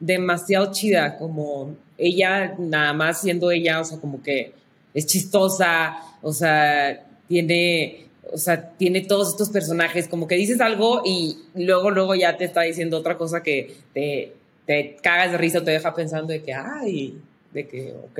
demasiado 0.00 0.72
chida, 0.72 1.18
como 1.18 1.76
ella, 1.98 2.54
nada 2.58 2.92
más 2.92 3.20
siendo 3.20 3.50
ella, 3.50 3.80
o 3.80 3.84
sea, 3.84 3.98
como 3.98 4.22
que 4.22 4.52
es 4.92 5.06
chistosa, 5.06 5.96
o 6.22 6.32
sea, 6.32 7.04
tiene 7.28 8.04
o 8.32 8.38
sea, 8.38 8.70
tiene 8.70 9.02
todos 9.02 9.28
estos 9.28 9.50
personajes, 9.50 10.08
como 10.08 10.26
que 10.26 10.34
dices 10.34 10.60
algo 10.60 11.02
y 11.04 11.36
luego, 11.54 11.90
luego 11.90 12.14
ya 12.14 12.36
te 12.36 12.44
está 12.44 12.62
diciendo 12.62 12.98
otra 12.98 13.16
cosa 13.16 13.42
que 13.42 13.74
te, 13.92 14.32
te 14.66 14.96
cagas 15.02 15.32
de 15.32 15.38
risa 15.38 15.62
te 15.62 15.70
deja 15.70 15.94
pensando 15.94 16.32
de 16.32 16.42
que, 16.42 16.52
ay, 16.52 17.18
de 17.52 17.68
que, 17.68 17.92
ok. 17.92 18.18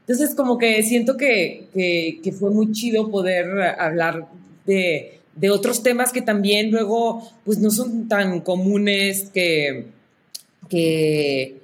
Entonces, 0.00 0.34
como 0.34 0.56
que 0.56 0.82
siento 0.82 1.16
que, 1.16 1.66
que, 1.74 2.20
que 2.22 2.32
fue 2.32 2.50
muy 2.50 2.72
chido 2.72 3.10
poder 3.10 3.60
hablar 3.78 4.28
de, 4.64 5.18
de, 5.34 5.50
otros 5.50 5.82
temas 5.82 6.12
que 6.12 6.22
también 6.22 6.70
luego, 6.70 7.28
pues 7.44 7.58
no 7.58 7.70
son 7.70 8.08
tan 8.08 8.40
comunes 8.40 9.30
que, 9.34 9.86
que, 10.68 11.60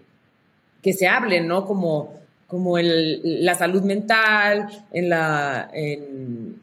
que 0.82 0.92
se 0.92 1.06
hablen, 1.06 1.46
¿no? 1.46 1.66
Como, 1.66 2.14
como 2.48 2.76
el, 2.78 3.44
la 3.44 3.54
salud 3.54 3.82
mental, 3.82 4.66
en 4.92 5.08
la... 5.08 5.70
En, 5.72 6.60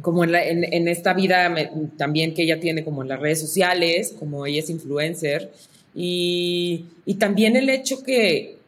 como 0.00 0.24
en, 0.24 0.88
esta 0.88 1.14
vida 1.14 1.54
también 1.96 2.34
que 2.34 2.42
ella 2.42 2.58
tiene 2.58 2.82
como 2.82 3.02
en 3.02 3.08
las 3.08 3.20
redes 3.20 3.40
sociales, 3.40 4.14
como 4.18 4.44
ella 4.46 4.58
es 4.58 4.68
influencer, 4.68 5.52
y, 5.94 6.86
también 7.18 7.56
el 7.56 7.68
hecho 7.68 8.02
que, 8.02 8.58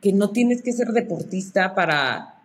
que, 0.00 0.12
no 0.12 0.30
tienes 0.30 0.62
que 0.62 0.72
ser 0.72 0.88
deportista 0.88 1.74
para, 1.74 2.36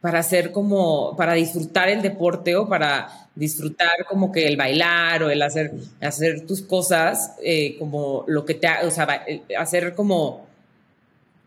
para 0.00 0.20
hacer 0.20 0.52
como, 0.52 1.16
para 1.16 1.32
disfrutar 1.32 1.88
el 1.88 2.02
deporte 2.02 2.54
o 2.56 2.68
para 2.68 3.28
disfrutar 3.34 4.04
como 4.08 4.30
que 4.30 4.46
el 4.46 4.56
bailar 4.56 5.22
o 5.22 5.30
el 5.30 5.40
hacer, 5.42 5.72
hacer 6.00 6.46
tus 6.46 6.62
cosas, 6.62 7.34
eh, 7.42 7.76
como 7.78 8.24
lo 8.28 8.44
que 8.44 8.54
te, 8.54 8.68
o 8.84 8.90
sea, 8.90 9.24
eh, 9.26 9.42
hacer 9.58 9.94
como, 9.94 10.47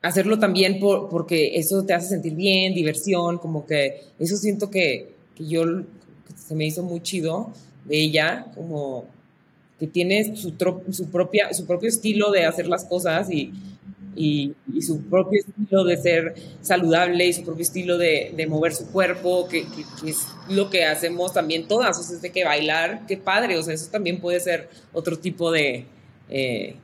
hacerlo 0.02 0.40
también 0.40 0.80
por, 0.80 1.10
porque 1.10 1.58
eso 1.58 1.84
te 1.86 1.94
hace 1.94 2.10
sentir 2.10 2.36
bien, 2.36 2.74
diversión, 2.74 3.38
como 3.38 3.66
que 3.66 4.02
eso 4.20 4.36
siento 4.38 4.70
que, 4.70 5.14
que 5.36 5.48
yo 5.48 5.64
se 6.36 6.56
me 6.56 6.66
hizo 6.66 6.84
muy 6.84 7.02
chido 7.02 7.52
de 7.86 7.98
ella, 8.00 8.48
como 8.56 9.06
que 9.80 9.88
tiene 9.88 10.36
su, 10.36 10.54
su, 10.92 11.10
propia, 11.10 11.54
su 11.54 11.66
propio 11.66 11.90
estilo 11.90 12.32
de 12.32 12.46
hacer 12.46 12.68
las 12.68 12.86
cosas 12.86 13.32
y, 13.32 13.52
y, 14.16 14.54
su 14.82 15.02
propio 15.04 15.40
estilo 15.40 15.84
de 15.84 15.98
ser 15.98 16.36
saludable 16.62 17.28
y 17.28 17.34
su 17.34 17.44
propio 17.44 17.64
estilo 17.64 17.98
de, 17.98 18.34
de 18.36 18.48
mover 18.48 18.74
su 18.76 18.92
cuerpo, 18.92 19.48
que, 19.48 19.66
que, 20.02 20.10
es 20.10 20.28
lo 20.50 20.70
que 20.70 20.86
hacemos 20.86 21.34
también 21.34 21.68
todas, 21.68 21.98
o 22.00 22.04
sea, 22.04 22.16
es 22.16 22.22
de 22.22 22.32
que 22.32 22.44
bailar, 22.44 23.06
qué 23.08 23.18
padre, 23.18 23.58
o 23.58 23.64
sea, 23.64 23.74
eso 23.74 23.90
también 23.92 24.20
puede 24.20 24.40
ser 24.40 24.70
otro 24.94 25.18
tipo 25.18 25.52
de, 25.52 25.86
eh, 26.30 26.76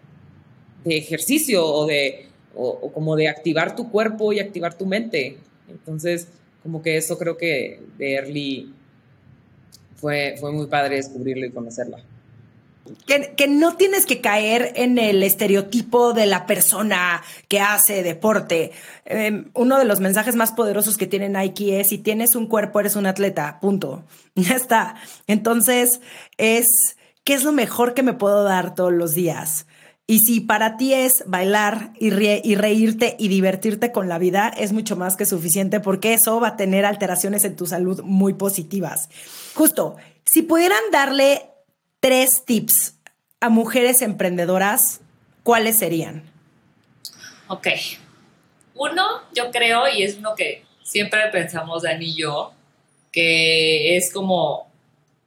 de 0.83 0.97
ejercicio 0.97 1.65
o 1.65 1.85
de, 1.85 2.26
o 2.57 2.91
como 2.91 3.15
de 3.15 3.27
activar 3.27 3.75
tu 3.75 3.91
cuerpo 3.91 4.33
y 4.33 4.39
activar 4.39 4.73
tu 4.73 4.85
mente. 4.85 5.37
Entonces, 5.69 6.27
como 6.63 6.81
que 6.81 6.97
eso 6.97 7.17
creo 7.17 7.37
que 7.37 7.79
de 7.97 8.15
Early 8.15 8.73
fue, 9.95 10.35
fue 10.39 10.51
muy 10.51 10.67
padre 10.67 10.97
descubrirlo 10.97 11.45
y 11.45 11.51
conocerla. 11.51 11.99
Que, 13.05 13.47
no 13.49 13.75
tienes 13.75 14.05
que 14.05 14.21
caer 14.21 14.71
en 14.75 14.97
el 14.97 15.21
estereotipo 15.21 16.13
de 16.13 16.25
la 16.25 16.45
persona 16.45 17.21
que 17.49 17.59
hace 17.59 18.01
deporte. 18.01 18.71
Em, 19.05 19.49
uno 19.53 19.77
de 19.77 19.83
los 19.83 19.99
mensajes 19.99 20.35
más 20.35 20.53
poderosos 20.53 20.97
que 20.97 21.07
tiene 21.07 21.27
Nike 21.27 21.81
es, 21.81 21.89
si 21.89 21.97
tienes 21.97 22.35
un 22.35 22.47
cuerpo, 22.47 22.79
eres 22.79 22.95
un 22.95 23.05
atleta, 23.05 23.59
punto. 23.61 24.03
Ya 24.35 24.55
está. 24.55 24.95
Entonces, 25.27 25.99
es, 26.37 26.97
¿qué 27.23 27.33
es 27.33 27.43
lo 27.43 27.51
mejor 27.51 27.93
que 27.93 28.03
me 28.03 28.13
puedo 28.13 28.43
dar 28.43 28.75
todos 28.75 28.93
los 28.93 29.13
días? 29.13 29.67
Y 30.09 30.19
si 30.19 30.39
para 30.39 30.77
ti 30.77 30.93
es 30.93 31.23
bailar 31.25 31.91
y, 31.99 32.11
reírte 32.11 33.17
y 33.19 33.27
divertirte 33.27 33.91
con 33.91 34.07
la 34.07 34.17
vida, 34.17 34.47
es 34.57 34.71
mucho 34.71 34.95
más 34.95 35.17
que 35.17 35.25
suficiente 35.25 35.81
porque 35.81 36.13
eso 36.13 36.39
va 36.39 36.49
a 36.49 36.55
tener 36.55 36.85
alteraciones 36.85 37.43
en 37.43 37.57
tu 37.57 37.67
salud 37.67 38.01
muy 38.03 38.33
positivas. 38.33 39.09
Justo, 39.53 39.97
si 40.23 40.43
pudieran 40.43 40.81
darle 40.93 41.49
tres 41.99 42.45
tips 42.45 42.95
a 43.41 43.49
mujeres 43.49 44.01
emprendedoras, 44.01 45.01
¿cuáles 45.43 45.77
serían? 45.77 46.23
Ok. 47.49 47.67
Uno, 48.75 49.03
yo 49.35 49.51
creo, 49.51 49.89
y 49.89 50.03
es 50.03 50.15
uno 50.15 50.35
que 50.35 50.63
siempre 50.83 51.19
pensamos 51.33 51.83
Dani 51.83 52.11
y 52.11 52.15
yo, 52.15 52.53
que 53.11 53.97
es 53.97 54.13
como, 54.13 54.71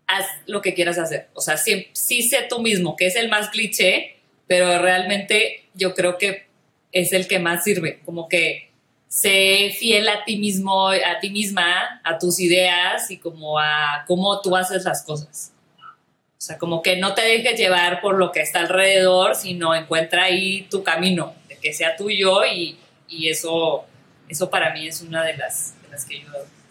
haz 0.06 0.26
lo 0.46 0.62
que 0.62 0.72
quieras 0.72 0.96
hacer. 0.96 1.28
O 1.34 1.42
sea, 1.42 1.58
sí, 1.58 1.88
sí 1.92 2.22
sé 2.22 2.46
tú 2.48 2.60
mismo, 2.60 2.96
que 2.96 3.08
es 3.08 3.16
el 3.16 3.28
más 3.28 3.50
cliché, 3.50 4.19
pero 4.50 4.82
realmente 4.82 5.68
yo 5.74 5.94
creo 5.94 6.18
que 6.18 6.46
es 6.90 7.12
el 7.12 7.28
que 7.28 7.38
más 7.38 7.62
sirve. 7.62 8.00
Como 8.04 8.28
que 8.28 8.72
sé 9.06 9.72
fiel 9.78 10.08
a 10.08 10.24
ti 10.24 10.38
mismo, 10.38 10.88
a 10.88 11.20
ti 11.20 11.30
misma, 11.30 12.00
a 12.02 12.18
tus 12.18 12.40
ideas 12.40 13.12
y 13.12 13.18
como 13.18 13.60
a 13.60 14.04
cómo 14.08 14.40
tú 14.40 14.56
haces 14.56 14.84
las 14.84 15.04
cosas. 15.04 15.52
O 15.78 16.40
sea, 16.40 16.58
como 16.58 16.82
que 16.82 16.96
no 16.96 17.14
te 17.14 17.22
dejes 17.22 17.56
llevar 17.60 18.00
por 18.00 18.18
lo 18.18 18.32
que 18.32 18.40
está 18.40 18.58
alrededor, 18.58 19.36
sino 19.36 19.72
encuentra 19.72 20.24
ahí 20.24 20.66
tu 20.68 20.82
camino, 20.82 21.32
de 21.46 21.56
que 21.56 21.72
sea 21.72 21.94
tuyo 21.94 22.44
y, 22.44 22.76
y 23.08 23.28
eso, 23.28 23.84
eso 24.28 24.50
para 24.50 24.74
mí 24.74 24.88
es 24.88 25.00
una 25.00 25.22
de 25.22 25.36
las, 25.36 25.80
de 25.80 25.90
las 25.90 26.04
que 26.04 26.22
yo... 26.22 26.26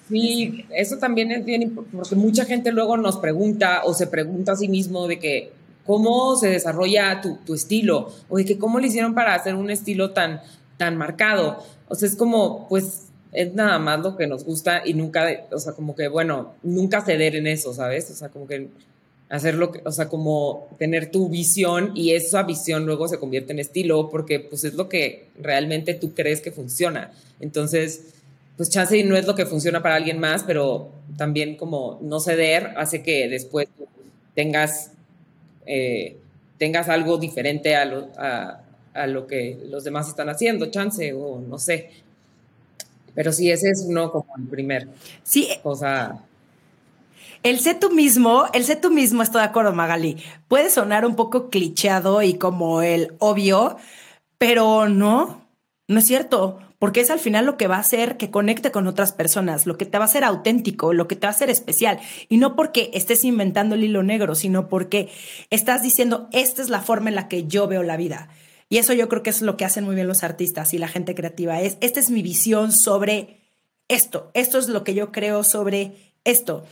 Sí, 0.10 0.66
eso 0.76 0.98
también 0.98 1.32
es 1.32 1.46
bien 1.46 1.62
importante, 1.62 1.96
porque 1.96 2.16
mucha 2.18 2.44
gente 2.44 2.74
luego 2.74 2.98
nos 2.98 3.16
pregunta 3.20 3.84
o 3.86 3.94
se 3.94 4.08
pregunta 4.08 4.52
a 4.52 4.56
sí 4.58 4.68
mismo 4.68 5.08
de 5.08 5.20
que 5.20 5.59
cómo 5.90 6.36
se 6.36 6.50
desarrolla 6.50 7.20
tu, 7.20 7.38
tu 7.38 7.56
estilo 7.56 8.14
o 8.30 8.38
de 8.38 8.46
que 8.46 8.60
cómo 8.60 8.80
le 8.80 8.90
hicieron 8.90 9.16
para 9.16 9.34
hacer 9.34 9.56
un 9.56 9.72
estilo 9.72 10.12
tan, 10.12 10.40
tan 10.78 10.96
marcado. 10.96 11.64
O 11.88 11.96
sea, 11.96 12.08
es 12.08 12.16
como, 12.16 12.68
pues, 12.70 13.08
es 13.32 13.56
nada 13.56 13.80
más 13.80 14.00
lo 14.02 14.16
que 14.16 14.28
nos 14.28 14.46
gusta 14.46 14.84
y 14.86 14.94
nunca, 14.94 15.28
o 15.52 15.58
sea, 15.58 15.74
como 15.74 15.96
que, 15.96 16.08
bueno, 16.08 16.54
nunca 16.62 17.02
ceder 17.02 17.36
en 17.36 17.48
eso, 17.48 17.74
¿sabes? 17.74 18.12
O 18.12 18.14
sea, 18.14 18.30
como 18.30 18.46
que 18.46 18.70
hacerlo, 19.30 19.72
o 19.84 19.92
sea, 19.92 20.10
como 20.10 20.68
tener 20.78 21.10
tu 21.10 21.28
visión 21.28 21.94
y 21.96 22.12
esa 22.12 22.44
visión 22.44 22.86
luego 22.86 23.08
se 23.08 23.18
convierte 23.18 23.54
en 23.54 23.58
estilo 23.58 24.10
porque 24.12 24.40
pues 24.40 24.66
es 24.66 24.76
lo 24.76 24.90
que 24.90 25.30
realmente 25.42 25.96
tú 25.96 26.14
crees 26.14 26.40
que 26.40 26.52
funciona. 26.52 27.14
Entonces, 27.40 28.14
pues 28.58 28.70
chance 28.70 29.04
no 29.06 29.18
es 29.18 29.26
lo 29.26 29.34
que 29.34 29.48
funciona 29.48 29.82
para 29.82 29.96
alguien 29.96 30.20
más, 30.20 30.44
pero 30.44 30.92
también 31.18 31.58
como 31.58 31.98
no 32.04 32.20
ceder 32.20 32.74
hace 32.78 33.02
que 33.02 33.28
después 33.28 33.68
tengas, 34.36 34.92
eh, 35.70 36.18
tengas 36.58 36.90
algo 36.90 37.18
diferente 37.18 37.76
a 37.76 37.86
lo, 37.86 38.10
a, 38.18 38.62
a 38.94 39.08
lo 39.08 39.28
que 39.28 39.58
los 39.70 39.84
demás 39.84 40.10
están 40.10 40.30
haciendo, 40.30 40.72
chance 40.72 41.14
o 41.14 41.40
no 41.40 41.58
sé. 41.60 41.92
Pero 43.14 43.32
sí, 43.32 43.52
ese 43.52 43.70
es 43.70 43.86
uno 43.88 44.12
como 44.12 44.36
el 44.38 44.48
primer 44.48 44.88
sí. 45.24 45.48
cosa 45.62 46.24
el 47.44 47.60
sé 47.60 47.74
tú 47.76 47.90
mismo, 47.92 48.46
el 48.54 48.66
sé 48.66 48.76
tú 48.76 48.92
mismo, 48.92 49.24
estoy 49.24 49.42
de 49.42 49.48
acuerdo, 49.48 49.74
Magali. 49.74 50.18
Puede 50.48 50.70
sonar 50.70 51.06
un 51.06 51.16
poco 51.16 51.50
clicheado 51.50 52.22
y 52.22 52.34
como 52.36 52.82
el 52.82 53.14
obvio, 53.20 53.78
pero 54.38 54.90
no, 54.90 55.46
no 55.88 56.00
es 56.00 56.06
cierto, 56.08 56.60
porque 56.80 57.02
es 57.02 57.12
al 57.12 57.20
final 57.20 57.46
lo 57.46 57.58
que 57.58 57.68
va 57.68 57.76
a 57.76 57.82
hacer 57.82 58.16
que 58.16 58.32
conecte 58.32 58.72
con 58.72 58.88
otras 58.88 59.12
personas, 59.12 59.66
lo 59.66 59.78
que 59.78 59.86
te 59.86 59.98
va 59.98 60.06
a 60.06 60.08
hacer 60.08 60.24
auténtico, 60.24 60.94
lo 60.94 61.08
que 61.08 61.16
te 61.16 61.28
va 61.28 61.32
a 61.32 61.36
hacer 61.36 61.50
especial. 61.50 62.00
Y 62.30 62.38
no 62.38 62.56
porque 62.56 62.90
estés 62.94 63.26
inventando 63.26 63.76
el 63.76 63.84
hilo 63.84 64.02
negro, 64.02 64.34
sino 64.34 64.70
porque 64.70 65.10
estás 65.50 65.84
diciendo, 65.84 66.30
esta 66.32 66.62
es 66.62 66.70
la 66.70 66.82
forma 66.82 67.10
en 67.10 67.16
la 67.16 67.28
que 67.28 67.46
yo 67.46 67.68
veo 67.68 67.84
la 67.84 67.98
vida. 67.98 68.30
Y 68.70 68.78
eso 68.78 68.94
yo 68.94 69.10
creo 69.10 69.24
que 69.24 69.30
es 69.30 69.42
lo 69.42 69.58
que 69.58 69.66
hacen 69.66 69.84
muy 69.84 69.96
bien 69.96 70.08
los 70.08 70.24
artistas 70.24 70.74
y 70.74 70.78
la 70.78 70.88
gente 70.88 71.16
creativa. 71.16 71.60
Es, 71.60 71.78
esta 71.82 72.00
es 72.00 72.10
mi 72.10 72.22
visión 72.22 72.72
sobre 72.72 73.42
esto, 73.90 74.32
esto 74.34 74.58
es 74.58 74.70
lo 74.70 74.84
que 74.84 74.94
yo 74.94 75.12
creo 75.12 75.44
sobre 75.44 76.14
esto. 76.24 76.66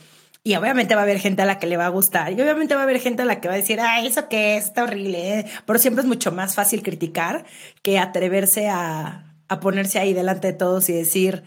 Y 0.44 0.54
obviamente 0.54 0.94
va 0.94 1.02
a 1.02 1.04
haber 1.04 1.18
gente 1.18 1.42
a 1.42 1.46
la 1.46 1.58
que 1.58 1.66
le 1.66 1.76
va 1.76 1.86
a 1.86 1.90
gustar. 1.90 2.32
Y 2.32 2.40
obviamente 2.40 2.74
va 2.74 2.80
a 2.80 2.84
haber 2.84 3.00
gente 3.00 3.22
a 3.22 3.26
la 3.26 3.40
que 3.40 3.48
va 3.48 3.54
a 3.54 3.58
decir, 3.58 3.80
ay, 3.80 4.06
eso 4.06 4.28
qué 4.28 4.56
es, 4.56 4.66
está 4.66 4.84
horrible. 4.84 5.40
¿eh?". 5.40 5.46
Pero 5.66 5.78
siempre 5.78 6.02
es 6.02 6.08
mucho 6.08 6.32
más 6.32 6.54
fácil 6.54 6.82
criticar 6.82 7.44
que 7.82 7.98
atreverse 7.98 8.68
a, 8.68 9.27
a 9.48 9.60
ponerse 9.60 9.98
ahí 9.98 10.12
delante 10.12 10.48
de 10.48 10.52
todos 10.52 10.88
y 10.88 10.92
decir, 10.92 11.42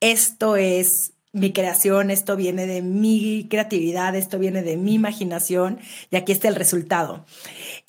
esto 0.00 0.56
es 0.56 1.12
mi 1.32 1.52
creación, 1.52 2.10
esto 2.10 2.36
viene 2.36 2.66
de 2.66 2.82
mi 2.82 3.46
creatividad, 3.50 4.14
esto 4.14 4.38
viene 4.38 4.62
de 4.62 4.76
mi 4.76 4.94
imaginación 4.94 5.80
y 6.10 6.16
aquí 6.16 6.32
está 6.32 6.48
el 6.48 6.54
resultado. 6.54 7.24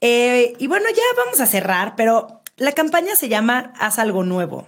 Eh, 0.01 0.53
y 0.57 0.67
bueno, 0.67 0.85
ya 0.89 1.23
vamos 1.23 1.39
a 1.41 1.45
cerrar, 1.45 1.95
pero 1.95 2.41
la 2.57 2.71
campaña 2.71 3.15
se 3.15 3.29
llama 3.29 3.73
Haz 3.79 3.99
algo 3.99 4.23
nuevo. 4.23 4.67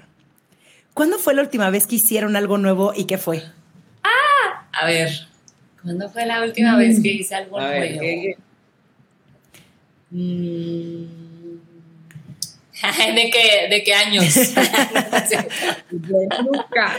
¿Cuándo 0.94 1.20
fue 1.20 1.34
la 1.34 1.42
última 1.42 1.70
vez 1.70 1.88
que 1.88 1.96
hicieron 1.96 2.36
algo 2.36 2.58
nuevo 2.58 2.94
y 2.96 3.06
qué 3.06 3.18
fue? 3.18 3.44
Ah, 4.04 4.68
a 4.74 4.86
ver, 4.86 5.12
¿Cuándo 5.88 6.10
fue 6.10 6.26
la 6.26 6.44
última 6.44 6.74
mm. 6.74 6.80
vez 6.80 7.02
que 7.02 7.14
hice 7.14 7.34
algo 7.34 7.62
nuevo? 7.62 8.02
Mm. 10.10 11.27
¿De 13.16 13.30
qué, 13.32 13.68
¿De 13.70 13.84
qué 13.84 13.94
años? 13.94 14.26
Nunca. 15.92 16.98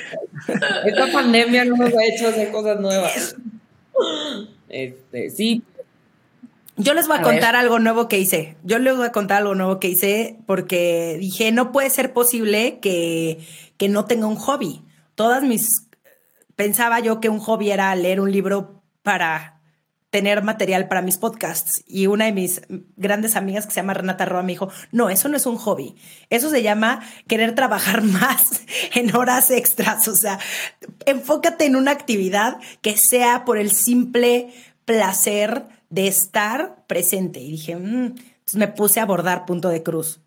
Esta 0.85 1.13
pandemia 1.13 1.65
no 1.65 1.77
nos 1.77 1.95
ha 1.95 2.05
hecho 2.05 2.29
hacer 2.29 2.51
cosas 2.51 2.81
nuevas. 2.81 3.37
Este, 4.69 5.31
sí. 5.31 5.63
Yo 6.77 6.95
les 6.95 7.09
voy 7.09 7.19
a, 7.19 7.23
contar 7.23 7.57
algo 7.57 7.79
nuevo 7.79 8.09
que 8.09 8.19
hice. 8.19 8.57
Yo 8.63 8.79
les 8.79 8.97
voy 8.97 9.07
a 9.07 9.13
contar 9.13 9.39
algo 9.39 9.55
nuevo 9.55 9.81
que 9.81 9.89
hice 9.89 10.37
porque 10.47 11.17
dije, 11.19 11.51
no 11.51 11.73
puede 11.73 11.91
ser 11.91 12.13
posible 12.13 12.79
que, 12.81 13.39
que 13.77 13.89
no 13.89 14.05
tenga 14.05 14.27
un 14.27 14.37
hobby. 14.37 14.83
Todas 15.15 15.43
mis... 15.43 15.87
Pensaba 16.55 17.01
yo 17.01 17.21
que 17.21 17.29
un 17.29 17.41
hobby 17.41 17.71
era 17.71 17.95
leer 17.95 18.21
un 18.21 18.33
libro 18.33 18.83
para 19.03 19.58
tener 20.11 20.43
material 20.43 20.89
para 20.89 21.03
mis 21.03 21.19
podcasts. 21.19 21.83
Y 21.87 22.07
una 22.07 22.27
de 22.27 22.33
mis 22.33 22.63
grandes 22.97 23.37
amigas 23.37 23.67
que 23.67 23.73
se 23.73 23.81
llama 23.81 23.95
Renata 23.95 24.25
Roa 24.25 24.43
me 24.43 24.53
dijo, 24.53 24.71
no, 24.93 25.11
eso 25.11 25.29
no 25.29 25.37
es 25.37 25.47
un 25.47 25.57
hobby, 25.57 25.97
eso 26.31 26.51
se 26.51 26.63
llama 26.63 27.01
querer 27.27 27.55
trabajar 27.55 28.03
más 28.03 28.63
en 28.95 29.15
horas 29.15 29.51
extras. 29.51 30.09
O 30.09 30.17
sea, 30.17 30.39
enfócate 31.07 31.67
en 31.67 31.77
una 31.77 31.91
actividad 31.91 32.59
que 32.81 32.97
sea 32.97 33.45
por 33.45 33.59
el 33.59 33.71
simple 33.71 34.53
placer 34.85 35.65
de 35.91 36.09
estar 36.09 36.85
presente. 36.87 37.41
Y 37.41 37.53
dije, 37.53 37.77
mm". 37.77 38.05
entonces 38.05 38.55
me 38.55 38.69
puse 38.69 39.01
a 39.01 39.05
abordar 39.05 39.47
punto 39.47 39.69
de 39.69 39.83
cruz 39.83 40.21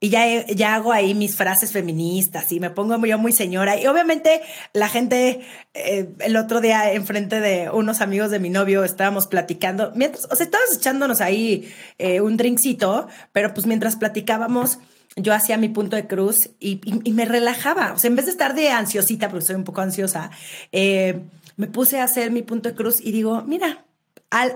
y 0.00 0.10
ya, 0.10 0.46
ya 0.46 0.76
hago 0.76 0.92
ahí 0.92 1.14
mis 1.14 1.36
frases 1.36 1.72
feministas 1.72 2.52
y 2.52 2.60
me 2.60 2.70
pongo 2.70 3.04
yo 3.04 3.18
muy 3.18 3.32
señora. 3.32 3.80
Y 3.80 3.86
obviamente 3.86 4.42
la 4.72 4.88
gente, 4.88 5.40
eh, 5.74 6.08
el 6.20 6.36
otro 6.36 6.60
día 6.60 6.92
enfrente 6.92 7.40
de 7.40 7.68
unos 7.70 8.00
amigos 8.00 8.30
de 8.30 8.38
mi 8.38 8.48
novio 8.48 8.84
estábamos 8.84 9.26
platicando, 9.26 9.92
mientras, 9.96 10.26
o 10.30 10.36
sea, 10.36 10.44
estábamos 10.44 10.76
echándonos 10.76 11.20
ahí 11.20 11.72
eh, 11.98 12.20
un 12.20 12.36
drinkcito, 12.36 13.08
pero 13.32 13.52
pues 13.52 13.66
mientras 13.66 13.96
platicábamos, 13.96 14.78
yo 15.16 15.34
hacía 15.34 15.56
mi 15.56 15.68
punto 15.68 15.96
de 15.96 16.06
cruz 16.06 16.50
y, 16.60 16.80
me 17.12 17.24
relajaba. 17.24 17.92
O 17.92 17.98
sea, 17.98 18.08
en 18.08 18.16
vez 18.16 18.26
de 18.26 18.30
estar 18.30 18.54
de 18.54 18.70
ansiosita, 18.70 19.28
porque 19.28 19.46
soy 19.46 19.56
un 19.56 19.64
poco 19.64 19.80
ansiosa, 19.80 20.30
eh, 20.70 21.22
me 21.56 21.66
puse 21.66 21.98
a 21.98 22.04
hacer 22.04 22.30
mi 22.30 22.42
punto 22.42 22.68
de 22.68 22.76
cruz 22.76 23.00
y 23.00 23.10
digo, 23.10 23.42
mira, 23.42 23.84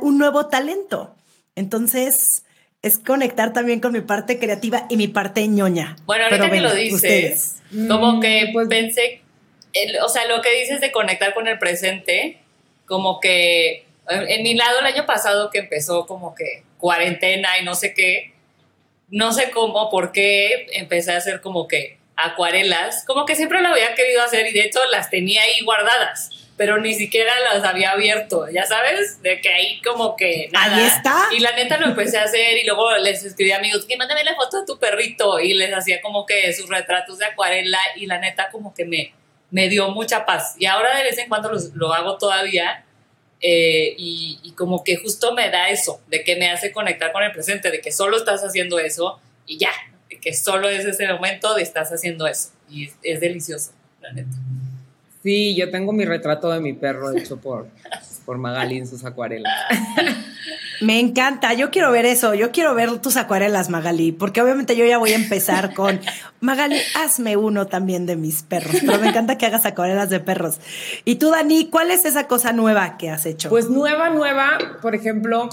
un 0.01 0.19
nuevo 0.19 0.47
talento. 0.47 1.17
Entonces, 1.57 2.45
es 2.83 2.99
conectar 2.99 3.53
también 3.53 3.81
con 3.81 3.93
mi 3.93 4.01
parte 4.01 4.39
creativa 4.39 4.87
y 4.91 4.97
mi 4.97 5.07
parte 5.07 5.47
ñoña. 5.47 5.97
Bueno, 6.05 6.25
ahorita 6.25 6.51
que 6.51 6.61
lo 6.61 6.75
dices, 6.75 7.63
como 7.89 8.21
que 8.21 8.51
pues, 8.53 8.69
pensé, 8.69 9.23
o 10.05 10.09
sea, 10.09 10.27
lo 10.27 10.43
que 10.43 10.53
dices 10.61 10.81
de 10.81 10.91
conectar 10.91 11.33
con 11.33 11.47
el 11.47 11.59
presente, 11.59 12.39
como 12.87 13.21
que 13.21 13.87
en 14.09 14.43
mi 14.43 14.55
lado 14.55 14.81
el 14.81 14.87
año 14.87 15.07
pasado 15.07 15.51
que 15.51 15.61
empezó 15.61 16.07
como 16.07 16.35
que 16.35 16.65
cuarentena 16.79 17.59
y 17.61 17.65
no 17.65 17.77
sé 17.77 17.95
qué, 17.95 18.33
no 19.09 19.33
sé 19.33 19.51
cómo, 19.51 19.89
por 19.89 20.11
qué 20.11 20.67
empecé 20.73 21.13
a 21.13 21.19
hacer 21.19 21.41
como 21.41 21.69
que 21.69 21.99
acuarelas, 22.17 23.05
como 23.07 23.25
que 23.27 23.37
siempre 23.37 23.63
lo 23.63 23.69
había 23.69 23.95
querido 23.95 24.23
hacer 24.23 24.47
y 24.49 24.53
de 24.53 24.65
hecho 24.65 24.81
las 24.91 25.09
tenía 25.09 25.43
ahí 25.43 25.61
guardadas 25.65 26.31
pero 26.63 26.79
ni 26.79 26.95
siquiera 26.95 27.33
las 27.53 27.65
había 27.65 27.91
abierto, 27.91 28.49
ya 28.49 28.65
sabes, 28.65 29.21
de 29.21 29.41
que 29.41 29.49
ahí 29.49 29.81
como 29.83 30.15
que 30.15 30.49
nada. 30.53 30.77
Ahí 30.77 30.85
está. 30.85 31.25
Y 31.37 31.41
la 31.41 31.51
neta 31.57 31.77
lo 31.77 31.87
empecé 31.87 32.19
a 32.19 32.23
hacer 32.23 32.57
y 32.57 32.65
luego 32.65 32.97
les 32.99 33.25
escribí 33.25 33.51
a 33.51 33.57
amigos 33.57 33.85
que 33.85 33.97
mándame 33.97 34.23
la 34.23 34.37
foto 34.37 34.61
de 34.61 34.67
tu 34.67 34.79
perrito 34.79 35.41
y 35.41 35.55
les 35.55 35.75
hacía 35.75 36.01
como 36.01 36.25
que 36.25 36.53
sus 36.53 36.69
retratos 36.69 37.19
de 37.19 37.27
acuarela 37.27 37.81
y 37.97 38.07
la 38.07 38.21
neta 38.21 38.49
como 38.53 38.73
que 38.73 38.85
me, 38.85 39.13
me 39.51 39.69
dio 39.69 39.89
mucha 39.89 40.25
paz. 40.25 40.55
Y 40.57 40.67
ahora 40.67 40.97
de 40.97 41.03
vez 41.03 41.19
en 41.19 41.29
cuando 41.29 41.51
lo 41.75 41.93
hago 41.93 42.17
todavía 42.17 42.85
eh, 43.41 43.97
y, 43.99 44.39
y 44.45 44.53
como 44.53 44.85
que 44.85 44.99
justo 44.99 45.35
me 45.35 45.51
da 45.51 45.69
eso, 45.69 46.01
de 46.07 46.23
que 46.23 46.37
me 46.37 46.49
hace 46.49 46.71
conectar 46.71 47.11
con 47.11 47.25
el 47.25 47.33
presente, 47.33 47.73
de 47.73 47.81
que 47.81 47.91
solo 47.91 48.17
estás 48.17 48.45
haciendo 48.45 48.79
eso 48.79 49.21
y 49.47 49.59
ya, 49.59 49.73
de 50.09 50.21
que 50.21 50.33
solo 50.33 50.69
es 50.69 50.85
ese 50.85 51.13
momento 51.13 51.55
de 51.57 51.63
estás 51.63 51.91
haciendo 51.91 52.29
eso. 52.29 52.51
Y 52.71 52.87
es, 52.87 52.95
es 53.03 53.21
delicioso, 53.21 53.73
la 54.01 54.13
neta. 54.13 54.31
Sí, 55.23 55.55
yo 55.55 55.71
tengo 55.71 55.93
mi 55.93 56.05
retrato 56.05 56.51
de 56.51 56.61
mi 56.61 56.73
perro 56.73 57.17
hecho 57.17 57.37
por, 57.37 57.69
por 58.25 58.39
Magali 58.39 58.79
en 58.79 58.87
sus 58.87 59.05
acuarelas. 59.05 59.53
Me 60.81 60.99
encanta, 60.99 61.55
yo 61.55 61.71
quiero 61.71 61.93
ver 61.93 62.07
eso, 62.07 62.35
yo 62.35 62.51
quiero 62.51 62.75
ver 62.75 62.99
tus 62.99 63.17
acuarelas, 63.17 63.71
Magali, 63.71 64.11
porque 64.11 64.43
obviamente 64.43 64.75
yo 64.75 64.85
ya 64.85 64.99
voy 64.99 65.13
a 65.13 65.15
empezar 65.15 65.75
con, 65.75 66.01
Magali, 66.41 66.77
hazme 66.97 67.37
uno 67.37 67.69
también 67.69 68.05
de 68.05 68.17
mis 68.17 68.43
perros, 68.43 68.75
pero 68.81 68.99
me 68.99 69.09
encanta 69.09 69.39
que 69.39 69.47
hagas 69.47 69.65
acuarelas 69.65 70.11
de 70.11 70.19
perros. 70.19 70.59
Y 71.05 71.17
tú, 71.17 71.31
Dani, 71.31 71.69
¿cuál 71.71 71.93
es 71.93 72.05
esa 72.05 72.27
cosa 72.27 72.53
nueva 72.53 72.97
que 72.97 73.11
has 73.11 73.27
hecho? 73.27 73.49
Pues 73.49 73.71
nueva, 73.71 74.11
nueva, 74.11 74.59
por 74.83 74.97
ejemplo, 74.97 75.49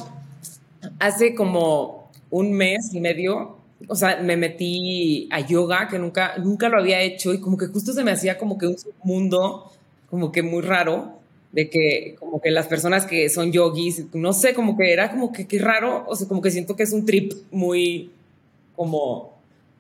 hace 1.00 1.36
como 1.36 2.12
un 2.32 2.54
mes 2.54 2.92
y 2.94 3.00
medio, 3.00 3.59
o 3.90 3.96
sea, 3.96 4.22
me 4.22 4.38
metí 4.38 5.28
a 5.32 5.40
yoga, 5.42 5.88
que 5.90 5.98
nunca, 6.00 6.38
nunca 6.38 6.70
lo 6.70 6.78
había 6.80 7.02
hecho, 7.02 7.34
y 7.34 7.40
como 7.42 7.58
que 7.58 7.66
justo 7.68 7.92
se 7.92 8.04
me 8.04 8.12
hacía 8.12 8.38
como 8.38 8.58
que 8.58 8.68
un 8.68 8.76
mundo, 9.04 9.72
como 10.10 10.32
que 10.32 10.44
muy 10.44 10.62
raro, 10.62 11.14
de 11.52 11.70
que 11.72 12.16
como 12.20 12.40
que 12.40 12.52
las 12.52 12.68
personas 12.68 13.06
que 13.08 13.28
son 13.30 13.52
yogis, 13.52 14.06
no 14.14 14.34
sé, 14.34 14.54
como 14.54 14.78
que 14.78 14.94
era 14.94 15.10
como 15.12 15.34
que 15.34 15.48
qué 15.48 15.58
raro, 15.60 16.06
o 16.08 16.16
sea, 16.16 16.28
como 16.28 16.42
que 16.42 16.52
siento 16.52 16.76
que 16.76 16.84
es 16.84 16.94
un 16.94 17.06
trip 17.06 17.34
muy 17.52 18.12
como 18.76 19.34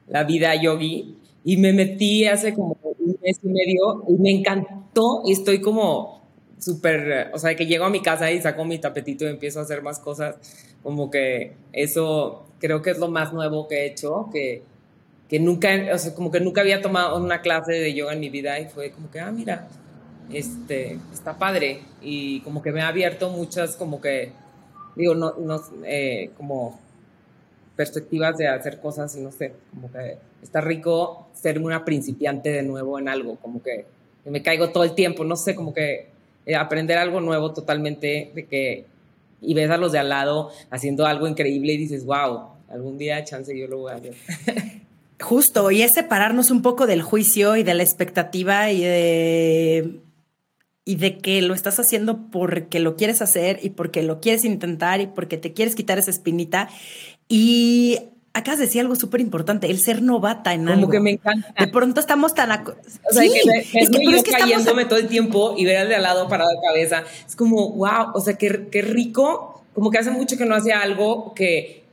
la 0.07 0.23
vida 0.23 0.55
yogi, 0.55 1.15
y 1.45 1.57
me 1.57 1.71
metí 1.71 2.25
hace 2.25 2.53
como 2.55 2.75
un 2.99 3.15
mes 3.21 3.39
y 3.43 3.47
medio 3.47 4.03
y 4.09 4.13
me 4.13 4.31
encantó 4.31 5.21
y 5.25 5.33
estoy 5.33 5.61
como 5.61 6.21
súper, 6.57 7.29
o 7.33 7.37
sea, 7.39 7.55
que 7.55 7.67
llego 7.67 7.85
a 7.85 7.89
mi 7.89 8.01
casa 8.01 8.31
y 8.31 8.41
saco 8.41 8.65
mi 8.65 8.79
tapetito 8.79 9.25
y 9.25 9.29
empiezo 9.29 9.59
a 9.59 9.63
hacer 9.63 9.81
más 9.83 9.99
cosas, 9.99 10.35
como 10.83 11.09
que 11.11 11.53
eso 11.71 12.48
creo 12.59 12.81
que 12.81 12.91
es 12.91 12.99
lo 12.99 13.09
más 13.09 13.33
nuevo 13.33 13.67
que 13.67 13.81
he 13.81 13.85
hecho, 13.87 14.29
que, 14.31 14.63
que 15.29 15.39
nunca, 15.39 15.69
o 15.93 15.97
sea, 15.97 16.13
como 16.13 16.31
que 16.31 16.39
nunca 16.39 16.61
había 16.61 16.81
tomado 16.81 17.17
una 17.17 17.41
clase 17.41 17.73
de 17.73 17.93
yoga 17.93 18.13
en 18.13 18.19
mi 18.19 18.29
vida 18.29 18.59
y 18.59 18.65
fue 18.67 18.91
como 18.91 19.09
que, 19.11 19.19
ah, 19.19 19.31
mira, 19.31 19.67
este, 20.31 20.99
está 21.13 21.37
padre. 21.37 21.81
Y 22.01 22.41
como 22.41 22.61
que 22.61 22.71
me 22.71 22.81
ha 22.81 22.87
abierto 22.87 23.29
muchas, 23.29 23.75
como 23.75 24.01
que, 24.01 24.31
digo, 24.95 25.15
no, 25.15 25.35
no, 25.37 25.61
eh, 25.85 26.31
como 26.37 26.79
perspectivas 27.75 28.37
de 28.37 28.47
hacer 28.47 28.81
cosas 28.81 29.15
y 29.15 29.21
no 29.21 29.31
sé, 29.31 29.53
como 29.71 29.89
que 29.89 30.17
está 30.43 30.59
rico 30.59 31.29
ser 31.33 31.59
una 31.59 31.85
principiante 31.85 32.49
de 32.49 32.61
nuevo 32.61 32.99
en 32.99 33.07
algo, 33.07 33.37
como 33.37 33.63
que, 33.63 33.85
me 34.25 34.43
caigo 34.43 34.69
todo 34.71 34.83
el 34.83 34.93
tiempo, 34.93 35.23
no 35.23 35.37
sé, 35.37 35.55
como 35.55 35.73
que 35.73 36.07
eh, 36.45 36.55
aprender 36.55 36.97
algo 36.97 37.21
nuevo 37.21 37.53
totalmente, 37.53 38.31
de 38.35 38.45
que, 38.47 38.85
y 39.41 39.53
ves 39.53 39.69
a 39.69 39.77
los 39.77 39.91
de 39.91 39.99
al 39.99 40.09
lado 40.09 40.51
haciendo 40.69 41.05
algo 41.05 41.27
increíble 41.27 41.73
y 41.73 41.77
dices, 41.77 42.05
wow, 42.05 42.49
algún 42.69 42.97
día 42.97 43.23
chance 43.23 43.57
yo 43.57 43.67
lo 43.67 43.79
voy 43.79 43.91
a 43.91 43.95
hacer. 43.95 44.13
Justo, 45.21 45.69
y 45.71 45.81
es 45.81 45.93
separarnos 45.93 46.49
un 46.49 46.61
poco 46.61 46.87
del 46.87 47.01
juicio 47.01 47.57
y 47.57 47.63
de 47.63 47.73
la 47.73 47.83
expectativa 47.83 48.71
y 48.71 48.81
de 48.81 49.99
y 50.85 50.95
de 50.95 51.19
que 51.19 51.43
lo 51.43 51.53
estás 51.53 51.79
haciendo 51.79 52.31
porque 52.31 52.79
lo 52.79 52.95
quieres 52.95 53.21
hacer 53.21 53.59
y 53.61 53.71
porque 53.71 54.01
lo 54.01 54.19
quieres 54.19 54.43
intentar 54.43 55.01
y 55.01 55.07
porque 55.07 55.37
te 55.37 55.53
quieres 55.53 55.75
quitar 55.75 55.99
esa 55.99 56.09
espinita. 56.09 56.67
Y 57.27 57.99
acabas 58.33 58.59
de 58.59 58.65
decir 58.65 58.81
algo 58.81 58.95
súper 58.95 59.21
importante, 59.21 59.69
el 59.69 59.79
ser 59.79 60.01
novata 60.01 60.53
en 60.53 60.67
algo. 60.69 60.81
Como 60.81 60.91
que 60.91 60.99
me 60.99 61.11
encanta. 61.11 61.53
De 61.57 61.67
pronto 61.67 61.99
estamos 61.99 62.33
tan... 62.33 62.51
O 62.51 62.73
sea, 63.11 63.23
que 63.23 63.79
es 63.79 63.89
que, 63.89 64.05
yo 64.05 64.23
cayéndome 64.23 64.85
todo 64.85 64.99
el 64.99 65.07
tiempo 65.07 65.55
y 65.57 65.65
ver 65.65 65.77
al 65.77 65.89
de 65.89 65.95
al 65.95 66.03
lado 66.03 66.27
parado 66.27 66.49
de 66.49 66.57
cabeza. 66.65 67.03
Es 67.27 67.35
como, 67.35 67.71
wow, 67.71 68.11
o 68.13 68.21
sea, 68.21 68.35
qué, 68.35 68.67
qué 68.71 68.81
rico. 68.81 69.63
Como 69.73 69.91
que 69.91 69.97
hace 69.97 70.11
mucho 70.11 70.37
que 70.37 70.45
no 70.45 70.55
hacía 70.55 70.81
algo 70.81 71.33
que, 71.33 71.83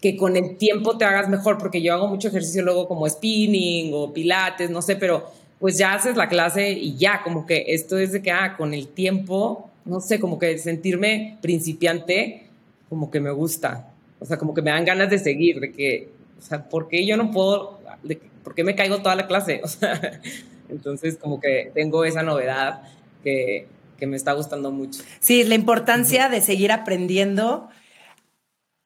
que 0.00 0.16
con 0.16 0.36
el 0.36 0.56
tiempo 0.56 0.96
te 0.96 1.04
hagas 1.04 1.28
mejor, 1.28 1.58
porque 1.58 1.82
yo 1.82 1.94
hago 1.94 2.08
mucho 2.08 2.28
ejercicio 2.28 2.62
luego 2.62 2.86
como 2.88 3.08
spinning 3.08 3.92
o 3.94 4.12
pilates, 4.12 4.70
no 4.70 4.82
sé, 4.82 4.96
pero 4.96 5.30
pues 5.58 5.76
ya 5.76 5.94
haces 5.94 6.16
la 6.16 6.28
clase 6.28 6.70
y 6.70 6.96
ya, 6.96 7.22
como 7.22 7.46
que 7.46 7.64
esto 7.68 7.98
es 7.98 8.12
de 8.12 8.22
que, 8.22 8.30
ah, 8.30 8.56
con 8.56 8.74
el 8.74 8.88
tiempo, 8.88 9.68
no 9.84 10.00
sé, 10.00 10.20
como 10.20 10.38
que 10.38 10.56
sentirme 10.58 11.38
principiante, 11.40 12.46
como 12.88 13.10
que 13.10 13.20
me 13.20 13.30
gusta. 13.30 13.88
O 14.20 14.24
sea, 14.24 14.36
como 14.36 14.54
que 14.54 14.62
me 14.62 14.70
dan 14.70 14.84
ganas 14.84 15.10
de 15.10 15.18
seguir, 15.18 15.60
de 15.60 15.72
que, 15.72 16.10
o 16.38 16.42
sea, 16.42 16.68
¿por 16.68 16.88
qué 16.88 17.06
yo 17.06 17.16
no 17.16 17.30
puedo, 17.30 17.80
de, 18.02 18.20
por 18.42 18.54
qué 18.54 18.64
me 18.64 18.74
caigo 18.74 19.02
toda 19.02 19.14
la 19.14 19.26
clase? 19.26 19.60
O 19.64 19.68
sea, 19.68 20.20
entonces 20.68 21.16
como 21.16 21.40
que 21.40 21.70
tengo 21.74 22.04
esa 22.04 22.22
novedad 22.22 22.82
que, 23.22 23.66
que 23.98 24.06
me 24.06 24.16
está 24.16 24.32
gustando 24.32 24.70
mucho. 24.70 25.02
Sí, 25.20 25.44
la 25.44 25.54
importancia 25.54 26.28
de 26.28 26.40
seguir 26.40 26.72
aprendiendo 26.72 27.68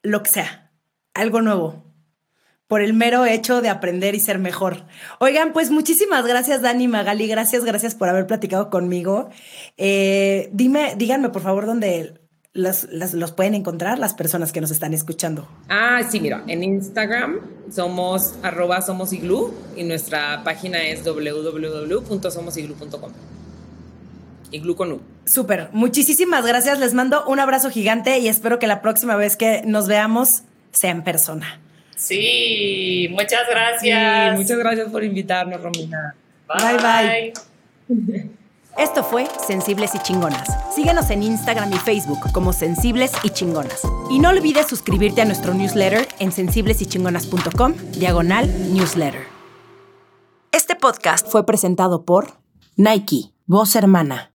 lo 0.02 0.22
que 0.22 0.30
sea, 0.30 0.70
algo 1.14 1.40
nuevo 1.40 1.92
por 2.72 2.80
el 2.80 2.94
mero 2.94 3.26
hecho 3.26 3.60
de 3.60 3.68
aprender 3.68 4.14
y 4.14 4.20
ser 4.20 4.38
mejor. 4.38 4.86
Oigan, 5.18 5.52
pues 5.52 5.70
muchísimas 5.70 6.26
gracias, 6.26 6.62
Dani 6.62 6.88
Magali. 6.88 7.28
Gracias, 7.28 7.66
gracias 7.66 7.94
por 7.94 8.08
haber 8.08 8.26
platicado 8.26 8.70
conmigo. 8.70 9.28
Eh, 9.76 10.48
dime, 10.54 10.94
díganme 10.96 11.28
por 11.28 11.42
favor 11.42 11.66
dónde 11.66 12.21
los, 12.54 12.86
los, 12.90 13.32
pueden 13.32 13.54
encontrar 13.54 13.98
las 13.98 14.12
personas 14.14 14.52
que 14.52 14.60
nos 14.60 14.70
están 14.70 14.92
escuchando. 14.92 15.48
Ah, 15.68 16.02
sí, 16.08 16.20
mira, 16.20 16.44
en 16.46 16.62
Instagram 16.62 17.40
somos 17.70 18.34
arroba 18.42 18.82
somos 18.82 19.12
y 19.12 19.20
nuestra 19.84 20.44
página 20.44 20.82
es 20.82 21.02
www.somosiglu.com. 21.04 23.12
Iglu 24.50 24.76
con 24.76 24.92
U. 24.92 25.00
Súper, 25.24 25.70
muchísimas 25.72 26.44
gracias. 26.46 26.78
Les 26.78 26.92
mando 26.92 27.24
un 27.26 27.40
abrazo 27.40 27.70
gigante 27.70 28.18
y 28.18 28.28
espero 28.28 28.58
que 28.58 28.66
la 28.66 28.82
próxima 28.82 29.16
vez 29.16 29.36
que 29.36 29.62
nos 29.64 29.88
veamos 29.88 30.42
sea 30.72 30.90
en 30.90 31.04
persona. 31.04 31.58
Sí, 31.96 33.08
muchas 33.12 33.48
gracias. 33.48 34.36
muchas 34.36 34.58
gracias 34.58 34.90
por 34.90 35.02
invitarnos, 35.04 35.62
Romina. 35.62 36.14
Bye, 36.48 37.32
bye. 37.88 38.32
Esto 38.78 39.04
fue 39.04 39.28
Sensibles 39.46 39.94
y 39.94 39.98
Chingonas. 39.98 40.48
Síguenos 40.74 41.10
en 41.10 41.22
Instagram 41.22 41.72
y 41.72 41.76
Facebook 41.76 42.32
como 42.32 42.52
Sensibles 42.52 43.12
y 43.22 43.30
Chingonas. 43.30 43.82
Y 44.10 44.18
no 44.18 44.30
olvides 44.30 44.66
suscribirte 44.66 45.20
a 45.20 45.24
nuestro 45.26 45.52
newsletter 45.52 46.08
en 46.18 46.32
sensiblesychingonas.com, 46.32 47.74
diagonal 47.92 48.72
newsletter. 48.72 49.26
Este 50.52 50.74
podcast 50.74 51.28
fue 51.28 51.44
presentado 51.44 52.04
por 52.04 52.32
Nike, 52.76 53.32
voz 53.46 53.76
hermana. 53.76 54.30